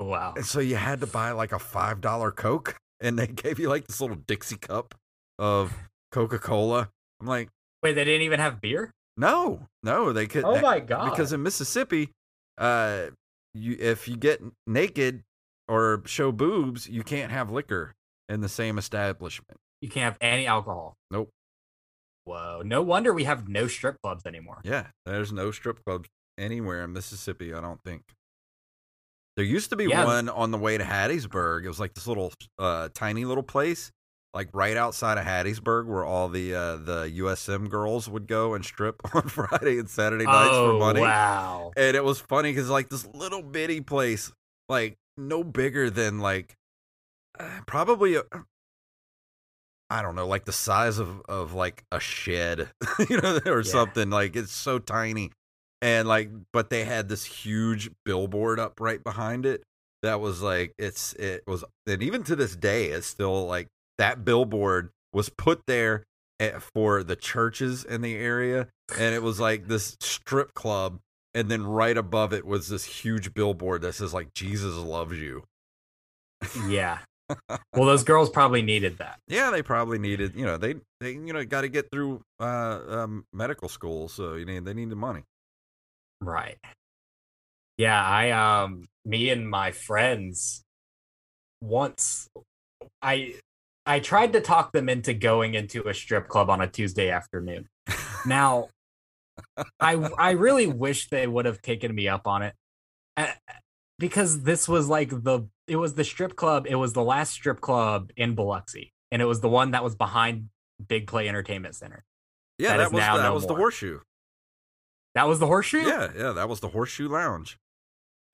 Wow. 0.00 0.34
And 0.36 0.46
so 0.46 0.60
you 0.60 0.76
had 0.76 1.00
to 1.00 1.06
buy 1.06 1.32
like 1.32 1.52
a 1.52 1.58
five 1.58 2.00
dollar 2.00 2.30
Coke 2.30 2.76
and 3.00 3.18
they 3.18 3.26
gave 3.26 3.58
you 3.58 3.68
like 3.68 3.86
this 3.86 4.00
little 4.00 4.16
Dixie 4.16 4.56
cup 4.56 4.94
of 5.38 5.72
Coca 6.12 6.38
Cola. 6.38 6.90
I'm 7.20 7.26
like, 7.26 7.48
Wait, 7.82 7.92
they 7.92 8.04
didn't 8.04 8.22
even 8.22 8.40
have 8.40 8.60
beer? 8.60 8.90
no, 9.16 9.66
no, 9.82 10.12
they 10.12 10.26
could 10.26 10.44
Oh 10.44 10.60
my 10.60 10.80
god. 10.80 11.10
because 11.10 11.32
in 11.32 11.42
Mississippi, 11.42 12.10
uh, 12.58 13.06
you 13.54 13.76
if 13.80 14.06
you 14.08 14.16
get 14.16 14.40
naked 14.66 15.22
or 15.68 16.02
show 16.06 16.32
boobs, 16.32 16.88
you 16.88 17.02
can't 17.02 17.30
have 17.32 17.50
liquor 17.50 17.94
in 18.28 18.40
the 18.40 18.48
same 18.48 18.78
establishment. 18.78 19.58
you 19.80 19.88
can't 19.88 20.04
have 20.04 20.18
any 20.20 20.46
alcohol. 20.46 20.94
Nope. 21.10 21.30
Whoa. 22.24 22.62
No 22.64 22.82
wonder 22.82 23.12
we 23.12 23.24
have 23.24 23.48
no 23.48 23.66
strip 23.68 23.96
clubs 24.02 24.26
anymore. 24.26 24.60
Yeah, 24.64 24.88
there's 25.06 25.32
no 25.32 25.50
strip 25.50 25.82
clubs 25.84 26.08
anywhere 26.36 26.84
in 26.84 26.92
Mississippi. 26.92 27.54
I 27.54 27.60
don't 27.60 27.82
think. 27.82 28.02
There 29.36 29.44
used 29.46 29.70
to 29.70 29.76
be 29.76 29.84
Yeah. 29.86 30.04
one 30.04 30.28
on 30.28 30.50
the 30.50 30.58
way 30.58 30.76
to 30.78 30.84
Hattiesburg. 30.84 31.64
It 31.64 31.68
was 31.68 31.78
like 31.80 31.94
this 31.94 32.06
little, 32.06 32.32
uh, 32.58 32.88
tiny 32.92 33.24
little 33.24 33.42
place, 33.44 33.92
like 34.34 34.48
right 34.52 34.76
outside 34.76 35.18
of 35.18 35.24
Hattiesburg, 35.24 35.86
where 35.86 36.04
all 36.04 36.28
the 36.28 36.54
uh, 36.54 36.76
the 36.76 37.04
USM 37.18 37.68
girls 37.68 38.08
would 38.08 38.26
go 38.26 38.54
and 38.54 38.64
strip 38.64 39.00
on 39.14 39.22
Friday 39.22 39.78
and 39.78 39.88
Saturday 39.88 40.24
nights 40.24 40.50
oh, 40.52 40.72
for 40.74 40.78
money. 40.78 41.00
wow. 41.00 41.72
and 41.76 41.96
it 41.96 42.04
was 42.04 42.20
funny 42.20 42.52
because 42.52 42.68
like 42.70 42.88
this 42.90 43.06
little 43.14 43.42
bitty 43.42 43.80
place 43.80 44.32
like 44.68 44.96
no 45.16 45.42
bigger 45.42 45.90
than 45.90 46.18
like 46.20 46.56
uh, 47.40 47.60
probably 47.66 48.16
a, 48.16 48.22
i 49.90 50.02
don't 50.02 50.14
know 50.14 50.26
like 50.26 50.44
the 50.44 50.52
size 50.52 50.98
of 50.98 51.20
of 51.28 51.54
like 51.54 51.84
a 51.90 51.98
shed 52.00 52.68
you 53.08 53.20
know 53.20 53.38
or 53.46 53.58
Yeah. 53.62 53.70
something 53.70 54.10
like 54.10 54.36
it's 54.36 54.52
so 54.52 54.78
tiny 54.78 55.30
and 55.80 56.06
like 56.06 56.30
but 56.52 56.70
they 56.70 56.84
had 56.84 57.08
this 57.08 57.24
huge 57.24 57.90
billboard 58.04 58.60
up 58.60 58.80
right 58.80 59.02
behind 59.02 59.46
it 59.46 59.62
that 60.02 60.20
was 60.20 60.42
like 60.42 60.74
it's 60.78 61.14
it 61.14 61.42
was 61.46 61.64
and 61.86 62.02
even 62.02 62.22
to 62.24 62.36
this 62.36 62.54
day 62.54 62.86
it's 62.86 63.06
still 63.06 63.46
like 63.46 63.68
that 63.98 64.24
billboard 64.24 64.90
was 65.12 65.28
put 65.28 65.62
there 65.66 66.04
eh, 66.40 66.58
for 66.74 67.02
the 67.02 67.16
churches 67.16 67.84
in 67.84 68.00
the 68.00 68.14
area 68.16 68.68
and 68.98 69.14
it 69.14 69.22
was 69.22 69.38
like 69.38 69.68
this 69.68 69.96
strip 70.00 70.54
club 70.54 70.98
and 71.34 71.50
then 71.50 71.64
right 71.64 71.96
above 71.96 72.32
it 72.32 72.46
was 72.46 72.68
this 72.68 72.84
huge 72.84 73.34
billboard 73.34 73.82
that 73.82 73.94
says 73.94 74.14
like 74.14 74.32
Jesus 74.34 74.74
loves 74.74 75.18
you. 75.18 75.44
Yeah. 76.66 76.98
well, 77.48 77.84
those 77.84 78.04
girls 78.04 78.30
probably 78.30 78.62
needed 78.62 78.98
that. 78.98 79.18
Yeah, 79.28 79.50
they 79.50 79.62
probably 79.62 79.98
needed, 79.98 80.34
you 80.34 80.46
know, 80.46 80.56
they 80.56 80.76
they 81.00 81.12
you 81.12 81.32
know 81.32 81.44
got 81.44 81.60
to 81.62 81.68
get 81.68 81.90
through 81.90 82.22
uh 82.40 82.80
um, 82.88 83.24
medical 83.32 83.68
school, 83.68 84.08
so 84.08 84.34
you 84.34 84.44
need 84.44 84.64
they 84.64 84.74
need 84.74 84.90
the 84.90 84.96
money. 84.96 85.22
Right. 86.20 86.56
Yeah, 87.76 88.02
I 88.02 88.30
um 88.30 88.88
me 89.04 89.30
and 89.30 89.48
my 89.48 89.72
friends 89.72 90.62
once 91.60 92.28
I 93.02 93.34
I 93.88 94.00
tried 94.00 94.34
to 94.34 94.40
talk 94.42 94.72
them 94.72 94.90
into 94.90 95.14
going 95.14 95.54
into 95.54 95.88
a 95.88 95.94
strip 95.94 96.28
club 96.28 96.50
on 96.50 96.60
a 96.60 96.68
Tuesday 96.68 97.10
afternoon. 97.10 97.68
Now 98.26 98.68
I 99.80 99.94
I 100.18 100.30
really 100.32 100.66
wish 100.66 101.08
they 101.08 101.26
would 101.26 101.46
have 101.46 101.62
taken 101.62 101.94
me 101.94 102.06
up 102.06 102.26
on 102.26 102.42
it. 102.42 102.54
Because 103.98 104.42
this 104.42 104.68
was 104.68 104.88
like 104.88 105.08
the 105.10 105.48
it 105.66 105.76
was 105.76 105.94
the 105.94 106.04
strip 106.04 106.36
club, 106.36 106.66
it 106.68 106.76
was 106.76 106.92
the 106.92 107.02
last 107.02 107.32
strip 107.32 107.60
club 107.60 108.10
in 108.16 108.34
Biloxi 108.34 108.92
and 109.10 109.22
it 109.22 109.24
was 109.24 109.40
the 109.40 109.48
one 109.48 109.70
that 109.72 109.82
was 109.82 109.96
behind 109.96 110.50
Big 110.86 111.06
Play 111.06 111.26
Entertainment 111.26 111.74
Center. 111.74 112.04
Yeah, 112.58 112.76
That 112.76 112.76
that, 112.76 112.92
was 112.92 113.00
that 113.00 113.22
no 113.22 113.32
was 113.32 113.46
the 113.46 113.54
horseshoe. 113.54 114.00
That 115.14 115.26
was 115.26 115.38
the 115.38 115.46
horseshoe? 115.46 115.80
Yeah, 115.80 116.10
yeah, 116.16 116.32
that 116.32 116.48
was 116.48 116.60
the 116.60 116.68
horseshoe 116.68 117.08
lounge. 117.08 117.58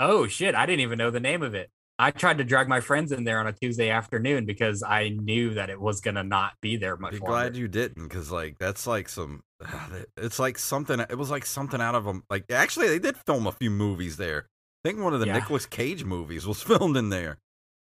Oh 0.00 0.26
shit, 0.26 0.54
I 0.56 0.66
didn't 0.66 0.80
even 0.80 0.98
know 0.98 1.10
the 1.10 1.20
name 1.20 1.42
of 1.42 1.54
it. 1.54 1.70
I 1.98 2.10
tried 2.10 2.38
to 2.38 2.44
drag 2.44 2.68
my 2.68 2.80
friends 2.80 3.12
in 3.12 3.22
there 3.24 3.38
on 3.38 3.46
a 3.46 3.52
Tuesday 3.52 3.88
afternoon 3.90 4.46
because 4.46 4.82
I 4.82 5.10
knew 5.10 5.54
that 5.54 5.70
it 5.70 5.80
was 5.80 6.00
gonna 6.00 6.24
not 6.24 6.54
be 6.60 6.76
there 6.76 6.96
much 6.96 7.12
Be 7.12 7.18
longer. 7.18 7.30
glad 7.32 7.56
you 7.56 7.68
didn't, 7.68 8.02
because 8.08 8.30
like 8.32 8.58
that's 8.58 8.86
like 8.86 9.08
some, 9.08 9.42
it's 10.16 10.38
like 10.38 10.58
something. 10.58 10.98
It 11.00 11.16
was 11.18 11.30
like 11.30 11.46
something 11.46 11.80
out 11.80 11.94
of 11.94 12.04
them. 12.04 12.24
Like 12.28 12.44
actually, 12.50 12.88
they 12.88 12.98
did 12.98 13.16
film 13.26 13.46
a 13.46 13.52
few 13.52 13.70
movies 13.70 14.16
there. 14.16 14.46
I 14.84 14.88
think 14.88 15.00
one 15.00 15.14
of 15.14 15.20
the 15.20 15.26
Yeah. 15.26 15.34
Nicolas 15.34 15.66
Cage 15.66 16.04
movies 16.04 16.46
was 16.46 16.62
filmed 16.64 16.96
in 16.96 17.10
there. 17.10 17.38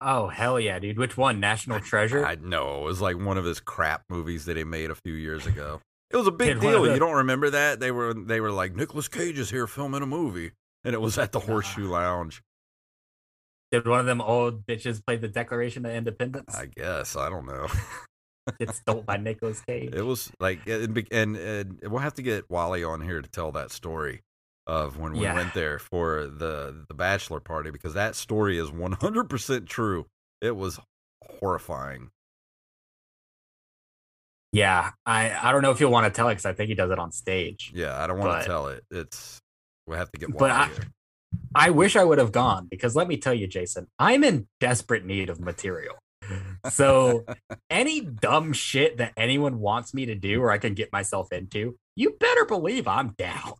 oh 0.01 0.29
hell 0.29 0.59
yeah, 0.59 0.79
dude! 0.79 0.97
Which 0.97 1.17
one? 1.17 1.39
National 1.41 1.79
Treasure? 1.81 2.25
I 2.25 2.35
know 2.35 2.81
it 2.81 2.85
was 2.85 3.01
like 3.01 3.17
one 3.17 3.37
of 3.37 3.43
his 3.45 3.59
crap 3.59 4.03
movies 4.09 4.45
that 4.45 4.55
he 4.57 4.63
made 4.63 4.89
a 4.91 4.95
few 4.95 5.13
years 5.13 5.45
ago. 5.45 5.81
It 6.09 6.15
was 6.15 6.25
a 6.25 6.31
big 6.31 6.59
deal. 6.61 6.83
the- 6.83 6.93
You 6.93 6.99
don't 6.99 7.17
remember 7.17 7.49
that? 7.49 7.79
They 7.81 7.91
were 7.91 8.13
they 8.13 8.39
were 8.39 8.51
like 8.51 8.75
Nicolas 8.75 9.07
Cage 9.09 9.37
is 9.37 9.49
here 9.51 9.67
filming 9.67 10.01
a 10.01 10.07
movie, 10.07 10.51
and 10.85 10.93
it 10.95 11.01
was 11.01 11.17
at 11.17 11.33
the 11.33 11.39
Horseshoe 11.41 11.87
Lounge. 11.89 12.41
Did 13.71 13.87
one 13.87 13.99
of 13.99 14.05
them 14.07 14.19
old 14.21 14.65
bitches 14.65 15.03
play 15.05 15.17
the 15.17 15.27
Declaration 15.27 15.85
of 15.85 15.91
Independence? 15.93 16.55
I 16.55 16.65
guess 16.65 17.15
I 17.15 17.29
don't 17.29 17.45
know. 17.45 17.67
it's 18.59 18.77
stole 18.77 19.03
by 19.03 19.17
Nicolas 19.17 19.61
Cage. 19.61 19.93
It 19.93 20.01
was 20.01 20.31
like 20.39 20.65
and, 20.67 20.97
and 21.11 21.37
and 21.37 21.79
we'll 21.83 21.99
have 22.01 22.15
to 22.15 22.23
get 22.23 22.49
Wally 22.49 22.83
on 22.83 23.01
here 23.01 23.21
to 23.21 23.29
tell 23.29 23.51
that 23.51 23.71
story 23.71 24.21
of 24.65 24.97
when 24.97 25.13
we 25.13 25.21
Yeah. 25.21 25.35
went 25.35 25.53
there 25.53 25.77
for 25.77 26.25
the 26.27 26.83
the 26.87 26.93
bachelor 26.95 27.39
party 27.39 27.69
because 27.69 27.93
that 27.93 28.15
story 28.15 28.57
is 28.57 28.71
one 28.71 28.93
hundred 28.93 29.29
percent 29.29 29.67
true. 29.67 30.07
It 30.41 30.55
was 30.55 30.79
horrifying. 31.39 32.09
yeah, 34.51 34.91
I 35.05 35.31
I 35.47 35.51
don't 35.51 35.61
know 35.61 35.71
if 35.71 35.79
you'll 35.79 35.91
want 35.91 36.11
to 36.11 36.15
tell 36.15 36.27
it 36.29 36.33
because 36.33 36.45
I 36.45 36.53
think 36.53 36.69
he 36.69 36.75
does 36.75 36.89
it 36.89 36.97
on 36.97 37.11
stage. 37.11 37.71
Yeah, 37.75 38.01
I 38.01 38.07
don't 38.07 38.17
want 38.17 38.31
But- 38.31 38.41
to 38.41 38.47
tell 38.47 38.67
it. 38.67 38.83
It's 38.89 39.39
we'll 39.85 39.97
have 39.99 40.11
to 40.11 40.19
get 40.19 40.29
Wally. 40.29 40.39
But 40.39 40.51
I- 40.51 40.67
here. 40.73 40.87
I 41.53 41.69
wish 41.71 41.95
I 41.95 42.03
would 42.03 42.17
have 42.19 42.31
gone 42.31 42.67
because 42.69 42.95
let 42.95 43.07
me 43.07 43.17
tell 43.17 43.33
you, 43.33 43.47
Jason, 43.47 43.87
I'm 43.97 44.23
in 44.23 44.47
desperate 44.59 45.05
need 45.05 45.29
of 45.29 45.39
material. 45.39 45.95
So 46.69 47.25
any 47.69 48.01
dumb 48.01 48.53
shit 48.53 48.97
that 48.97 49.13
anyone 49.17 49.59
wants 49.59 49.93
me 49.93 50.05
to 50.07 50.15
do 50.15 50.41
or 50.41 50.51
I 50.51 50.57
can 50.57 50.73
get 50.73 50.91
myself 50.91 51.31
into, 51.31 51.75
you 51.95 52.11
better 52.19 52.45
believe 52.45 52.87
I'm 52.87 53.09
down. 53.17 53.53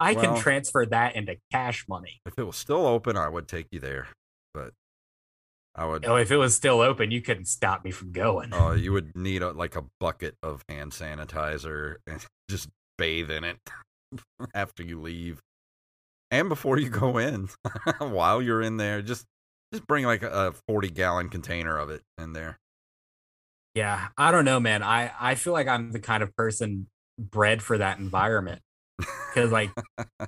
I 0.00 0.12
Well- 0.14 0.24
can 0.34 0.42
transfer 0.42 0.86
that 0.86 1.16
into 1.16 1.36
cash 1.52 1.86
money. 1.88 2.20
If 2.26 2.38
it 2.38 2.44
was 2.44 2.56
still 2.56 2.86
open, 2.86 3.16
I 3.16 3.28
would 3.28 3.46
take 3.48 3.66
you 3.70 3.80
there, 3.80 4.08
but 4.54 4.72
I 5.74 5.84
would. 5.84 6.06
Oh, 6.06 6.16
if 6.16 6.30
it 6.30 6.36
was 6.38 6.56
still 6.56 6.80
open, 6.80 7.10
you 7.10 7.20
couldn't 7.20 7.46
stop 7.46 7.84
me 7.84 7.90
from 7.90 8.12
going. 8.12 8.52
Oh, 8.52 8.72
you 8.72 8.92
would 8.94 9.14
need 9.16 9.42
a, 9.42 9.50
like 9.52 9.76
a 9.76 9.84
bucket 10.00 10.34
of 10.42 10.62
hand 10.68 10.92
sanitizer 10.92 11.96
and 12.06 12.24
just 12.50 12.68
bathe 12.98 13.30
in 13.30 13.44
it 13.44 13.58
after 14.54 14.82
you 14.82 15.00
leave, 15.00 15.40
and 16.30 16.48
before 16.48 16.78
you 16.78 16.88
go 16.88 17.18
in. 17.18 17.48
While 17.98 18.42
you're 18.42 18.62
in 18.62 18.76
there, 18.76 19.02
just 19.02 19.26
just 19.72 19.86
bring 19.86 20.04
like 20.04 20.22
a, 20.22 20.30
a 20.48 20.52
forty 20.68 20.90
gallon 20.90 21.28
container 21.28 21.78
of 21.78 21.90
it 21.90 22.02
in 22.18 22.32
there. 22.32 22.58
Yeah, 23.74 24.08
I 24.16 24.30
don't 24.30 24.44
know, 24.44 24.60
man. 24.60 24.82
I 24.82 25.12
I 25.20 25.34
feel 25.34 25.52
like 25.52 25.68
I'm 25.68 25.92
the 25.92 26.00
kind 26.00 26.22
of 26.22 26.34
person 26.36 26.88
bred 27.18 27.62
for 27.62 27.78
that 27.78 27.98
environment. 27.98 28.62
Cuz 29.34 29.52
like 29.52 29.70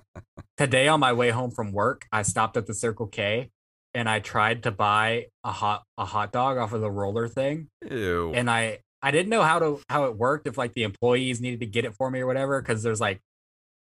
today 0.57 0.89
on 0.89 1.01
my 1.01 1.13
way 1.13 1.31
home 1.31 1.51
from 1.51 1.73
work, 1.73 2.07
I 2.13 2.23
stopped 2.23 2.57
at 2.57 2.67
the 2.67 2.75
Circle 2.75 3.07
K 3.07 3.51
and 3.95 4.09
I 4.09 4.21
tried 4.21 4.63
to 4.65 4.71
buy 4.71 5.27
a 5.45 5.53
hot 5.53 5.83
a 5.97 6.05
hot 6.05 6.33
dog 6.33 6.59
off 6.59 6.73
of 6.73 6.81
the 6.81 6.91
roller 6.91 7.29
thing 7.29 7.69
Ew. 7.91 8.33
and 8.35 8.51
I 8.51 8.79
I 9.03 9.11
didn't 9.11 9.31
know 9.31 9.43
how 9.43 9.59
to 9.59 9.81
how 9.89 10.05
it 10.05 10.17
worked 10.17 10.47
if 10.47 10.59
like 10.59 10.75
the 10.75 10.83
employees 10.83 11.41
needed 11.41 11.61
to 11.61 11.67
get 11.67 11.85
it 11.85 11.95
for 11.95 12.11
me 12.11 12.21
or 12.21 12.27
whatever 12.27 12.61
cuz 12.63 12.83
there's 12.83 13.01
like 13.01 13.21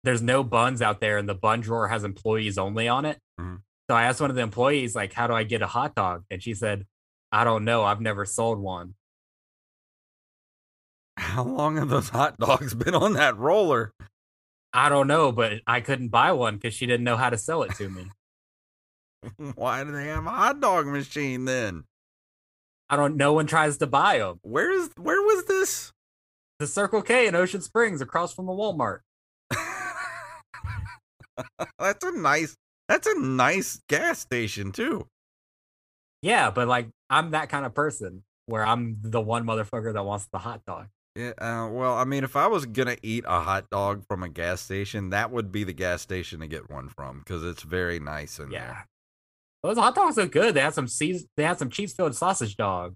there's 0.07 0.23
no 0.23 0.43
buns 0.43 0.81
out 0.81 1.01
there 1.01 1.19
and 1.19 1.29
the 1.29 1.35
bun 1.35 1.61
drawer 1.61 1.89
has 1.89 2.05
employees 2.05 2.57
only 2.57 2.89
on 2.89 3.05
it. 3.05 3.19
Mhm. 3.41 3.61
So 3.91 3.95
I 3.97 4.05
asked 4.05 4.21
one 4.21 4.31
of 4.31 4.37
the 4.37 4.43
employees 4.43 4.95
like 4.95 5.13
how 5.13 5.27
do 5.27 5.35
I 5.35 5.43
get 5.43 5.61
a 5.63 5.67
hot 5.67 5.95
dog 5.95 6.25
and 6.31 6.43
she 6.43 6.55
said 6.55 6.87
I 7.33 7.45
don't 7.45 7.65
know, 7.65 7.83
I've 7.85 8.01
never 8.01 8.25
sold 8.25 8.59
one. 8.59 8.95
How 11.19 11.43
long 11.45 11.77
have 11.77 11.89
those 11.89 12.09
hot 12.09 12.39
dogs 12.39 12.75
been 12.85 12.95
on 12.95 13.15
that 13.15 13.37
roller? 13.37 13.93
I 14.73 14.89
don't 14.89 15.09
know, 15.09 15.33
but 15.33 15.61
I 15.67 15.81
couldn't 15.81 16.09
buy 16.09 16.33
one 16.33 16.55
because 16.57 16.75
she 16.75 16.87
didn't 16.87 17.05
know 17.05 17.17
how 17.17 17.31
to 17.31 17.39
sell 17.39 17.63
it 17.63 17.75
to 17.77 17.89
me. 17.89 18.11
Why 19.55 19.83
do 19.85 19.93
they 19.93 20.07
have 20.07 20.27
a 20.27 20.31
hot 20.31 20.61
dog 20.61 20.87
machine 20.87 21.47
then? 21.47 21.85
I 22.89 22.97
don't. 22.97 23.17
No 23.17 23.33
one 23.33 23.47
tries 23.47 23.79
to 23.79 23.87
buy 23.87 24.19
them. 24.19 24.39
Where 24.43 24.71
is 24.71 24.91
where 24.97 25.21
was 25.21 25.47
this? 25.47 25.93
The 26.61 26.67
Circle 26.67 27.03
K 27.03 27.27
in 27.27 27.35
Ocean 27.35 27.61
Springs, 27.61 28.01
across 28.01 28.33
from 28.33 28.47
the 28.47 28.53
Walmart. 28.53 29.01
That's 31.79 32.05
a 32.05 32.13
nice 32.13 32.55
that's 32.89 33.07
a 33.07 33.19
nice 33.19 33.81
gas 33.89 34.19
station 34.21 34.73
too. 34.73 35.07
Yeah, 36.23 36.51
but 36.51 36.69
like 36.69 36.89
I'm 37.11 37.31
that 37.33 37.49
kind 37.49 37.67
of 37.67 37.75
person 37.75 38.25
where 38.47 38.65
I'm 38.67 38.99
the 39.03 39.21
one 39.21 39.45
motherfucker 39.45 39.93
that 39.93 40.05
wants 40.05 40.29
the 40.33 40.39
hot 40.39 40.63
dog. 40.67 40.87
Yeah, 41.15 41.31
uh, 41.39 41.69
well, 41.71 41.95
I 41.95 42.05
mean, 42.05 42.25
if 42.25 42.37
I 42.37 42.47
was 42.47 42.67
gonna 42.67 42.97
eat 43.03 43.25
a 43.27 43.41
hot 43.41 43.71
dog 43.71 44.05
from 44.09 44.23
a 44.23 44.29
gas 44.29 44.61
station, 44.61 45.11
that 45.11 45.31
would 45.31 45.51
be 45.51 45.65
the 45.65 45.73
gas 45.73 46.03
station 46.03 46.41
to 46.41 46.47
get 46.47 46.71
one 46.71 46.89
from 46.89 47.21
because 47.21 47.43
it's 47.45 47.63
very 47.63 47.99
nice 47.99 48.39
in 48.39 48.51
Yeah, 48.51 48.67
there. 48.67 48.87
those 49.63 49.79
hot 49.79 49.95
dogs 49.95 50.19
are 50.19 50.27
good. 50.27 50.55
They 50.55 50.61
had 50.61 50.75
some 50.75 50.87
cheese. 50.87 51.27
They 51.37 51.45
had 51.45 51.59
some 51.59 51.71
cheese 51.71 51.93
filled 51.95 52.15
sausage 52.15 52.57
dog. 52.57 52.95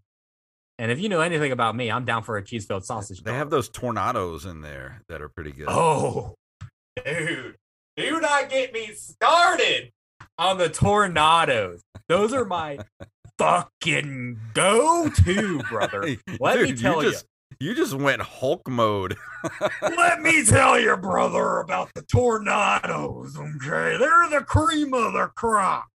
And 0.79 0.91
if 0.91 0.99
you 0.99 1.09
know 1.11 1.21
anything 1.21 1.53
about 1.53 1.77
me, 1.77 1.91
I'm 1.91 2.05
down 2.07 2.23
for 2.23 2.37
a 2.39 2.45
cheese 2.45 2.65
filled 2.67 2.85
sausage. 2.87 3.23
They 3.23 3.31
dog. 3.31 3.39
have 3.39 3.51
those 3.51 3.69
tornadoes 3.69 4.45
in 4.47 4.61
there 4.63 5.03
that 5.09 5.21
are 5.21 5.29
pretty 5.29 5.53
good. 5.53 5.67
Oh, 5.69 6.35
dude, 7.05 7.57
do 8.01 8.21
not 8.21 8.51
get 8.51 8.73
me 8.73 8.93
started 8.95 9.93
on 10.39 10.59
the 10.59 10.69
tornadoes. 10.69 11.83
Those 12.09 12.33
are 12.33 12.45
my 12.45 12.79
fucking 13.39 14.39
go-to, 14.55 15.59
brother. 15.69 16.17
Let 16.41 16.63
me 16.63 16.75
tell 16.75 17.03
you 17.03 17.09
you. 17.09 17.13
just 17.13 17.27
you 17.59 17.75
just 17.75 17.95
went 17.95 18.23
Hulk 18.23 18.67
mode. 18.69 19.17
Let 19.83 20.23
me 20.23 20.45
tell 20.45 20.79
you, 20.81 20.97
brother, 20.97 21.59
about 21.61 21.91
the 21.95 22.03
tornadoes. 22.03 23.37
Okay, 23.37 23.97
they're 23.99 24.29
the 24.31 24.45
cream 24.47 24.95
of 24.95 25.13
the 25.13 25.31
crop. 25.35 25.89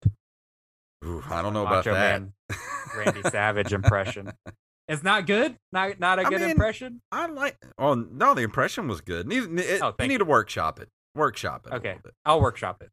Ooh, 1.04 1.24
I 1.30 1.42
don't 1.42 1.54
know 1.54 1.66
about 1.66 1.86
that. 1.86 1.94
Man, 2.22 2.34
Randy 2.98 3.22
Savage 3.30 3.74
impression. 3.74 4.32
It's 4.88 5.04
not 5.04 5.26
good. 5.26 5.58
Not 5.72 6.00
not 6.00 6.20
a 6.20 6.28
I 6.28 6.30
good 6.30 6.42
mean, 6.42 6.52
impression. 6.52 7.02
I 7.12 7.28
like. 7.28 7.58
Oh 7.80 7.96
no, 7.96 8.34
the 8.34 8.42
impression 8.42 8.88
was 8.88 9.02
good. 9.02 9.28
Need, 9.28 9.60
it, 9.60 9.82
Oh, 9.82 9.88
you 9.88 9.94
thank 9.98 10.10
need 10.10 10.20
to 10.20 10.26
workshop 10.26 10.80
it. 10.80 10.90
Workshop 11.16 11.68
it. 11.68 11.74
Okay. 11.76 11.98
I'll 12.26 12.42
workshop 12.42 12.82
it. 12.84 12.90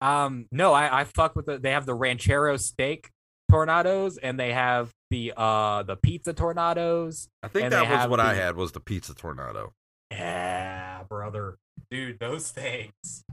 Um, 0.00 0.46
no, 0.50 0.72
I 0.72 1.00
I 1.00 1.04
fuck 1.04 1.36
with 1.36 1.46
the. 1.46 1.58
They 1.58 1.70
have 1.70 1.86
the 1.86 1.94
ranchero 1.94 2.56
steak 2.56 3.10
tornadoes, 3.50 4.18
and 4.18 4.38
they 4.38 4.52
have 4.52 4.90
the 5.10 5.32
uh 5.36 5.82
the 5.84 5.96
pizza 5.96 6.32
tornadoes. 6.34 7.28
I 7.42 7.48
think 7.48 7.70
that 7.70 7.88
was 7.88 8.08
what 8.08 8.20
I 8.20 8.34
had 8.34 8.56
was 8.56 8.72
the 8.72 8.80
pizza 8.80 9.14
tornado. 9.14 9.72
Yeah, 10.10 11.02
brother, 11.08 11.56
dude, 11.90 12.18
those 12.20 12.50
things 12.50 13.24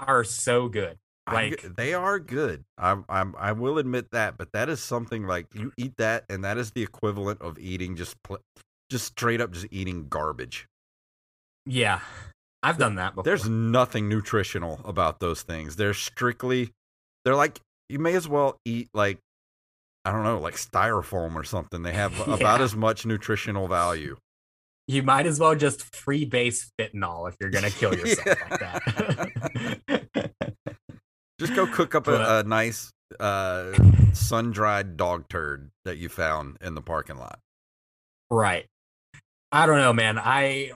are 0.00 0.24
so 0.24 0.68
good. 0.68 0.98
Like- 1.30 1.62
g- 1.62 1.68
they 1.76 1.94
are 1.94 2.18
good. 2.18 2.64
I'm, 2.76 3.04
I'm 3.08 3.34
I 3.38 3.52
will 3.52 3.78
admit 3.78 4.10
that, 4.10 4.36
but 4.36 4.52
that 4.52 4.68
is 4.68 4.80
something 4.82 5.26
like 5.26 5.46
you 5.54 5.72
eat 5.76 5.94
that, 5.98 6.24
and 6.28 6.44
that 6.44 6.58
is 6.58 6.72
the 6.72 6.82
equivalent 6.82 7.40
of 7.40 7.58
eating 7.58 7.94
just 7.96 8.20
pl- 8.22 8.40
just 8.90 9.06
straight 9.06 9.40
up 9.40 9.52
just 9.52 9.66
eating 9.70 10.08
garbage. 10.08 10.66
Yeah, 11.64 12.00
I've 12.62 12.78
done 12.78 12.94
that 12.96 13.14
before. 13.14 13.24
There's 13.24 13.48
nothing 13.48 14.08
nutritional 14.08 14.80
about 14.84 15.20
those 15.20 15.42
things. 15.42 15.76
They're 15.76 15.94
strictly, 15.94 16.70
they're 17.24 17.34
like 17.34 17.60
you 17.88 17.98
may 17.98 18.14
as 18.14 18.28
well 18.28 18.56
eat 18.64 18.88
like 18.94 19.18
I 20.04 20.12
don't 20.12 20.24
know, 20.24 20.38
like 20.38 20.54
styrofoam 20.54 21.34
or 21.36 21.44
something. 21.44 21.82
They 21.82 21.92
have 21.92 22.18
about 22.28 22.60
as 22.60 22.74
much 22.74 23.06
nutritional 23.06 23.68
value. 23.68 24.16
you 24.88 25.02
might 25.02 25.26
as 25.26 25.38
well 25.38 25.54
just 25.54 25.94
free 25.94 26.24
base 26.24 26.70
fentanyl 26.80 27.28
if 27.28 27.36
you're 27.40 27.50
gonna 27.50 27.70
kill 27.70 27.94
yourself 27.98 28.38
like 28.50 28.60
that. 28.60 30.10
Just 31.40 31.56
go 31.56 31.66
cook 31.66 31.96
up 31.96 32.06
a, 32.06 32.38
a 32.38 32.42
nice 32.44 32.92
uh, 33.18 33.72
sun 34.12 34.52
dried 34.52 34.96
dog 34.96 35.28
turd 35.28 35.70
that 35.84 35.96
you 35.96 36.08
found 36.08 36.56
in 36.60 36.76
the 36.76 36.82
parking 36.82 37.16
lot. 37.18 37.40
Right. 38.30 38.66
I 39.50 39.66
don't 39.66 39.78
know, 39.78 39.92
man. 39.92 40.20
I 40.20 40.70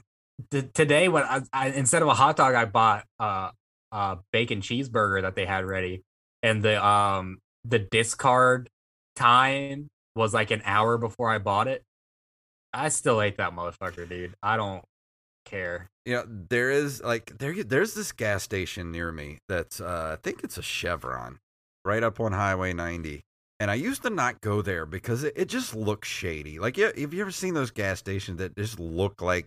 today 0.75 1.09
when 1.09 1.23
I, 1.25 1.43
I 1.53 1.69
instead 1.69 2.03
of 2.03 2.09
a 2.09 2.15
hot 2.15 2.37
dog, 2.37 2.55
I 2.55 2.65
bought 2.65 3.05
uh, 3.19 3.51
a 3.93 4.19
bacon 4.33 4.61
cheeseburger 4.61 5.23
that 5.23 5.35
they 5.35 5.47
had 5.47 5.65
ready, 5.65 6.03
and 6.43 6.63
the 6.63 6.85
um 6.85 7.39
the 7.65 7.79
discard 7.79 8.69
time 9.17 9.89
was 10.15 10.33
like 10.35 10.51
an 10.51 10.63
hour 10.65 10.99
before 10.99 11.31
I 11.31 11.39
bought 11.39 11.69
it. 11.69 11.83
I 12.73 12.89
still 12.91 13.21
ate 13.23 13.39
that 13.39 13.53
motherfucker, 13.53 14.09
dude. 14.09 14.35
I 14.43 14.57
don't 14.57 14.85
care. 15.45 15.89
you 16.05 16.13
know 16.15 16.25
there 16.27 16.71
is 16.73 17.01
like 17.03 17.39
there 17.39 17.63
there's 17.63 17.95
this 17.95 18.11
gas 18.11 18.43
station 18.43 18.91
near 18.91 19.13
me 19.13 19.39
that's 19.49 19.81
uh 19.81 20.17
i 20.19 20.21
think 20.21 20.43
it's 20.43 20.59
a 20.59 20.63
chevron 20.63 21.39
right 21.85 22.03
up 22.03 22.19
on 22.19 22.33
highway 22.33 22.73
90 22.73 23.23
and 23.61 23.71
i 23.71 23.75
used 23.75 24.03
to 24.03 24.11
not 24.11 24.41
go 24.41 24.61
there 24.61 24.85
because 24.85 25.23
it, 25.23 25.33
it 25.37 25.49
just 25.49 25.73
looks 25.77 26.09
shady 26.09 26.59
like 26.59 26.77
yeah 26.77 26.91
have 26.99 27.15
you 27.15 27.21
ever 27.21 27.31
seen 27.31 27.55
those 27.55 27.71
gas 27.71 28.01
stations 28.01 28.39
that 28.39 28.57
just 28.57 28.81
look 28.81 29.23
like 29.23 29.47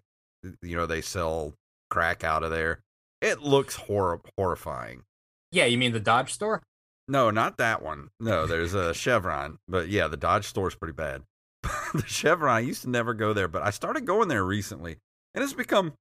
you 0.62 0.76
know 0.76 0.86
they 0.86 1.02
sell 1.02 1.54
crack 1.90 2.24
out 2.24 2.44
of 2.44 2.52
there. 2.52 2.80
It 3.22 3.42
looks 3.42 3.76
hor- 3.76 4.22
horrifying. 4.38 5.04
Yeah, 5.52 5.66
you 5.66 5.78
mean 5.78 5.92
the 5.94 6.00
Dodge 6.00 6.32
store? 6.34 6.62
no 7.08 7.32
not 7.32 7.58
that 7.58 7.82
one. 7.82 8.10
No 8.20 8.46
there's 8.46 8.76
a 8.76 8.94
chevron 9.04 9.58
but 9.68 9.90
yeah 9.90 10.08
the 10.08 10.16
dodge 10.18 10.46
store's 10.46 10.76
pretty 10.76 10.94
bad. 10.94 11.24
The 11.94 12.04
chevron 12.06 12.56
i 12.56 12.60
used 12.60 12.84
to 12.84 12.90
never 12.90 13.16
go 13.16 13.34
there 13.34 13.48
but 13.48 13.64
i 13.64 13.72
started 13.72 14.06
going 14.06 14.28
there 14.28 14.46
recently 14.46 14.98
and 15.34 15.44
it's 15.44 15.54
become 15.54 15.94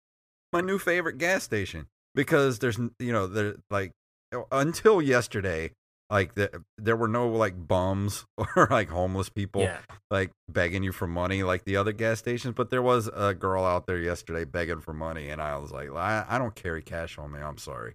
my 0.53 0.61
new 0.61 0.79
favorite 0.79 1.17
gas 1.17 1.43
station 1.43 1.87
because 2.15 2.59
there's 2.59 2.79
you 2.99 3.11
know 3.13 3.27
there 3.27 3.57
like 3.71 3.93
until 4.53 5.01
yesterday 5.01 5.71
like 6.11 6.35
the, 6.35 6.63
there 6.79 6.97
were 6.97 7.09
no 7.09 7.29
like 7.29 7.67
bums 7.69 8.25
or 8.57 8.69
like 8.71 8.89
homeless 8.89 9.29
people 9.29 9.63
Yeah. 9.63 9.79
like 10.11 10.31
begging 10.49 10.83
you 10.83 10.93
for 10.93 11.07
money 11.07 11.43
like 11.43 11.65
the 11.65 11.77
other 11.77 11.93
gas 11.93 12.19
stations 12.19 12.55
but 12.57 12.71
there 12.71 12.83
was 12.83 13.09
a 13.15 13.35
girl 13.35 13.65
out 13.65 13.87
there 13.87 13.99
yesterday 13.99 14.45
begging 14.45 14.81
for 14.81 14.93
money 14.95 15.29
and 15.29 15.41
i 15.43 15.57
was 15.59 15.71
like 15.71 15.91
i, 15.93 16.25
I 16.29 16.39
don't 16.39 16.55
carry 16.55 16.83
cash 16.83 17.19
on 17.19 17.33
me 17.33 17.41
i'm 17.41 17.59
sorry 17.59 17.95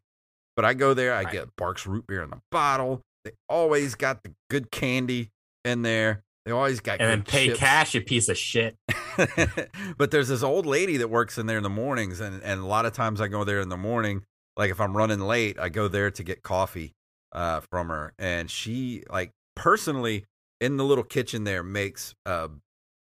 but 0.56 0.64
i 0.66 0.74
go 0.76 0.94
there 0.94 1.14
i 1.14 1.24
Right. 1.24 1.32
get 1.34 1.56
Barq's 1.56 1.88
root 1.88 2.06
beer 2.08 2.22
in 2.24 2.30
the 2.30 2.40
bottle 2.52 3.02
they 3.26 3.32
always 3.50 3.96
got 3.96 4.22
the 4.24 4.32
good 4.50 4.70
candy 4.70 5.32
in 5.66 5.82
there 5.82 6.24
they 6.46 6.52
always 6.52 6.82
got 6.82 7.00
And 7.00 7.10
then 7.10 7.24
pay 7.24 7.48
chips. 7.48 7.60
cash, 7.60 7.94
you 7.96 8.02
piece 8.02 8.28
of 8.28 8.38
shit. 8.38 8.76
but 9.98 10.12
there's 10.12 10.28
this 10.28 10.44
old 10.44 10.66
lady 10.66 10.98
that 10.98 11.10
works 11.10 11.38
in 11.38 11.46
there 11.46 11.56
in 11.58 11.64
the 11.64 11.70
mornings 11.70 12.20
and, 12.20 12.44
and 12.44 12.60
a 12.60 12.66
lot 12.66 12.86
of 12.86 12.94
times 12.94 13.22
i 13.22 13.28
go 13.28 13.44
there 13.44 13.60
in 13.62 13.70
the 13.70 13.78
morning 13.78 14.24
like 14.58 14.70
if 14.72 14.80
i'm 14.82 14.96
running 14.96 15.20
late 15.20 15.58
i 15.60 15.70
go 15.70 15.88
there 15.88 16.12
to 16.12 16.24
get 16.24 16.44
coffee 16.44 16.94
uh, 17.34 17.60
from 17.72 17.90
her 17.90 18.14
and 18.18 18.50
she 18.50 19.04
like 19.10 19.32
personally 19.56 20.26
in 20.62 20.78
the 20.78 20.84
little 20.86 21.04
kitchen 21.04 21.44
there 21.44 21.64
makes 21.64 22.16
uh, 22.26 22.48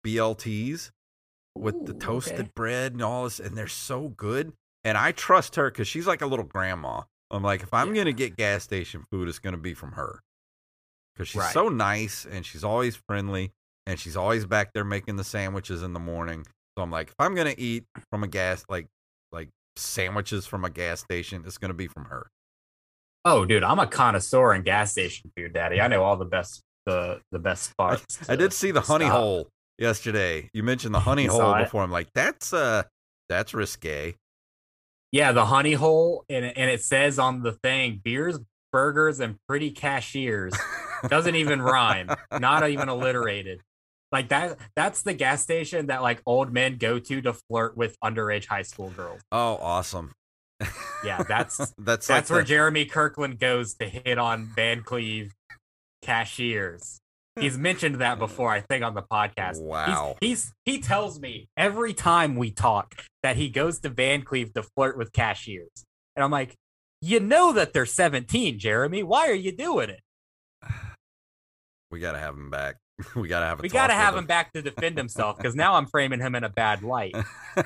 blts 0.02 0.90
with 1.56 1.86
the 1.86 1.94
toasted 1.94 2.40
okay. 2.40 2.50
bread 2.54 2.92
and 2.92 3.02
all 3.02 3.24
this 3.24 3.40
and 3.40 3.56
they're 3.56 3.66
so 3.66 4.08
good 4.08 4.52
and 4.84 4.98
I 4.98 5.12
trust 5.12 5.56
her 5.56 5.70
because 5.70 5.88
she's 5.88 6.06
like 6.06 6.20
a 6.20 6.26
little 6.26 6.44
grandma. 6.44 7.02
I'm 7.30 7.42
like, 7.42 7.62
if 7.62 7.72
I'm 7.72 7.94
Yeah. 7.94 8.02
gonna 8.02 8.12
get 8.12 8.36
gas 8.36 8.62
station 8.64 9.04
food, 9.10 9.28
it's 9.28 9.38
gonna 9.38 9.56
be 9.56 9.72
from 9.74 9.92
her 9.92 10.20
because 11.14 11.28
she's 11.28 11.40
Right. 11.40 11.52
so 11.52 11.68
nice 11.68 12.26
and 12.26 12.44
she's 12.44 12.64
always 12.64 12.96
friendly 13.08 13.52
and 13.86 13.98
she's 13.98 14.16
always 14.16 14.44
back 14.46 14.72
there 14.74 14.84
making 14.84 15.16
the 15.16 15.24
sandwiches 15.24 15.82
in 15.82 15.92
the 15.94 16.00
morning. 16.00 16.44
So 16.76 16.82
I'm 16.82 16.90
like, 16.90 17.08
if 17.08 17.14
I'm 17.18 17.34
gonna 17.34 17.54
eat 17.56 17.84
from 18.10 18.24
a 18.24 18.28
gas 18.28 18.64
like 18.68 18.86
like 19.32 19.48
sandwiches 19.76 20.46
from 20.46 20.64
a 20.64 20.70
gas 20.70 21.00
station, 21.00 21.44
it's 21.46 21.58
gonna 21.58 21.74
be 21.74 21.86
from 21.86 22.04
her. 22.06 22.30
Oh, 23.24 23.44
dude, 23.44 23.62
I'm 23.62 23.78
a 23.78 23.86
connoisseur 23.86 24.54
in 24.54 24.62
gas 24.62 24.92
station 24.92 25.30
food, 25.36 25.54
Daddy. 25.54 25.80
I 25.80 25.88
know 25.88 26.02
all 26.02 26.16
the 26.16 26.24
best 26.24 26.62
the 26.86 27.20
the 27.32 27.38
best 27.38 27.70
spots. 27.70 28.18
I 28.28 28.36
to 28.36 28.36
did 28.36 28.52
see 28.52 28.70
the 28.70 28.82
honey 28.82 29.06
stop. 29.06 29.18
hole 29.20 29.48
yesterday. 29.78 30.50
You 30.52 30.62
mentioned 30.62 30.94
the 30.94 31.00
honey 31.10 31.26
hole 31.26 31.38
saw 31.38 31.54
it? 31.58 31.64
before. 31.64 31.82
I'm 31.82 31.90
like, 31.90 32.08
that's 32.14 32.52
uh 32.52 32.82
that's 33.28 33.54
risque. 33.54 34.14
Yeah, 35.12 35.32
the 35.32 35.46
honey 35.46 35.72
hole, 35.74 36.24
and 36.28 36.44
and 36.44 36.70
it 36.70 36.82
says 36.82 37.18
on 37.18 37.42
the 37.42 37.52
thing, 37.52 38.00
beers, 38.02 38.38
burgers, 38.72 39.20
and 39.20 39.36
pretty 39.48 39.70
cashiers. 39.70 40.52
Doesn't 41.08 41.34
even 41.36 41.62
rhyme. 41.62 42.10
Not 42.38 42.68
even 42.68 42.88
alliterated. 42.88 43.60
Like 44.10 44.28
that. 44.30 44.58
That's 44.74 45.02
the 45.02 45.14
gas 45.14 45.42
station 45.42 45.86
that 45.86 46.02
like 46.02 46.20
old 46.26 46.52
men 46.52 46.76
go 46.76 46.98
to 46.98 47.22
to 47.22 47.32
flirt 47.32 47.76
with 47.76 47.96
underage 48.02 48.46
high 48.46 48.62
school 48.62 48.90
girls. 48.90 49.20
Oh, 49.30 49.58
awesome. 49.60 50.12
Yeah, 51.04 51.22
that's 51.22 51.58
that's 51.78 52.06
that's 52.08 52.10
like 52.10 52.30
where 52.30 52.42
the- 52.42 52.48
Jeremy 52.48 52.84
Kirkland 52.86 53.38
goes 53.38 53.74
to 53.74 53.88
hit 53.88 54.18
on 54.18 54.46
Vancleave 54.56 55.30
cashiers. 56.02 57.00
He's 57.40 57.58
mentioned 57.58 57.96
that 57.96 58.20
before, 58.20 58.48
I 58.50 58.60
think, 58.60 58.84
on 58.84 58.94
the 58.94 59.02
podcast. 59.02 59.54
He's- 59.54 59.58
Wow. 59.60 60.16
He's, 60.20 60.52
he 60.64 60.78
tells 60.80 61.18
me 61.18 61.48
every 61.56 61.92
time 61.92 62.36
we 62.36 62.52
talk 62.52 62.94
that 63.24 63.36
he 63.36 63.48
goes 63.48 63.80
to 63.80 63.90
Vancleave 63.90 64.54
to 64.54 64.62
flirt 64.62 64.96
with 64.96 65.12
cashiers. 65.12 65.70
And 66.14 66.22
I'm 66.22 66.30
like, 66.30 66.54
you 67.00 67.18
know 67.18 67.52
that 67.54 67.72
they're 67.72 67.86
17, 67.86 68.60
Jeremy. 68.60 69.02
Why 69.02 69.28
are 69.28 69.34
you 69.34 69.50
doing 69.50 69.90
it? 69.90 70.00
we 71.90 71.98
gotta 71.98 72.18
have 72.18 72.34
him 72.34 72.50
back. 72.50 72.76
We 73.16 73.28
gotta 73.28 73.46
have 73.46 73.58
a 73.58 73.62
We 73.62 73.68
talk 73.68 73.74
got 73.74 73.86
to 73.88 73.94
with 73.94 74.02
have 74.02 74.16
him 74.16 74.26
back 74.26 74.52
to 74.52 74.62
defend 74.62 74.96
himself 74.96 75.36
because 75.36 75.54
now 75.54 75.74
I'm 75.74 75.86
framing 75.86 76.20
him 76.20 76.34
in 76.34 76.44
a 76.44 76.48
bad 76.48 76.82
light. 76.82 77.14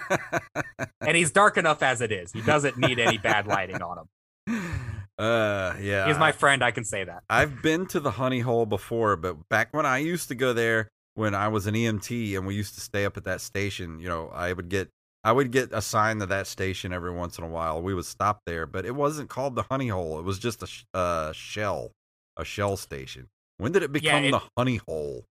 And 1.00 1.16
he's 1.16 1.30
dark 1.30 1.56
enough 1.56 1.82
as 1.82 2.02
it 2.02 2.12
is. 2.12 2.32
He 2.32 2.42
doesn't 2.42 2.76
need 2.76 2.98
any 2.98 3.16
bad 3.16 3.46
lighting 3.46 3.80
on 3.80 3.98
him. 3.98 4.08
uh, 5.18 5.74
yeah. 5.80 6.06
He's 6.06 6.18
my 6.18 6.32
friend. 6.32 6.62
I 6.62 6.70
can 6.70 6.84
say 6.84 7.02
that. 7.02 7.22
I've 7.30 7.62
been 7.62 7.86
to 7.86 8.00
the 8.00 8.10
honey 8.10 8.40
hole 8.40 8.66
before, 8.66 9.16
but 9.16 9.48
back 9.48 9.68
when 9.72 9.86
I 9.86 9.98
used 9.98 10.28
to 10.28 10.34
go 10.34 10.52
there 10.52 10.88
when 11.14 11.34
I 11.34 11.48
was 11.48 11.66
an 11.66 11.74
EMT 11.74 12.36
and 12.36 12.46
we 12.46 12.54
used 12.54 12.74
to 12.74 12.80
stay 12.80 13.04
up 13.04 13.16
at 13.16 13.24
that 13.24 13.40
station, 13.40 14.00
you 14.00 14.08
know, 14.08 14.28
I 14.28 14.52
would 14.52 14.68
get 14.68 14.90
I 15.24 15.32
would 15.32 15.50
get 15.50 15.70
assigned 15.72 16.20
to 16.20 16.26
that 16.26 16.46
station 16.46 16.92
every 16.92 17.12
once 17.12 17.38
in 17.38 17.44
a 17.44 17.48
while. 17.48 17.82
We 17.82 17.94
would 17.94 18.04
stop 18.04 18.40
there, 18.46 18.66
but 18.66 18.84
it 18.84 18.94
wasn't 18.94 19.28
called 19.28 19.56
the 19.56 19.64
honey 19.64 19.88
hole. 19.88 20.18
It 20.18 20.24
was 20.24 20.38
just 20.38 20.62
a 20.62 20.66
sh- 20.66 20.84
uh, 20.94 21.32
shell, 21.32 21.92
a 22.36 22.44
shell 22.44 22.76
station. 22.76 23.28
When 23.58 23.72
did 23.72 23.82
it 23.82 23.92
become 23.92 24.24
it- 24.24 24.30
the 24.30 24.42
honey 24.56 24.80
hole? 24.88 25.24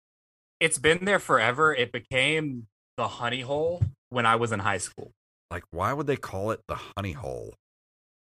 It's 0.61 0.79
been 0.79 1.05
there 1.05 1.19
forever. 1.19 1.75
It 1.75 1.93
became 1.93 2.67
the 2.97 3.09
honey 3.09 3.43
hole 3.43 3.83
when 4.09 4.25
I 4.27 4.37
was 4.37 4.53
in 4.53 4.61
high 4.61 4.79
school. 4.79 5.13
Like, 5.51 5.65
why 5.71 5.93
would 5.93 6.07
they 6.07 6.17
call 6.17 6.51
it 6.51 6.61
the 6.69 6.77
honey 6.97 7.13
hole? 7.13 7.55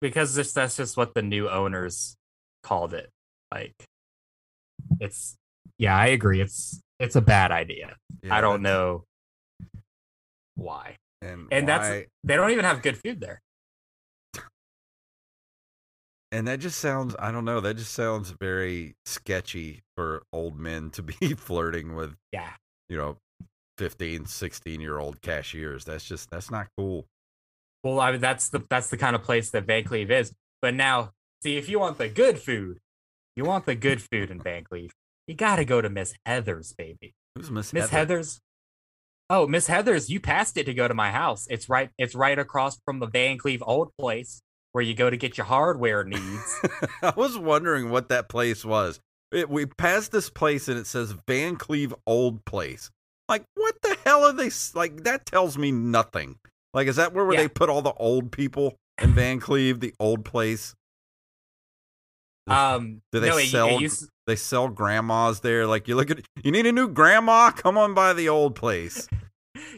because 0.01 0.35
this, 0.37 0.53
that's 0.53 0.77
just 0.77 0.97
what 0.97 1.13
the 1.15 1.23
new 1.23 1.49
owners 1.49 2.17
called 2.63 2.95
it. 2.95 3.11
Like, 3.53 3.75
it's 5.01 5.35
yeah, 5.77 5.97
I 5.97 6.07
agree. 6.09 6.41
It's 6.41 6.81
it's 7.01 7.17
a 7.17 7.21
bad 7.21 7.51
idea. 7.51 7.97
Yeah, 8.23 8.35
I 8.35 8.41
don't 8.41 8.63
know 8.63 9.05
why. 10.55 10.97
And, 11.21 11.49
And 11.51 11.67
that's- 11.69 12.05
They 12.23 12.37
don't 12.37 12.51
even 12.53 12.65
have 12.65 12.81
good 12.83 12.97
food 12.97 13.21
there. 13.21 13.41
And 16.31 16.47
that 16.47 16.61
just 16.61 16.79
sounds 16.79 17.15
I 17.19 17.33
don't 17.33 17.45
know, 17.45 17.61
that 17.61 17.77
just 17.77 17.93
sounds 17.93 18.31
very 18.31 18.97
sketchy 19.07 19.83
for 19.97 20.23
old 20.33 20.59
men 20.59 20.91
to 20.91 21.03
be 21.21 21.35
flirting 21.35 21.95
with 21.95 22.17
Yeah, 22.33 22.51
you 22.89 22.97
know 22.97 23.17
15 23.79 24.27
16 24.27 24.81
year 24.81 24.99
old 24.99 25.23
cashiers 25.23 25.85
that's 25.85 26.05
just 26.05 26.29
that's 26.31 26.51
not 26.51 26.67
cool 26.77 27.07
well, 27.85 28.01
I 28.01 28.13
mean 28.13 28.21
that's 28.21 28.49
the 28.49 28.63
that's 28.69 28.91
the 28.91 28.97
kind 28.97 29.15
of 29.15 29.23
place 29.23 29.51
that 29.51 29.67
Vancleave 29.67 30.11
is. 30.11 30.33
But 30.61 30.75
now, 30.75 31.13
see, 31.43 31.57
if 31.57 31.69
you 31.69 31.79
want 31.79 31.99
the 31.99 32.09
good 32.09 32.39
food, 32.39 32.79
you 33.37 33.45
want 33.45 33.67
the 33.67 33.75
good 33.75 34.03
food 34.03 34.31
in 34.31 34.41
Vancleave, 34.41 34.91
you 35.27 35.35
got 35.35 35.57
to 35.57 35.65
go 35.65 35.81
to 35.81 35.89
Miss 35.89 36.15
Heather's, 36.27 36.73
baby. 36.73 37.15
who's 37.35 37.51
miss 37.51 37.73
Miss 37.73 37.91
heather 37.91 38.17
Heather's. 38.17 38.41
Oh, 39.31 39.47
Miss 39.47 39.67
Heather's, 39.67 40.09
you 40.09 40.21
passed 40.21 40.57
it 40.57 40.65
to 40.65 40.75
go 40.75 40.89
to 40.89 40.95
my 40.95 41.11
house. 41.11 41.47
It's 41.51 41.69
right. 41.69 41.91
It's 41.99 42.15
right 42.15 42.39
across 42.39 42.79
from 42.85 42.99
the 42.99 43.07
Vancleave 43.07 43.63
old 43.63 43.93
place 43.99 44.43
where 44.73 44.83
you 44.85 44.95
go 44.95 45.09
to 45.11 45.17
get 45.17 45.37
your 45.39 45.47
hardware 45.47 46.05
needs. 46.05 46.61
i 47.03 47.13
was 47.17 47.37
wondering 47.39 47.91
what 47.91 48.09
that 48.11 48.29
place 48.29 48.65
was. 48.65 49.01
It, 49.33 49.49
we 49.51 49.67
passed 49.67 50.13
this 50.13 50.31
place 50.31 50.69
and 50.69 50.79
it 50.79 50.87
says 50.87 51.15
vancleave 51.27 51.93
old 52.07 52.45
place. 52.45 52.91
Like 53.29 53.45
what 53.55 53.77
the 53.83 53.97
hell 54.05 54.25
are 54.25 54.33
they 54.33 54.51
like 54.75 55.05
that 55.05 55.27
tells 55.27 55.59
me 55.59 55.71
nothing. 55.73 56.39
Like 56.75 56.87
is 56.89 56.97
that 56.97 57.13
where, 57.13 57.25
where 57.25 57.35
Yeah. 57.37 57.43
they 57.43 57.49
put 57.49 57.69
all 57.69 57.83
the 57.83 57.93
old 57.95 58.33
people 58.33 58.77
in 59.01 59.13
vancleave 59.13 59.81
the 59.81 59.95
old 60.01 60.25
place? 60.25 60.75
Um, 62.47 63.03
Do 63.13 63.21
they 63.21 63.29
no, 63.29 63.37
it- 63.37 63.45
it 63.45 63.49
sell- 63.51 63.81
used- 63.81 64.09
they 64.27 64.37
sell 64.37 64.69
grandmas 64.69 65.41
there? 65.41 65.67
Like 65.67 65.89
you 65.89 65.97
look 65.97 66.11
at 66.11 66.21
you 66.43 66.51
need 66.51 66.67
a 66.67 66.73
new 66.73 66.89
grandma? 66.89 67.51
Come 67.51 67.77
on 67.77 67.93
by 67.95 68.13
the 68.15 68.29
old 68.29 68.55
place 68.55 69.09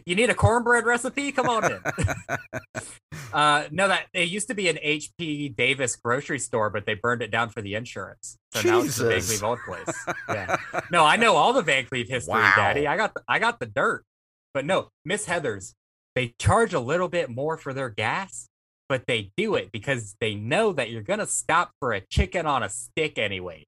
you 0.06 0.14
need 0.14 0.30
a 0.30 0.34
cornbread 0.34 0.84
recipe? 0.86 1.32
Come 1.32 1.48
on 1.48 1.64
in. 1.72 1.80
uh, 3.32 3.64
no, 3.70 3.88
that 3.88 4.06
it 4.12 4.28
used 4.28 4.48
to 4.48 4.54
be 4.54 4.68
an 4.68 4.76
HP 4.84 5.54
Davis 5.56 5.96
grocery 5.96 6.38
store, 6.38 6.70
but 6.70 6.86
they 6.86 6.94
burned 6.94 7.22
it 7.22 7.30
down 7.30 7.48
for 7.48 7.62
the 7.62 7.74
insurance. 7.74 8.36
So 8.52 8.62
now 8.62 8.80
it's 8.82 8.96
the 8.96 9.04
Van 9.08 9.16
Jesus. 9.16 9.38
Cleve 9.40 9.44
old 9.48 9.58
place. 9.66 10.04
Yeah. 10.28 10.56
No, 10.90 11.04
I 11.04 11.16
know 11.16 11.36
all 11.36 11.52
the 11.52 11.62
Vancleave 11.62 12.08
history, 12.08 12.34
Wow. 12.34 12.52
Daddy. 12.56 12.86
I 12.86 12.96
got 12.96 13.14
the, 13.14 13.22
I 13.28 13.38
got 13.38 13.60
the 13.60 13.66
dirt. 13.66 14.04
But 14.52 14.64
no, 14.64 14.88
Miss 15.04 15.26
Heather's, 15.26 15.74
they 16.16 16.34
charge 16.40 16.74
a 16.74 16.80
little 16.80 17.08
bit 17.08 17.30
more 17.30 17.56
for 17.56 17.72
their 17.72 17.88
gas, 17.88 18.48
but 18.88 19.06
they 19.06 19.30
do 19.36 19.54
it 19.54 19.70
because 19.72 20.16
they 20.20 20.34
know 20.34 20.72
that 20.72 20.90
you're 20.90 21.02
gonna 21.02 21.26
stop 21.26 21.70
for 21.78 21.92
a 21.92 22.00
chicken 22.00 22.46
on 22.46 22.62
a 22.64 22.68
stick 22.68 23.18
anyways. 23.18 23.66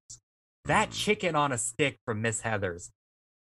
That 0.64 0.90
Mm. 0.90 0.92
chicken 0.92 1.36
on 1.36 1.52
a 1.52 1.58
stick 1.58 1.98
from 2.04 2.20
Miss 2.22 2.40
Heather's, 2.40 2.90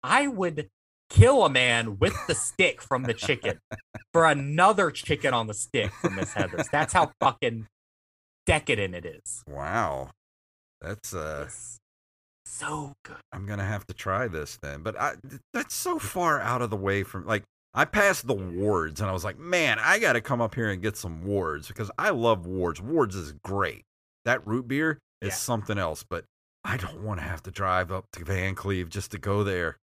I 0.04 0.28
would 0.28 0.70
kill 1.10 1.46
a 1.46 1.50
man 1.50 1.98
with 2.00 2.14
the 2.28 2.36
stick 2.36 2.82
from 2.82 3.04
the 3.04 3.14
chicken 3.14 3.60
for 4.14 4.26
another 4.26 4.92
chicken 4.92 5.34
on 5.34 5.48
the 5.48 5.54
stick 5.54 5.92
from 5.94 6.16
Miss 6.16 6.34
Heather's. 6.34 6.68
That's 6.72 6.94
how 6.94 7.12
fucking 7.20 7.68
decadent 8.46 8.96
it 8.96 9.06
is. 9.06 9.44
wow 9.48 10.10
that's 10.82 11.14
uh 11.14 11.44
It's 11.48 11.80
so 12.46 12.94
good. 13.04 13.18
I'm 13.34 13.46
gonna 13.46 13.66
have 13.66 13.86
to 13.88 13.94
try 13.94 14.28
this 14.28 14.58
then. 14.62 14.84
But 14.84 15.00
I, 15.00 15.16
that's 15.54 15.76
so 15.76 16.00
far 16.00 16.40
out 16.40 16.62
of 16.62 16.70
the 16.70 16.78
way 16.78 17.04
from 17.04 17.26
like 17.26 17.44
I 17.74 17.86
passed 17.86 18.26
the 18.26 18.34
wards 18.34 19.02
and 19.02 19.10
I 19.10 19.14
was 19.14 19.24
like, 19.24 19.38
man, 19.38 19.78
I 19.80 20.00
got 20.00 20.14
to 20.14 20.22
come 20.22 20.42
up 20.42 20.56
here 20.56 20.70
and 20.72 20.82
get 20.82 20.98
some 20.98 21.24
wards 21.26 21.68
because 21.68 21.92
I 21.98 22.10
love 22.10 22.48
wards. 22.48 22.82
Wards 22.82 23.16
is 23.16 23.34
great. 23.44 23.84
That 24.26 24.46
root 24.48 24.68
beer 24.68 24.98
is 25.22 25.30
Yeah. 25.30 25.34
something 25.36 25.78
else, 25.78 26.04
but 26.10 26.26
I 26.64 26.78
don't 26.78 27.04
want 27.04 27.20
to 27.20 27.26
have 27.26 27.44
to 27.44 27.52
drive 27.52 27.92
up 27.92 28.06
to 28.14 28.22
Vancleave 28.22 28.90
just 28.90 29.12
to 29.12 29.18
go 29.20 29.44
there. 29.44 29.78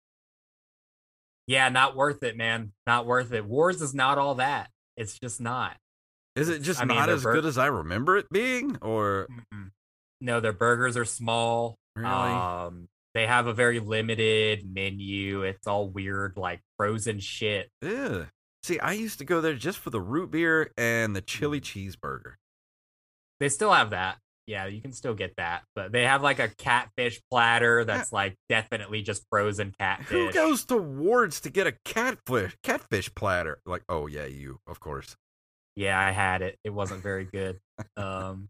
Yeah, 1.47 1.69
not 1.69 1.95
worth 1.97 2.23
it, 2.23 2.37
man. 2.37 2.73
Not 2.87 3.07
worth 3.07 3.33
it. 3.33 3.45
Wards 3.45 3.83
is 3.83 3.95
not 3.95 4.19
all 4.19 4.37
that. 4.37 4.71
It's 4.97 5.19
just 5.19 5.41
not. 5.41 5.77
Is 6.37 6.49
it 6.49 6.63
just 6.63 6.81
I 6.81 6.85
not 6.85 7.07
they're 7.07 7.15
as 7.17 7.23
bur- 7.23 7.35
good 7.35 7.45
as 7.47 7.59
I 7.59 7.67
remember 7.67 8.17
it 8.17 8.27
being, 8.33 8.77
or 8.83 9.29
Mm-mm. 9.31 9.71
No, 10.21 10.41
their 10.41 10.53
burgers 10.53 10.97
are 10.97 11.05
small. 11.05 11.77
really? 11.97 12.09
Um, 12.09 12.89
they 13.15 13.27
have 13.27 13.47
a 13.47 13.53
very 13.53 13.79
limited 13.79 14.65
menu. 14.73 15.43
It's 15.43 15.67
all 15.67 15.89
weird, 15.89 16.37
like 16.37 16.61
frozen 16.77 17.21
shit. 17.21 17.71
Ew. 17.83 18.27
See, 18.65 18.81
I 18.81 18.93
used 18.93 19.19
to 19.19 19.25
go 19.25 19.41
there 19.41 19.55
just 19.55 19.79
for 19.79 19.91
the 19.91 20.01
root 20.01 20.31
beer 20.31 20.73
and 20.79 21.15
the 21.15 21.21
chili 21.21 21.61
Mm. 21.61 21.65
cheeseburger. 22.01 22.35
They 23.39 23.49
still 23.51 23.73
have 23.73 23.91
that. 23.91 24.17
Yeah, 24.47 24.67
you 24.67 24.83
can 24.83 24.93
still 24.93 25.15
get 25.15 25.37
that, 25.37 25.63
but 25.75 25.91
they 25.91 26.05
have 26.05 26.23
like 26.23 26.39
a 26.39 26.49
catfish 26.49 27.21
platter 27.31 27.85
that's 27.85 28.13
like 28.13 28.37
definitely 28.51 29.01
just 29.01 29.25
frozen 29.31 29.73
catfish. 29.79 30.09
Who 30.09 30.33
goes 30.33 30.67
to 30.67 30.77
Wards 30.77 31.41
to 31.43 31.51
get 31.51 31.67
a 31.67 31.75
catfish 31.85 32.55
catfish 32.63 33.15
platter? 33.15 33.61
Like, 33.65 33.85
oh 33.89 34.07
yeah, 34.07 34.27
you, 34.27 34.61
of 34.67 34.81
course. 34.81 35.17
Yeah, 35.77 35.99
I 35.99 36.11
had 36.11 36.43
it. 36.43 36.59
It 36.63 36.71
wasn't 36.71 37.03
very 37.03 37.25
good. 37.25 37.59
Um, 37.97 38.49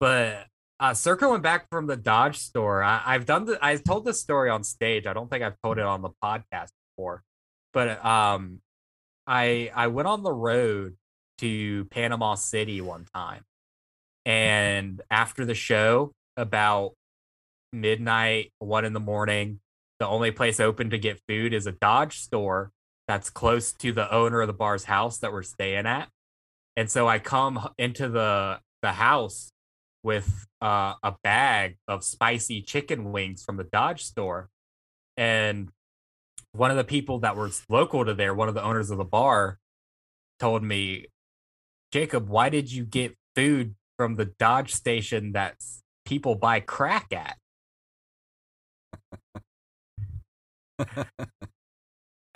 but 0.00 0.46
uh, 0.80 0.92
circling 0.92 1.40
back 1.40 1.68
from 1.70 1.86
the 1.86 1.96
Dodge 1.96 2.38
store, 2.38 2.82
I, 2.82 3.00
I've 3.06 3.26
done 3.26 3.46
the, 3.46 3.64
I've 3.64 3.84
told 3.84 4.04
this 4.04 4.20
story 4.20 4.50
on 4.50 4.64
stage. 4.64 5.06
I 5.06 5.12
don't 5.12 5.30
think 5.30 5.42
I've 5.44 5.56
told 5.62 5.78
it 5.78 5.84
on 5.84 6.02
the 6.02 6.10
podcast 6.22 6.70
before, 6.96 7.22
but 7.72 8.04
um, 8.04 8.60
I 9.26 9.70
I 9.74 9.86
went 9.86 10.08
on 10.08 10.22
the 10.22 10.32
road 10.32 10.96
to 11.38 11.84
Panama 11.86 12.34
City 12.34 12.80
one 12.80 13.06
time, 13.14 13.44
and 14.24 15.02
after 15.10 15.44
the 15.44 15.54
show, 15.54 16.12
about 16.36 16.94
midnight, 17.72 18.52
one 18.58 18.84
in 18.84 18.92
the 18.92 19.00
morning, 19.00 19.60
the 19.98 20.06
only 20.06 20.30
place 20.30 20.60
open 20.60 20.90
to 20.90 20.98
get 20.98 21.20
food 21.28 21.52
is 21.52 21.66
a 21.66 21.72
Dodge 21.72 22.18
store 22.18 22.70
that's 23.06 23.30
close 23.30 23.72
to 23.72 23.92
the 23.92 24.12
owner 24.12 24.40
of 24.40 24.46
the 24.46 24.52
bar's 24.52 24.84
house 24.84 25.18
that 25.18 25.32
we're 25.32 25.42
staying 25.42 25.86
at. 25.86 26.08
And 26.76 26.90
so 26.90 27.06
I 27.06 27.18
come 27.18 27.68
into 27.78 28.08
the 28.08 28.60
the 28.82 28.92
house 28.92 29.50
with 30.02 30.46
uh, 30.60 30.94
a 31.02 31.14
bag 31.22 31.78
of 31.88 32.04
spicy 32.04 32.60
chicken 32.60 33.12
wings 33.12 33.42
from 33.42 33.56
the 33.56 33.64
Dodge 33.64 34.02
store, 34.02 34.48
and 35.16 35.70
one 36.52 36.70
of 36.70 36.76
the 36.76 36.84
people 36.84 37.20
that 37.20 37.36
was 37.36 37.64
local 37.68 38.04
to 38.04 38.14
there, 38.14 38.34
one 38.34 38.48
of 38.48 38.54
the 38.54 38.62
owners 38.62 38.90
of 38.90 38.98
the 38.98 39.04
bar, 39.04 39.58
told 40.38 40.62
me, 40.62 41.06
Jacob, 41.92 42.28
why 42.28 42.48
did 42.48 42.70
you 42.70 42.84
get 42.84 43.16
food 43.34 43.74
from 43.96 44.16
the 44.16 44.26
Dodge 44.38 44.72
station 44.72 45.32
that 45.32 45.56
people 46.04 46.34
buy 46.34 46.60
crack 46.60 47.12
at? 47.12 47.36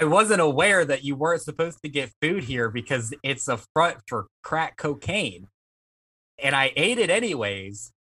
I 0.01 0.05
wasn't 0.05 0.41
aware 0.41 0.85
that 0.85 1.03
you 1.03 1.17
weren't 1.17 1.43
supposed 1.43 1.81
to 1.83 1.89
get 1.89 2.13
food 2.23 2.45
here 2.45 2.71
because 2.71 3.13
it's 3.25 3.49
a 3.49 3.59
front 3.75 3.99
for 4.07 4.29
crack 4.45 4.77
cocaine. 4.77 5.49
And 6.41 6.55
I 6.55 6.73
ate 6.77 6.99
it 6.99 7.11
anyways. 7.11 7.93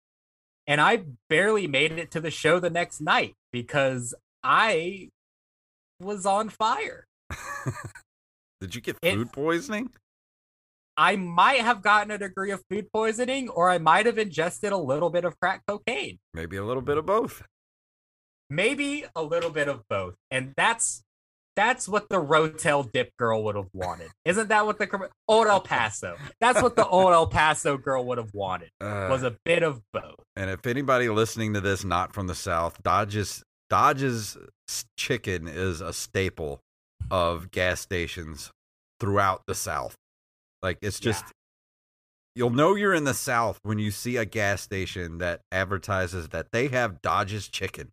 And 0.68 0.80
I 0.80 1.02
barely 1.28 1.66
made 1.66 1.92
it 1.92 2.11
to 2.12 2.20
the 2.20 2.30
show 2.30 2.61
the 2.61 2.70
next 2.70 3.00
night 3.00 3.34
because 3.52 4.14
I 4.44 5.09
was 5.98 6.24
on 6.24 6.50
fire. 6.50 7.06
Did 8.61 8.74
you 8.76 8.80
get 8.80 8.96
It- 9.02 9.14
food 9.14 9.32
poisoning? 9.32 9.90
I 10.99 11.14
might 11.14 11.61
have 11.61 11.80
gotten 11.80 12.11
a 12.11 12.18
degree 12.18 12.51
of 12.51 12.61
food 12.68 12.88
poisoning 12.92 13.49
or 13.49 13.70
I 13.70 13.78
might 13.78 14.07
have 14.07 14.18
ingested 14.18 14.72
a 14.72 14.76
little 14.76 15.11
bit 15.11 15.24
of 15.24 15.38
crack 15.38 15.62
cocaine. 15.66 16.18
Maybe 16.34 16.57
a 16.57 16.64
little 16.64 16.82
bit 16.82 16.99
of 16.99 17.07
both. 17.07 17.44
Maybe 18.51 19.05
a 19.14 19.22
little 19.22 19.51
bit 19.51 19.68
of 19.68 19.82
both. 19.88 20.14
And 20.30 20.55
that's 20.57 21.03
that's 21.55 21.88
what 21.88 22.09
the 22.09 22.16
Rotel 22.22 22.90
dip 22.92 23.16
girl 23.16 23.42
would 23.44 23.57
have 23.57 23.68
wanted. 23.72 24.11
Isn't 24.24 24.49
that 24.49 24.64
what 24.64 24.78
the 24.78 25.09
old 25.26 25.46
El 25.49 25.61
Paso? 25.61 26.16
That's 26.40 26.62
what 26.62 26.76
the 26.76 26.86
old 26.86 27.12
El 27.12 27.26
Paso 27.26 27.76
girl 27.76 28.05
would 28.07 28.18
have 28.18 28.32
wanted. 28.34 28.70
Uh, 28.80 29.09
Was 29.11 29.22
a 29.22 29.36
bit 29.44 29.62
of 29.62 29.80
both. 29.92 30.16
and 30.36 30.51
if 30.51 30.66
anybody 30.66 31.09
listening 31.09 31.55
to 31.55 31.61
this 31.61 31.84
not 31.84 32.12
from 32.12 32.26
the 32.26 32.34
South, 32.34 32.82
Dodge's 32.82 33.42
Dodge's 33.70 34.36
chicken 34.96 35.46
is 35.46 35.80
a 35.80 35.92
staple 35.92 36.61
of 37.11 37.51
gas 37.51 37.80
stations 37.80 38.51
throughout 38.99 39.42
the 39.46 39.55
South. 39.55 39.94
Like 40.62 40.78
it's 40.82 41.00
Yeah. 41.00 41.12
just 41.12 41.24
you'll 42.34 42.50
know 42.50 42.74
you're 42.74 42.94
in 42.94 43.04
the 43.04 43.14
South 43.14 43.59
when 43.62 43.78
you 43.78 43.90
see 43.90 44.16
a 44.16 44.24
gas 44.24 44.62
station 44.62 45.18
that 45.18 45.40
advertises 45.50 46.28
that 46.28 46.52
they 46.52 46.68
have 46.68 47.02
Dodge's 47.02 47.48
chicken 47.48 47.92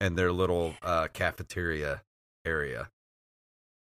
in 0.00 0.14
their 0.14 0.32
little 0.32 0.74
uh, 0.82 1.08
cafeteria 1.12 2.02
area. 2.44 2.90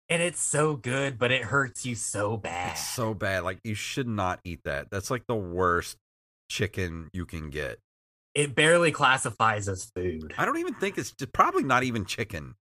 And 0.10 0.22
it's 0.22 0.40
so 0.40 0.76
good, 0.76 1.18
but 1.20 1.32
it 1.32 1.44
hurts 1.44 1.86
you 1.86 1.96
so 1.96 2.38
bad. 2.38 2.72
It's 2.72 2.88
so 2.88 3.14
bad. 3.14 3.44
Like 3.44 3.60
you 3.64 3.74
should 3.76 4.08
not 4.08 4.40
eat 4.44 4.62
that. 4.64 4.90
That's 4.90 5.12
like 5.12 5.26
the 5.28 5.36
worst 5.36 5.98
chicken 6.50 7.10
you 7.12 7.26
can 7.26 7.50
get. 7.50 7.80
It 8.34 8.56
barely 8.56 8.92
classifies 8.92 9.68
as 9.68 9.92
food. 9.96 10.34
I 10.38 10.46
don't 10.46 10.58
even 10.60 10.76
think 10.76 10.98
it's 10.98 11.12
it's 11.20 11.32
probably 11.34 11.64
not 11.64 11.84
even 11.84 12.06
chicken. 12.06 12.56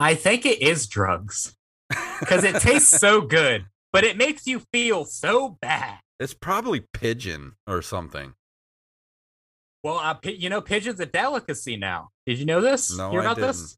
I 0.00 0.14
think 0.14 0.44
it 0.44 0.60
is 0.60 0.86
drugs 0.88 1.56
because 2.20 2.44
it 2.44 2.56
tastes 2.60 2.98
so 3.00 3.20
good, 3.22 3.64
but 3.92 4.04
it 4.04 4.16
makes 4.16 4.46
you 4.46 4.62
feel 4.72 5.04
so 5.04 5.56
bad. 5.60 5.98
It's 6.20 6.34
probably 6.34 6.84
pigeon 6.92 7.52
or 7.66 7.80
something. 7.82 8.34
Well, 9.84 9.98
uh, 9.98 10.16
you 10.24 10.50
know, 10.50 10.60
pigeon's 10.60 10.98
a 11.00 11.06
delicacy 11.06 11.76
now. 11.76 12.08
Did 12.26 12.38
you 12.38 12.44
know 12.44 12.60
this? 12.60 12.96
No, 12.96 13.10
Hear 13.10 13.20
I 13.22 13.34
didn't. 13.34 13.46
this? 13.46 13.76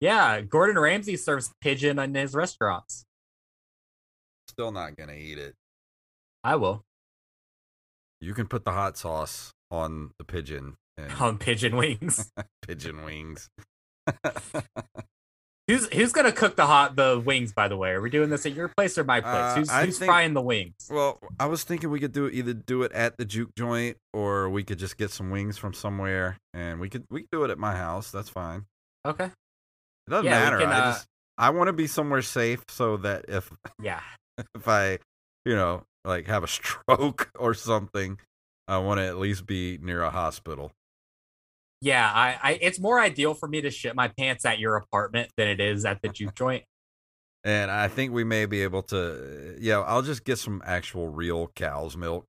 Yeah, 0.00 0.40
Gordon 0.40 0.78
Ramsay 0.78 1.16
serves 1.16 1.52
pigeon 1.60 1.98
in 1.98 2.14
his 2.14 2.34
restaurants. 2.34 3.04
Still 4.48 4.72
not 4.72 4.96
gonna 4.96 5.12
eat 5.14 5.38
it. 5.38 5.54
I 6.42 6.56
will 6.56 6.84
You 8.20 8.34
can 8.34 8.48
put 8.48 8.64
the 8.64 8.72
hot 8.72 8.96
sauce 8.96 9.52
on 9.70 10.10
the 10.18 10.24
pigeon 10.24 10.74
and 10.96 11.12
on 11.20 11.38
pigeon 11.38 11.76
wings. 11.76 12.32
pigeon 12.66 13.04
wings. 13.04 13.48
who's 15.68 15.86
who's 15.92 16.12
gonna 16.12 16.32
cook 16.32 16.56
the 16.56 16.66
hot 16.66 16.96
the 16.96 17.20
wings? 17.24 17.52
By 17.52 17.68
the 17.68 17.76
way, 17.76 17.90
are 17.90 18.00
we 18.00 18.10
doing 18.10 18.30
this 18.30 18.44
at 18.46 18.54
your 18.54 18.68
place 18.68 18.96
or 18.98 19.04
my 19.04 19.20
place? 19.20 19.34
Uh, 19.34 19.54
who's 19.56 19.70
who's 19.70 19.98
think- 19.98 20.08
frying 20.10 20.34
the 20.34 20.40
wings? 20.42 20.88
well, 20.90 21.18
I 21.38 21.46
was 21.46 21.64
thinking 21.64 21.90
we 21.90 22.00
could 22.00 22.12
do 22.12 22.28
either 22.28 22.52
do 22.54 22.82
it 22.82 22.92
at 22.92 23.16
the 23.16 23.24
juke 23.24 23.54
joint 23.56 23.96
or 24.12 24.48
we 24.50 24.64
could 24.64 24.78
just 24.78 24.96
get 24.96 25.10
some 25.10 25.30
wings 25.30 25.58
from 25.58 25.72
somewhere 25.74 26.36
and 26.54 26.80
we 26.80 26.88
could 26.88 27.04
we 27.10 27.22
could 27.22 27.30
do 27.30 27.44
it 27.44 27.50
at 27.50 27.58
my 27.58 27.76
house. 27.76 28.10
That's 28.10 28.28
fine. 28.28 28.66
Okay, 29.04 29.24
It 29.26 30.10
doesn't 30.10 30.26
Yeah, 30.26 30.38
matter. 30.44 30.58
can, 30.58 30.68
I 30.68 30.78
uh, 30.78 30.92
just 30.92 31.06
I 31.38 31.50
want 31.50 31.68
to 31.68 31.72
be 31.72 31.86
somewhere 31.86 32.22
safe 32.22 32.62
so 32.68 32.96
that 32.98 33.24
if 33.28 33.50
yeah, 33.80 34.00
if 34.54 34.68
I, 34.68 34.98
you 35.44 35.54
know, 35.56 35.82
like 36.04 36.26
have 36.26 36.44
a 36.44 36.48
stroke 36.48 37.30
or 37.38 37.54
something, 37.54 38.18
I 38.68 38.78
want 38.78 38.98
to 38.98 39.06
at 39.06 39.18
least 39.18 39.44
be 39.46 39.78
near 39.82 40.02
a 40.02 40.10
hospital. 40.10 40.70
Yeah. 41.82 42.10
I, 42.10 42.38
I 42.42 42.58
it's 42.62 42.80
more 42.80 42.98
ideal 42.98 43.34
for 43.34 43.46
me 43.48 43.60
to 43.60 43.70
shit 43.70 43.94
my 43.94 44.08
pants 44.08 44.46
at 44.46 44.58
your 44.58 44.76
apartment 44.76 45.30
than 45.36 45.48
it 45.48 45.60
is 45.60 45.84
at 45.84 46.00
the 46.00 46.08
juke 46.16 46.34
joint. 46.34 46.64
And 47.44 47.70
I 47.70 47.88
think 47.88 48.12
we 48.12 48.22
may 48.24 48.46
be 48.46 48.62
able 48.62 48.82
to. 48.84 49.56
Yeah, 49.60 49.80
I'll 49.80 50.02
just 50.02 50.24
get 50.24 50.38
some 50.38 50.62
actual 50.64 51.08
real 51.08 51.48
cow's 51.56 51.96
milk 51.96 52.24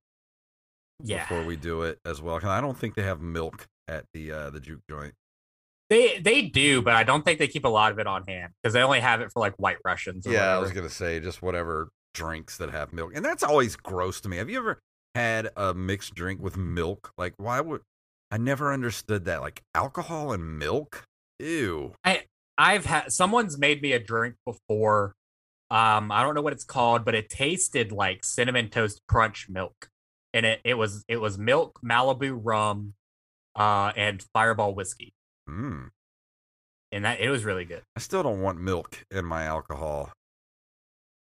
Yeah, 1.02 1.22
before 1.22 1.44
we 1.44 1.54
do 1.56 1.82
it 1.82 2.00
as 2.04 2.20
well. 2.20 2.36
Because 2.36 2.50
I 2.50 2.60
don't 2.60 2.76
think 2.76 2.96
they 2.96 3.04
have 3.04 3.20
milk 3.20 3.68
at 3.86 4.06
the 4.12 4.32
uh, 4.32 4.50
the 4.50 4.58
juke 4.60 4.80
joint. 4.90 5.14
they 5.88 6.18
they 6.18 6.42
do, 6.42 6.82
but 6.82 6.94
I 6.94 7.04
don't 7.04 7.24
think 7.24 7.38
they 7.38 7.46
keep 7.46 7.64
a 7.64 7.68
lot 7.68 7.92
of 7.92 8.00
it 8.00 8.08
on 8.08 8.24
hand 8.26 8.52
because 8.60 8.74
they 8.74 8.82
only 8.82 9.00
have 9.00 9.20
it 9.20 9.30
for 9.32 9.38
like 9.38 9.54
white 9.56 9.76
Russians. 9.84 10.26
Or 10.26 10.32
Yeah, 10.32 10.52
I 10.52 10.58
was 10.58 10.72
gonna 10.72 10.90
say 10.90 11.20
just 11.20 11.42
whatever 11.42 11.90
drinks 12.12 12.58
that 12.58 12.70
have 12.70 12.92
milk, 12.92 13.12
and 13.14 13.24
that's 13.24 13.44
always 13.44 13.76
gross 13.76 14.20
to 14.22 14.28
me. 14.28 14.38
Have 14.38 14.50
you 14.50 14.58
ever 14.58 14.80
had 15.14 15.50
a 15.56 15.74
mixed 15.74 16.14
drink 16.16 16.40
with 16.40 16.56
milk? 16.56 17.12
Like, 17.16 17.34
why 17.36 17.60
would 17.60 17.82
I 18.30 18.36
never 18.36 18.72
understood 18.72 19.24
that? 19.26 19.40
Like 19.40 19.62
alcohol 19.74 20.32
and 20.32 20.58
milk? 20.58 21.04
Ew. 21.38 21.94
I 22.04 22.22
I've 22.58 22.84
had 22.86 23.12
someone's 23.12 23.58
made 23.58 23.82
me 23.82 23.92
a 23.92 23.98
drink 23.98 24.36
before. 24.46 25.14
Um, 25.70 26.12
I 26.12 26.22
don't 26.22 26.34
know 26.34 26.42
what 26.42 26.52
it's 26.52 26.64
called, 26.64 27.04
but 27.04 27.14
it 27.14 27.28
tasted 27.28 27.90
like 27.90 28.24
cinnamon 28.24 28.68
toast 28.68 29.00
crunch 29.08 29.48
milk, 29.48 29.88
and 30.32 30.46
it 30.46 30.60
it 30.64 30.74
was 30.74 31.04
it 31.08 31.16
was 31.20 31.38
milk, 31.38 31.80
Malibu 31.84 32.38
rum, 32.40 32.94
uh, 33.56 33.92
and 33.96 34.24
Fireball 34.32 34.74
whiskey, 34.74 35.12
Mm. 35.48 35.88
and 36.92 37.04
that 37.04 37.18
it 37.20 37.30
was 37.30 37.44
really 37.44 37.64
good. 37.64 37.82
I 37.96 38.00
still 38.00 38.22
don't 38.22 38.40
want 38.40 38.60
milk 38.60 39.04
in 39.10 39.24
my 39.24 39.44
alcohol. 39.44 40.12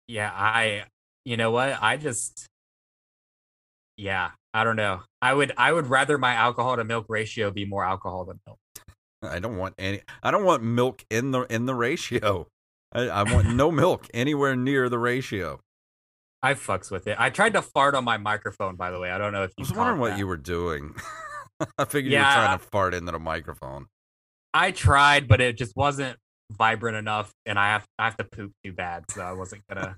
Yeah, 0.07 0.31
I 0.33 0.85
you 1.25 1.35
know 1.35 1.51
what? 1.51 1.77
I 1.81 1.97
just 1.97 2.45
yeah, 3.97 4.31
I 4.53 4.63
don't 4.63 4.75
know. 4.75 5.01
I 5.21 5.33
would 5.33 5.51
I 5.57 5.71
would 5.71 5.87
rather 5.87 6.17
my 6.17 6.33
alcohol 6.33 6.75
to 6.75 6.83
milk 6.83 7.05
ratio 7.09 7.51
be 7.51 7.65
more 7.65 7.83
alcohol 7.83 8.25
than 8.25 8.39
milk. 8.47 8.59
I 9.21 9.39
don't 9.39 9.57
want 9.57 9.75
any. 9.77 10.01
I 10.23 10.31
don't 10.31 10.45
want 10.45 10.63
milk 10.63 11.03
in 11.09 11.31
the 11.31 11.41
in 11.53 11.65
the 11.65 11.75
ratio. 11.75 12.47
I, 12.93 13.01
I 13.09 13.23
want 13.23 13.53
no 13.53 13.69
milk 13.85 14.07
anywhere 14.13 14.55
near 14.55 14.89
the 14.89 14.97
ratio. 14.99 15.59
I 16.41 16.53
fucks 16.53 16.89
with 16.89 17.05
it. 17.07 17.17
I 17.19 17.29
tried 17.29 17.53
to 17.53 17.61
fart 17.61 17.95
on 17.95 18.05
my 18.05 18.17
microphone, 18.17 18.75
by 18.77 18.91
the 18.91 18.99
way. 18.99 19.11
I 19.11 19.17
don't 19.17 19.33
know 19.33 19.43
if 19.43 19.51
you. 19.57 19.65
I 19.65 19.67
was 19.69 19.73
wondering 19.77 19.99
what 19.99 20.09
that. 20.11 20.19
you 20.19 20.25
were 20.27 20.37
doing. 20.37 20.95
I 21.77 21.83
figured 21.85 22.13
Yeah. 22.13 22.19
you 22.21 22.25
were 22.41 22.45
trying 22.47 22.59
to 22.59 22.65
fart 22.71 22.93
into 22.93 23.11
the 23.11 23.19
microphone. 23.19 23.87
I 24.53 24.71
tried, 24.71 25.27
but 25.27 25.41
it 25.41 25.57
just 25.57 25.75
wasn't 25.75 26.17
vibrant 26.51 26.95
enough, 26.97 27.31
and 27.45 27.59
I 27.59 27.67
have 27.73 27.85
I 27.99 28.05
have 28.05 28.17
to 28.17 28.23
poop 28.23 28.53
too 28.65 28.71
bad, 28.71 29.03
so 29.11 29.21
I 29.21 29.33
wasn't 29.33 29.63
gonna 29.67 29.95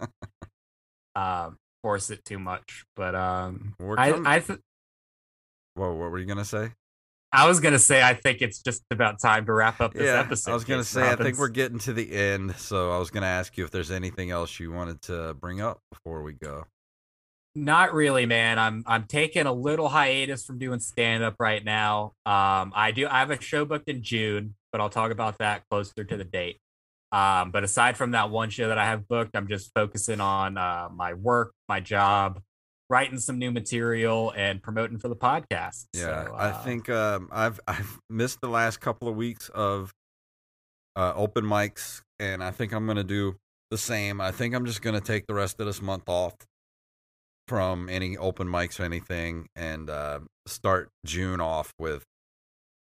um, 1.15 1.57
force 1.81 2.09
it 2.09 2.23
too 2.25 2.39
much. 2.39 2.85
But 2.95 3.15
um, 3.15 3.75
I 3.97 4.13
I 4.25 4.39
th- 4.39 4.59
Whoa, 5.75 5.93
what 5.93 6.11
were 6.11 6.19
you 6.19 6.25
gonna 6.25 6.45
say? 6.45 6.71
I 7.33 7.47
was 7.47 7.59
gonna 7.59 7.79
say 7.79 8.03
I 8.03 8.13
think 8.13 8.41
it's 8.41 8.61
just 8.61 8.83
about 8.91 9.21
time 9.21 9.45
to 9.45 9.53
wrap 9.53 9.79
up 9.79 9.93
this 9.93 10.03
yeah, 10.03 10.19
episode. 10.19 10.51
I 10.51 10.53
was 10.53 10.65
gonna 10.65 10.83
say 10.83 11.09
I 11.09 11.15
think 11.15 11.37
we're 11.37 11.47
getting 11.47 11.79
to 11.79 11.93
the 11.93 12.11
end, 12.11 12.55
so 12.57 12.91
I 12.91 12.97
was 12.97 13.09
gonna 13.09 13.27
ask 13.27 13.57
you 13.57 13.63
if 13.63 13.71
there's 13.71 13.91
anything 13.91 14.31
else 14.31 14.59
you 14.59 14.71
wanted 14.71 15.01
to 15.03 15.33
bring 15.35 15.61
up 15.61 15.79
before 15.91 16.23
we 16.23 16.33
go. 16.33 16.65
Not 17.55 17.93
really, 17.93 18.25
man. 18.25 18.59
I'm 18.59 18.83
I'm 18.85 19.05
taking 19.05 19.45
a 19.45 19.53
little 19.53 19.89
hiatus 19.89 20.45
from 20.45 20.57
doing 20.57 20.79
stand 20.79 21.23
up 21.23 21.35
right 21.39 21.63
now. 21.63 22.13
Um, 22.25 22.73
I 22.75 22.91
do 22.93 23.07
I 23.07 23.19
have 23.19 23.31
a 23.31 23.41
show 23.41 23.63
booked 23.65 23.89
in 23.89 24.03
June, 24.03 24.55
but 24.71 24.81
I'll 24.81 24.89
talk 24.89 25.11
about 25.11 25.37
that 25.39 25.63
closer 25.69 26.03
to 26.03 26.17
the 26.17 26.23
date. 26.23 26.59
Um, 27.11 27.51
but 27.51 27.63
aside 27.63 27.97
from 27.97 28.11
that 28.11 28.29
one 28.29 28.49
show 28.49 28.69
that 28.69 28.77
I 28.77 28.85
have 28.85 29.07
booked, 29.07 29.35
I'm 29.35 29.47
just 29.47 29.71
focusing 29.75 30.21
on 30.21 30.57
uh, 30.57 30.87
my 30.93 31.13
work, 31.13 31.53
my 31.67 31.79
job, 31.81 32.41
writing 32.89 33.19
some 33.19 33.37
new 33.37 33.51
material, 33.51 34.33
and 34.35 34.61
promoting 34.63 34.97
for 34.97 35.09
the 35.09 35.15
podcast. 35.15 35.87
Yeah, 35.93 36.25
So, 36.25 36.33
I 36.35 36.49
uh, 36.49 36.63
think 36.63 36.89
um, 36.89 37.29
I've 37.31 37.59
I've 37.67 37.99
missed 38.09 38.39
the 38.41 38.49
last 38.49 38.79
couple 38.79 39.07
of 39.07 39.15
weeks 39.15 39.49
of 39.49 39.91
uh, 40.95 41.13
open 41.15 41.45
mics, 41.45 42.01
and 42.19 42.43
I 42.43 42.51
think 42.51 42.71
I'm 42.71 42.87
gonna 42.87 43.03
do 43.03 43.35
the 43.71 43.77
same. 43.77 44.21
I 44.21 44.31
think 44.31 44.55
I'm 44.55 44.65
just 44.65 44.81
gonna 44.81 45.01
take 45.01 45.27
the 45.27 45.33
rest 45.33 45.59
of 45.59 45.65
this 45.65 45.81
month 45.81 46.07
off 46.07 46.35
from 47.47 47.89
any 47.89 48.17
open 48.17 48.47
mics 48.47 48.79
or 48.79 48.83
anything, 48.83 49.47
and 49.55 49.89
uh, 49.89 50.19
start 50.47 50.89
June 51.05 51.41
off 51.41 51.73
with 51.77 52.05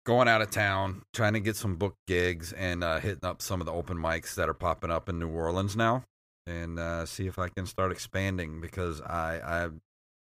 going 0.05 0.27
out 0.27 0.41
of 0.41 0.51
town, 0.51 1.01
trying 1.13 1.33
to 1.33 1.39
get 1.39 1.55
some 1.55 1.75
book 1.75 1.95
gigs, 2.07 2.53
and 2.53 2.83
uh, 2.83 2.99
hitting 2.99 3.25
up 3.25 3.41
some 3.41 3.59
of 3.59 3.65
the 3.65 3.73
open 3.73 3.97
mics 3.97 4.35
that 4.35 4.47
are 4.47 4.53
popping 4.53 4.91
up 4.91 5.09
in 5.09 5.19
New 5.19 5.29
Orleans 5.29 5.75
now. 5.75 6.03
and 6.47 6.79
uh, 6.79 7.05
see 7.05 7.27
if 7.27 7.39
I 7.39 7.49
can 7.49 7.65
start 7.65 7.91
expanding 7.91 8.61
because 8.61 9.01
I, 9.01 9.41
I 9.43 9.69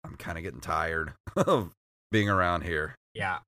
I'm 0.04 0.16
kind 0.16 0.36
of 0.36 0.44
getting 0.44 0.60
tired 0.60 1.12
of 1.36 1.70
being 2.10 2.28
around 2.28 2.62
here. 2.62 2.94
Yeah, 3.14 3.38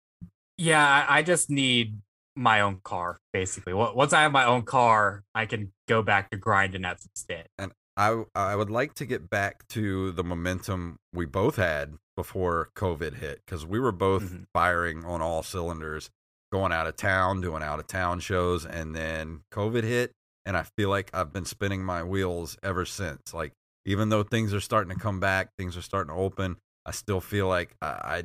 yeah. 0.57 1.07
I, 1.09 1.22
just 1.22 1.51
need 1.51 1.99
my 2.37 2.61
own 2.61 2.81
car 2.85 3.18
basically. 3.33 3.72
Once 3.74 4.12
I 4.12 4.22
have 4.22 4.33
my 4.33 4.45
own 4.45 4.62
car, 4.62 5.22
I 5.35 5.47
can 5.47 5.72
go 5.89 6.03
back 6.03 6.31
to 6.31 6.37
grinding 6.37 6.85
at 6.85 7.01
some 7.01 7.11
state. 7.14 7.47
And 7.59 7.72
I 7.97 8.24
I 8.35 8.57
would 8.57 8.70
like 8.70 8.95
to 8.95 9.07
get 9.07 9.28
back 9.28 9.66
to 9.68 10.12
the 10.12 10.24
momentum 10.24 10.97
we 11.12 11.26
both 11.26 11.57
had 11.57 11.95
before 12.16 12.70
COVID 12.76 13.16
hit 13.16 13.41
because 13.45 13.66
we 13.66 13.81
were 13.81 13.93
both 13.93 14.24
mm-hmm. 14.24 14.43
firing 14.53 15.05
on 15.05 15.20
all 15.22 15.43
cylinders, 15.43 16.11
going 16.53 16.72
out 16.72 16.86
of 16.86 16.96
town, 16.96 17.40
doing 17.40 17.62
out 17.62 17.78
of 17.78 17.86
town 17.86 18.20
shows, 18.20 18.66
and 18.66 18.94
then 18.94 19.40
COVID 19.53 19.84
hit, 19.84 20.12
and 20.44 20.57
I 20.57 20.64
feel 20.76 20.88
like 20.88 21.11
I've 21.14 21.32
been 21.32 21.44
spinning 21.44 21.84
my 21.84 22.03
wheels 22.03 22.57
ever 22.62 22.84
since. 22.84 23.32
Like 23.32 23.53
even 23.84 24.09
though 24.09 24.22
things 24.22 24.53
are 24.55 24.61
starting 24.61 24.94
to 24.94 25.01
come 25.01 25.20
back, 25.20 25.51
things 25.59 25.76
are 25.76 25.82
starting 25.82 26.14
to 26.14 26.20
open, 26.20 26.57
I 26.84 26.92
still 26.92 27.20
feel 27.20 27.48
like 27.48 27.74
I, 27.80 27.86
I 27.86 28.22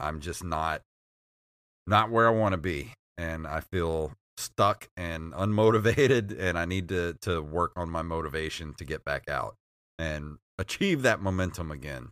I'm 0.00 0.20
just 0.20 0.44
not 0.44 0.82
not 1.86 2.10
where 2.10 2.26
I 2.26 2.30
want 2.30 2.52
to 2.52 2.58
be, 2.58 2.92
and 3.18 3.46
I 3.46 3.60
feel 3.60 4.12
stuck 4.36 4.88
and 4.96 5.32
unmotivated, 5.32 6.36
and 6.38 6.58
I 6.58 6.64
need 6.64 6.88
to 6.88 7.16
to 7.22 7.40
work 7.42 7.72
on 7.76 7.90
my 7.90 8.02
motivation 8.02 8.74
to 8.74 8.84
get 8.84 9.04
back 9.04 9.28
out 9.28 9.56
and 9.98 10.38
achieve 10.58 11.02
that 11.02 11.20
momentum 11.20 11.70
again. 11.70 12.08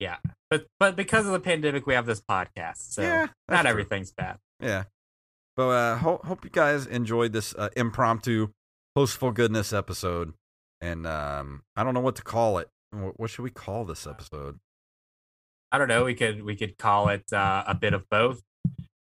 Yeah, 0.00 0.16
but 0.50 0.66
but 0.78 0.96
because 0.96 1.26
of 1.26 1.32
the 1.32 1.40
pandemic, 1.40 1.86
we 1.86 1.94
have 1.94 2.06
this 2.06 2.20
podcast, 2.20 2.92
so 2.92 3.02
yeah, 3.02 3.26
not 3.48 3.62
true. 3.62 3.70
everything's 3.70 4.12
bad. 4.12 4.38
Yeah, 4.60 4.84
but 5.56 5.68
uh, 5.68 5.96
hope 5.98 6.24
hope 6.24 6.44
you 6.44 6.50
guys 6.50 6.86
enjoyed 6.86 7.32
this 7.32 7.54
uh, 7.54 7.68
impromptu 7.76 8.48
hostful 8.96 9.32
goodness 9.32 9.72
episode, 9.72 10.34
and 10.80 11.06
um, 11.06 11.62
I 11.76 11.84
don't 11.84 11.94
know 11.94 12.00
what 12.00 12.16
to 12.16 12.22
call 12.22 12.58
it. 12.58 12.68
What, 12.90 13.18
what 13.18 13.30
should 13.30 13.42
we 13.42 13.50
call 13.50 13.84
this 13.84 14.06
episode? 14.06 14.58
I 15.70 15.78
don't 15.78 15.88
know. 15.88 16.04
We 16.04 16.14
could 16.14 16.42
we 16.44 16.56
could 16.56 16.78
call 16.78 17.08
it 17.08 17.32
uh, 17.32 17.64
a 17.66 17.74
bit 17.74 17.92
of 17.92 18.08
both. 18.08 18.40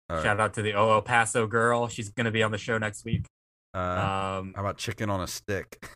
Right. 0.10 0.24
Shout 0.24 0.40
out 0.40 0.56
to 0.56 0.62
the 0.62 0.74
O 0.74 1.02
Paso 1.02 1.46
girl. 1.48 1.88
She's 1.88 2.10
going 2.10 2.26
to 2.26 2.32
be 2.32 2.42
on 2.42 2.52
the 2.52 2.58
show 2.58 2.78
next 2.78 3.06
week. 3.06 3.26
Uh, 3.74 3.78
um, 3.78 4.54
how 4.56 4.62
about 4.62 4.78
chicken 4.78 5.10
on 5.10 5.22
a 5.22 5.28
stick? 5.28 5.88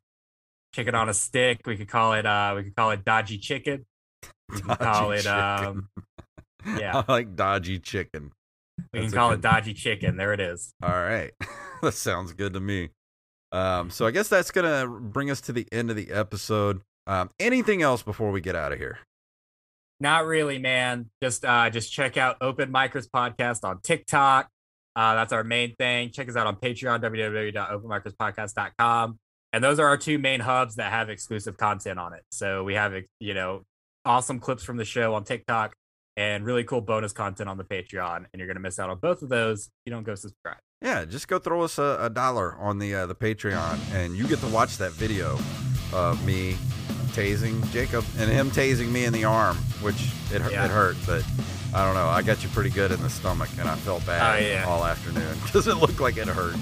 Chicken 0.73 0.95
on 0.95 1.09
a 1.09 1.13
stick. 1.13 1.61
We 1.65 1.77
could 1.77 1.87
call 1.87 2.13
it. 2.13 2.25
Uh, 2.25 2.53
we 2.55 2.63
could 2.63 2.75
call 2.75 2.91
it 2.91 3.03
dodgy 3.03 3.37
chicken. 3.37 3.85
We 4.53 4.61
can 4.61 4.75
call 4.75 5.11
it. 5.11 5.25
Um, 5.25 5.89
yeah, 6.77 7.03
I 7.07 7.11
like 7.11 7.35
dodgy 7.35 7.79
chicken. 7.79 8.31
We 8.91 8.99
That's 8.99 9.11
can 9.11 9.17
call 9.17 9.29
good... 9.29 9.39
it 9.39 9.41
dodgy 9.41 9.73
chicken. 9.73 10.17
There 10.17 10.33
it 10.33 10.39
is. 10.39 10.73
All 10.83 10.89
right, 10.89 11.31
that 11.81 11.93
sounds 11.93 12.33
good 12.33 12.53
to 12.53 12.59
me. 12.59 12.89
Um, 13.51 13.89
so 13.89 14.05
I 14.05 14.11
guess 14.11 14.27
that's 14.27 14.51
gonna 14.51 14.87
bring 14.87 15.31
us 15.31 15.41
to 15.41 15.53
the 15.53 15.67
end 15.71 15.89
of 15.89 15.95
the 15.95 16.11
episode. 16.11 16.81
Um, 17.07 17.31
anything 17.39 17.81
else 17.81 18.03
before 18.03 18.31
we 18.31 18.41
get 18.41 18.55
out 18.55 18.73
of 18.73 18.79
here? 18.79 18.99
Not 19.99 20.25
really, 20.25 20.59
man. 20.59 21.09
Just 21.21 21.45
uh, 21.45 21.69
just 21.69 21.91
check 21.91 22.17
out 22.17 22.37
Open 22.41 22.71
Micers 22.71 23.07
Podcast 23.09 23.63
on 23.63 23.79
TikTok. 23.81 24.49
Uh, 24.95 25.15
that's 25.15 25.33
our 25.33 25.43
main 25.43 25.75
thing. 25.75 26.11
Check 26.11 26.29
us 26.29 26.35
out 26.35 26.45
on 26.45 26.57
Patreon, 26.57 27.01
www.openmicerspodcast.com. 27.01 29.17
And 29.51 29.63
those 29.63 29.79
are 29.79 29.87
our 29.87 29.97
two 29.97 30.17
main 30.17 30.39
hubs 30.39 30.75
that 30.75 30.91
have 30.91 31.09
exclusive 31.09 31.57
content 31.57 31.99
on 31.99 32.13
it. 32.13 32.23
So 32.31 32.63
we 32.63 32.75
have, 32.75 32.93
you 33.19 33.33
know, 33.33 33.65
awesome 34.05 34.39
clips 34.39 34.63
from 34.63 34.77
the 34.77 34.85
show 34.85 35.13
on 35.13 35.23
TikTok 35.23 35.75
and 36.15 36.45
really 36.45 36.63
cool 36.63 36.81
bonus 36.81 37.13
content 37.13 37.49
on 37.49 37.57
the 37.57 37.63
Patreon. 37.63 38.17
And 38.17 38.37
you're 38.37 38.47
going 38.47 38.55
to 38.55 38.61
miss 38.61 38.79
out 38.79 38.89
on 38.89 38.99
both 38.99 39.21
of 39.21 39.29
those. 39.29 39.67
If 39.67 39.71
you 39.85 39.91
don't 39.91 40.03
go 40.03 40.15
subscribe. 40.15 40.57
Yeah, 40.81 41.05
just 41.05 41.27
go 41.27 41.39
throw 41.39 41.61
us 41.61 41.77
a, 41.77 41.97
a 42.01 42.09
dollar 42.09 42.55
on 42.57 42.77
the 42.77 42.93
uh, 42.93 43.05
the 43.05 43.15
Patreon, 43.15 43.79
and 43.93 44.17
you 44.17 44.27
get 44.27 44.39
to 44.39 44.47
watch 44.47 44.77
that 44.79 44.91
video 44.91 45.39
of 45.93 46.23
me 46.25 46.57
tasing 47.13 47.65
Jacob 47.71 48.03
and 48.17 48.29
him 48.29 48.51
tasing 48.51 48.91
me 48.91 49.05
in 49.05 49.13
the 49.13 49.23
arm, 49.23 49.55
which 49.81 50.11
it, 50.31 50.41
yeah. 50.51 50.65
it 50.65 50.71
hurt, 50.71 50.97
but 51.05 51.23
I 51.73 51.85
don't 51.85 51.95
know. 51.95 52.07
I 52.07 52.21
got 52.21 52.43
you 52.43 52.49
pretty 52.49 52.69
good 52.69 52.91
in 52.91 53.01
the 53.01 53.09
stomach, 53.09 53.49
and 53.57 53.69
I 53.69 53.75
felt 53.75 54.05
bad 54.05 54.41
oh, 54.41 54.45
yeah. 54.45 54.65
all 54.67 54.83
afternoon 54.83 55.37
because 55.43 55.67
it 55.67 55.75
looked 55.75 56.01
like 56.01 56.17
it 56.17 56.27
hurt. 56.27 56.55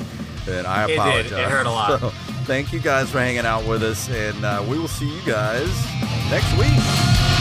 And 0.47 0.67
I 0.67 0.89
apologize. 0.89 1.31
It, 1.31 1.35
did. 1.35 1.39
it 1.39 1.49
hurt 1.49 1.65
a 1.65 1.71
lot. 1.71 1.99
So, 2.01 2.09
thank 2.45 2.73
you 2.73 2.79
guys 2.79 3.11
for 3.11 3.19
hanging 3.19 3.45
out 3.45 3.65
with 3.65 3.83
us, 3.83 4.09
and 4.09 4.43
uh, 4.43 4.63
we 4.67 4.79
will 4.79 4.87
see 4.87 5.13
you 5.13 5.21
guys 5.25 5.69
next 6.29 6.51
week. 6.57 7.40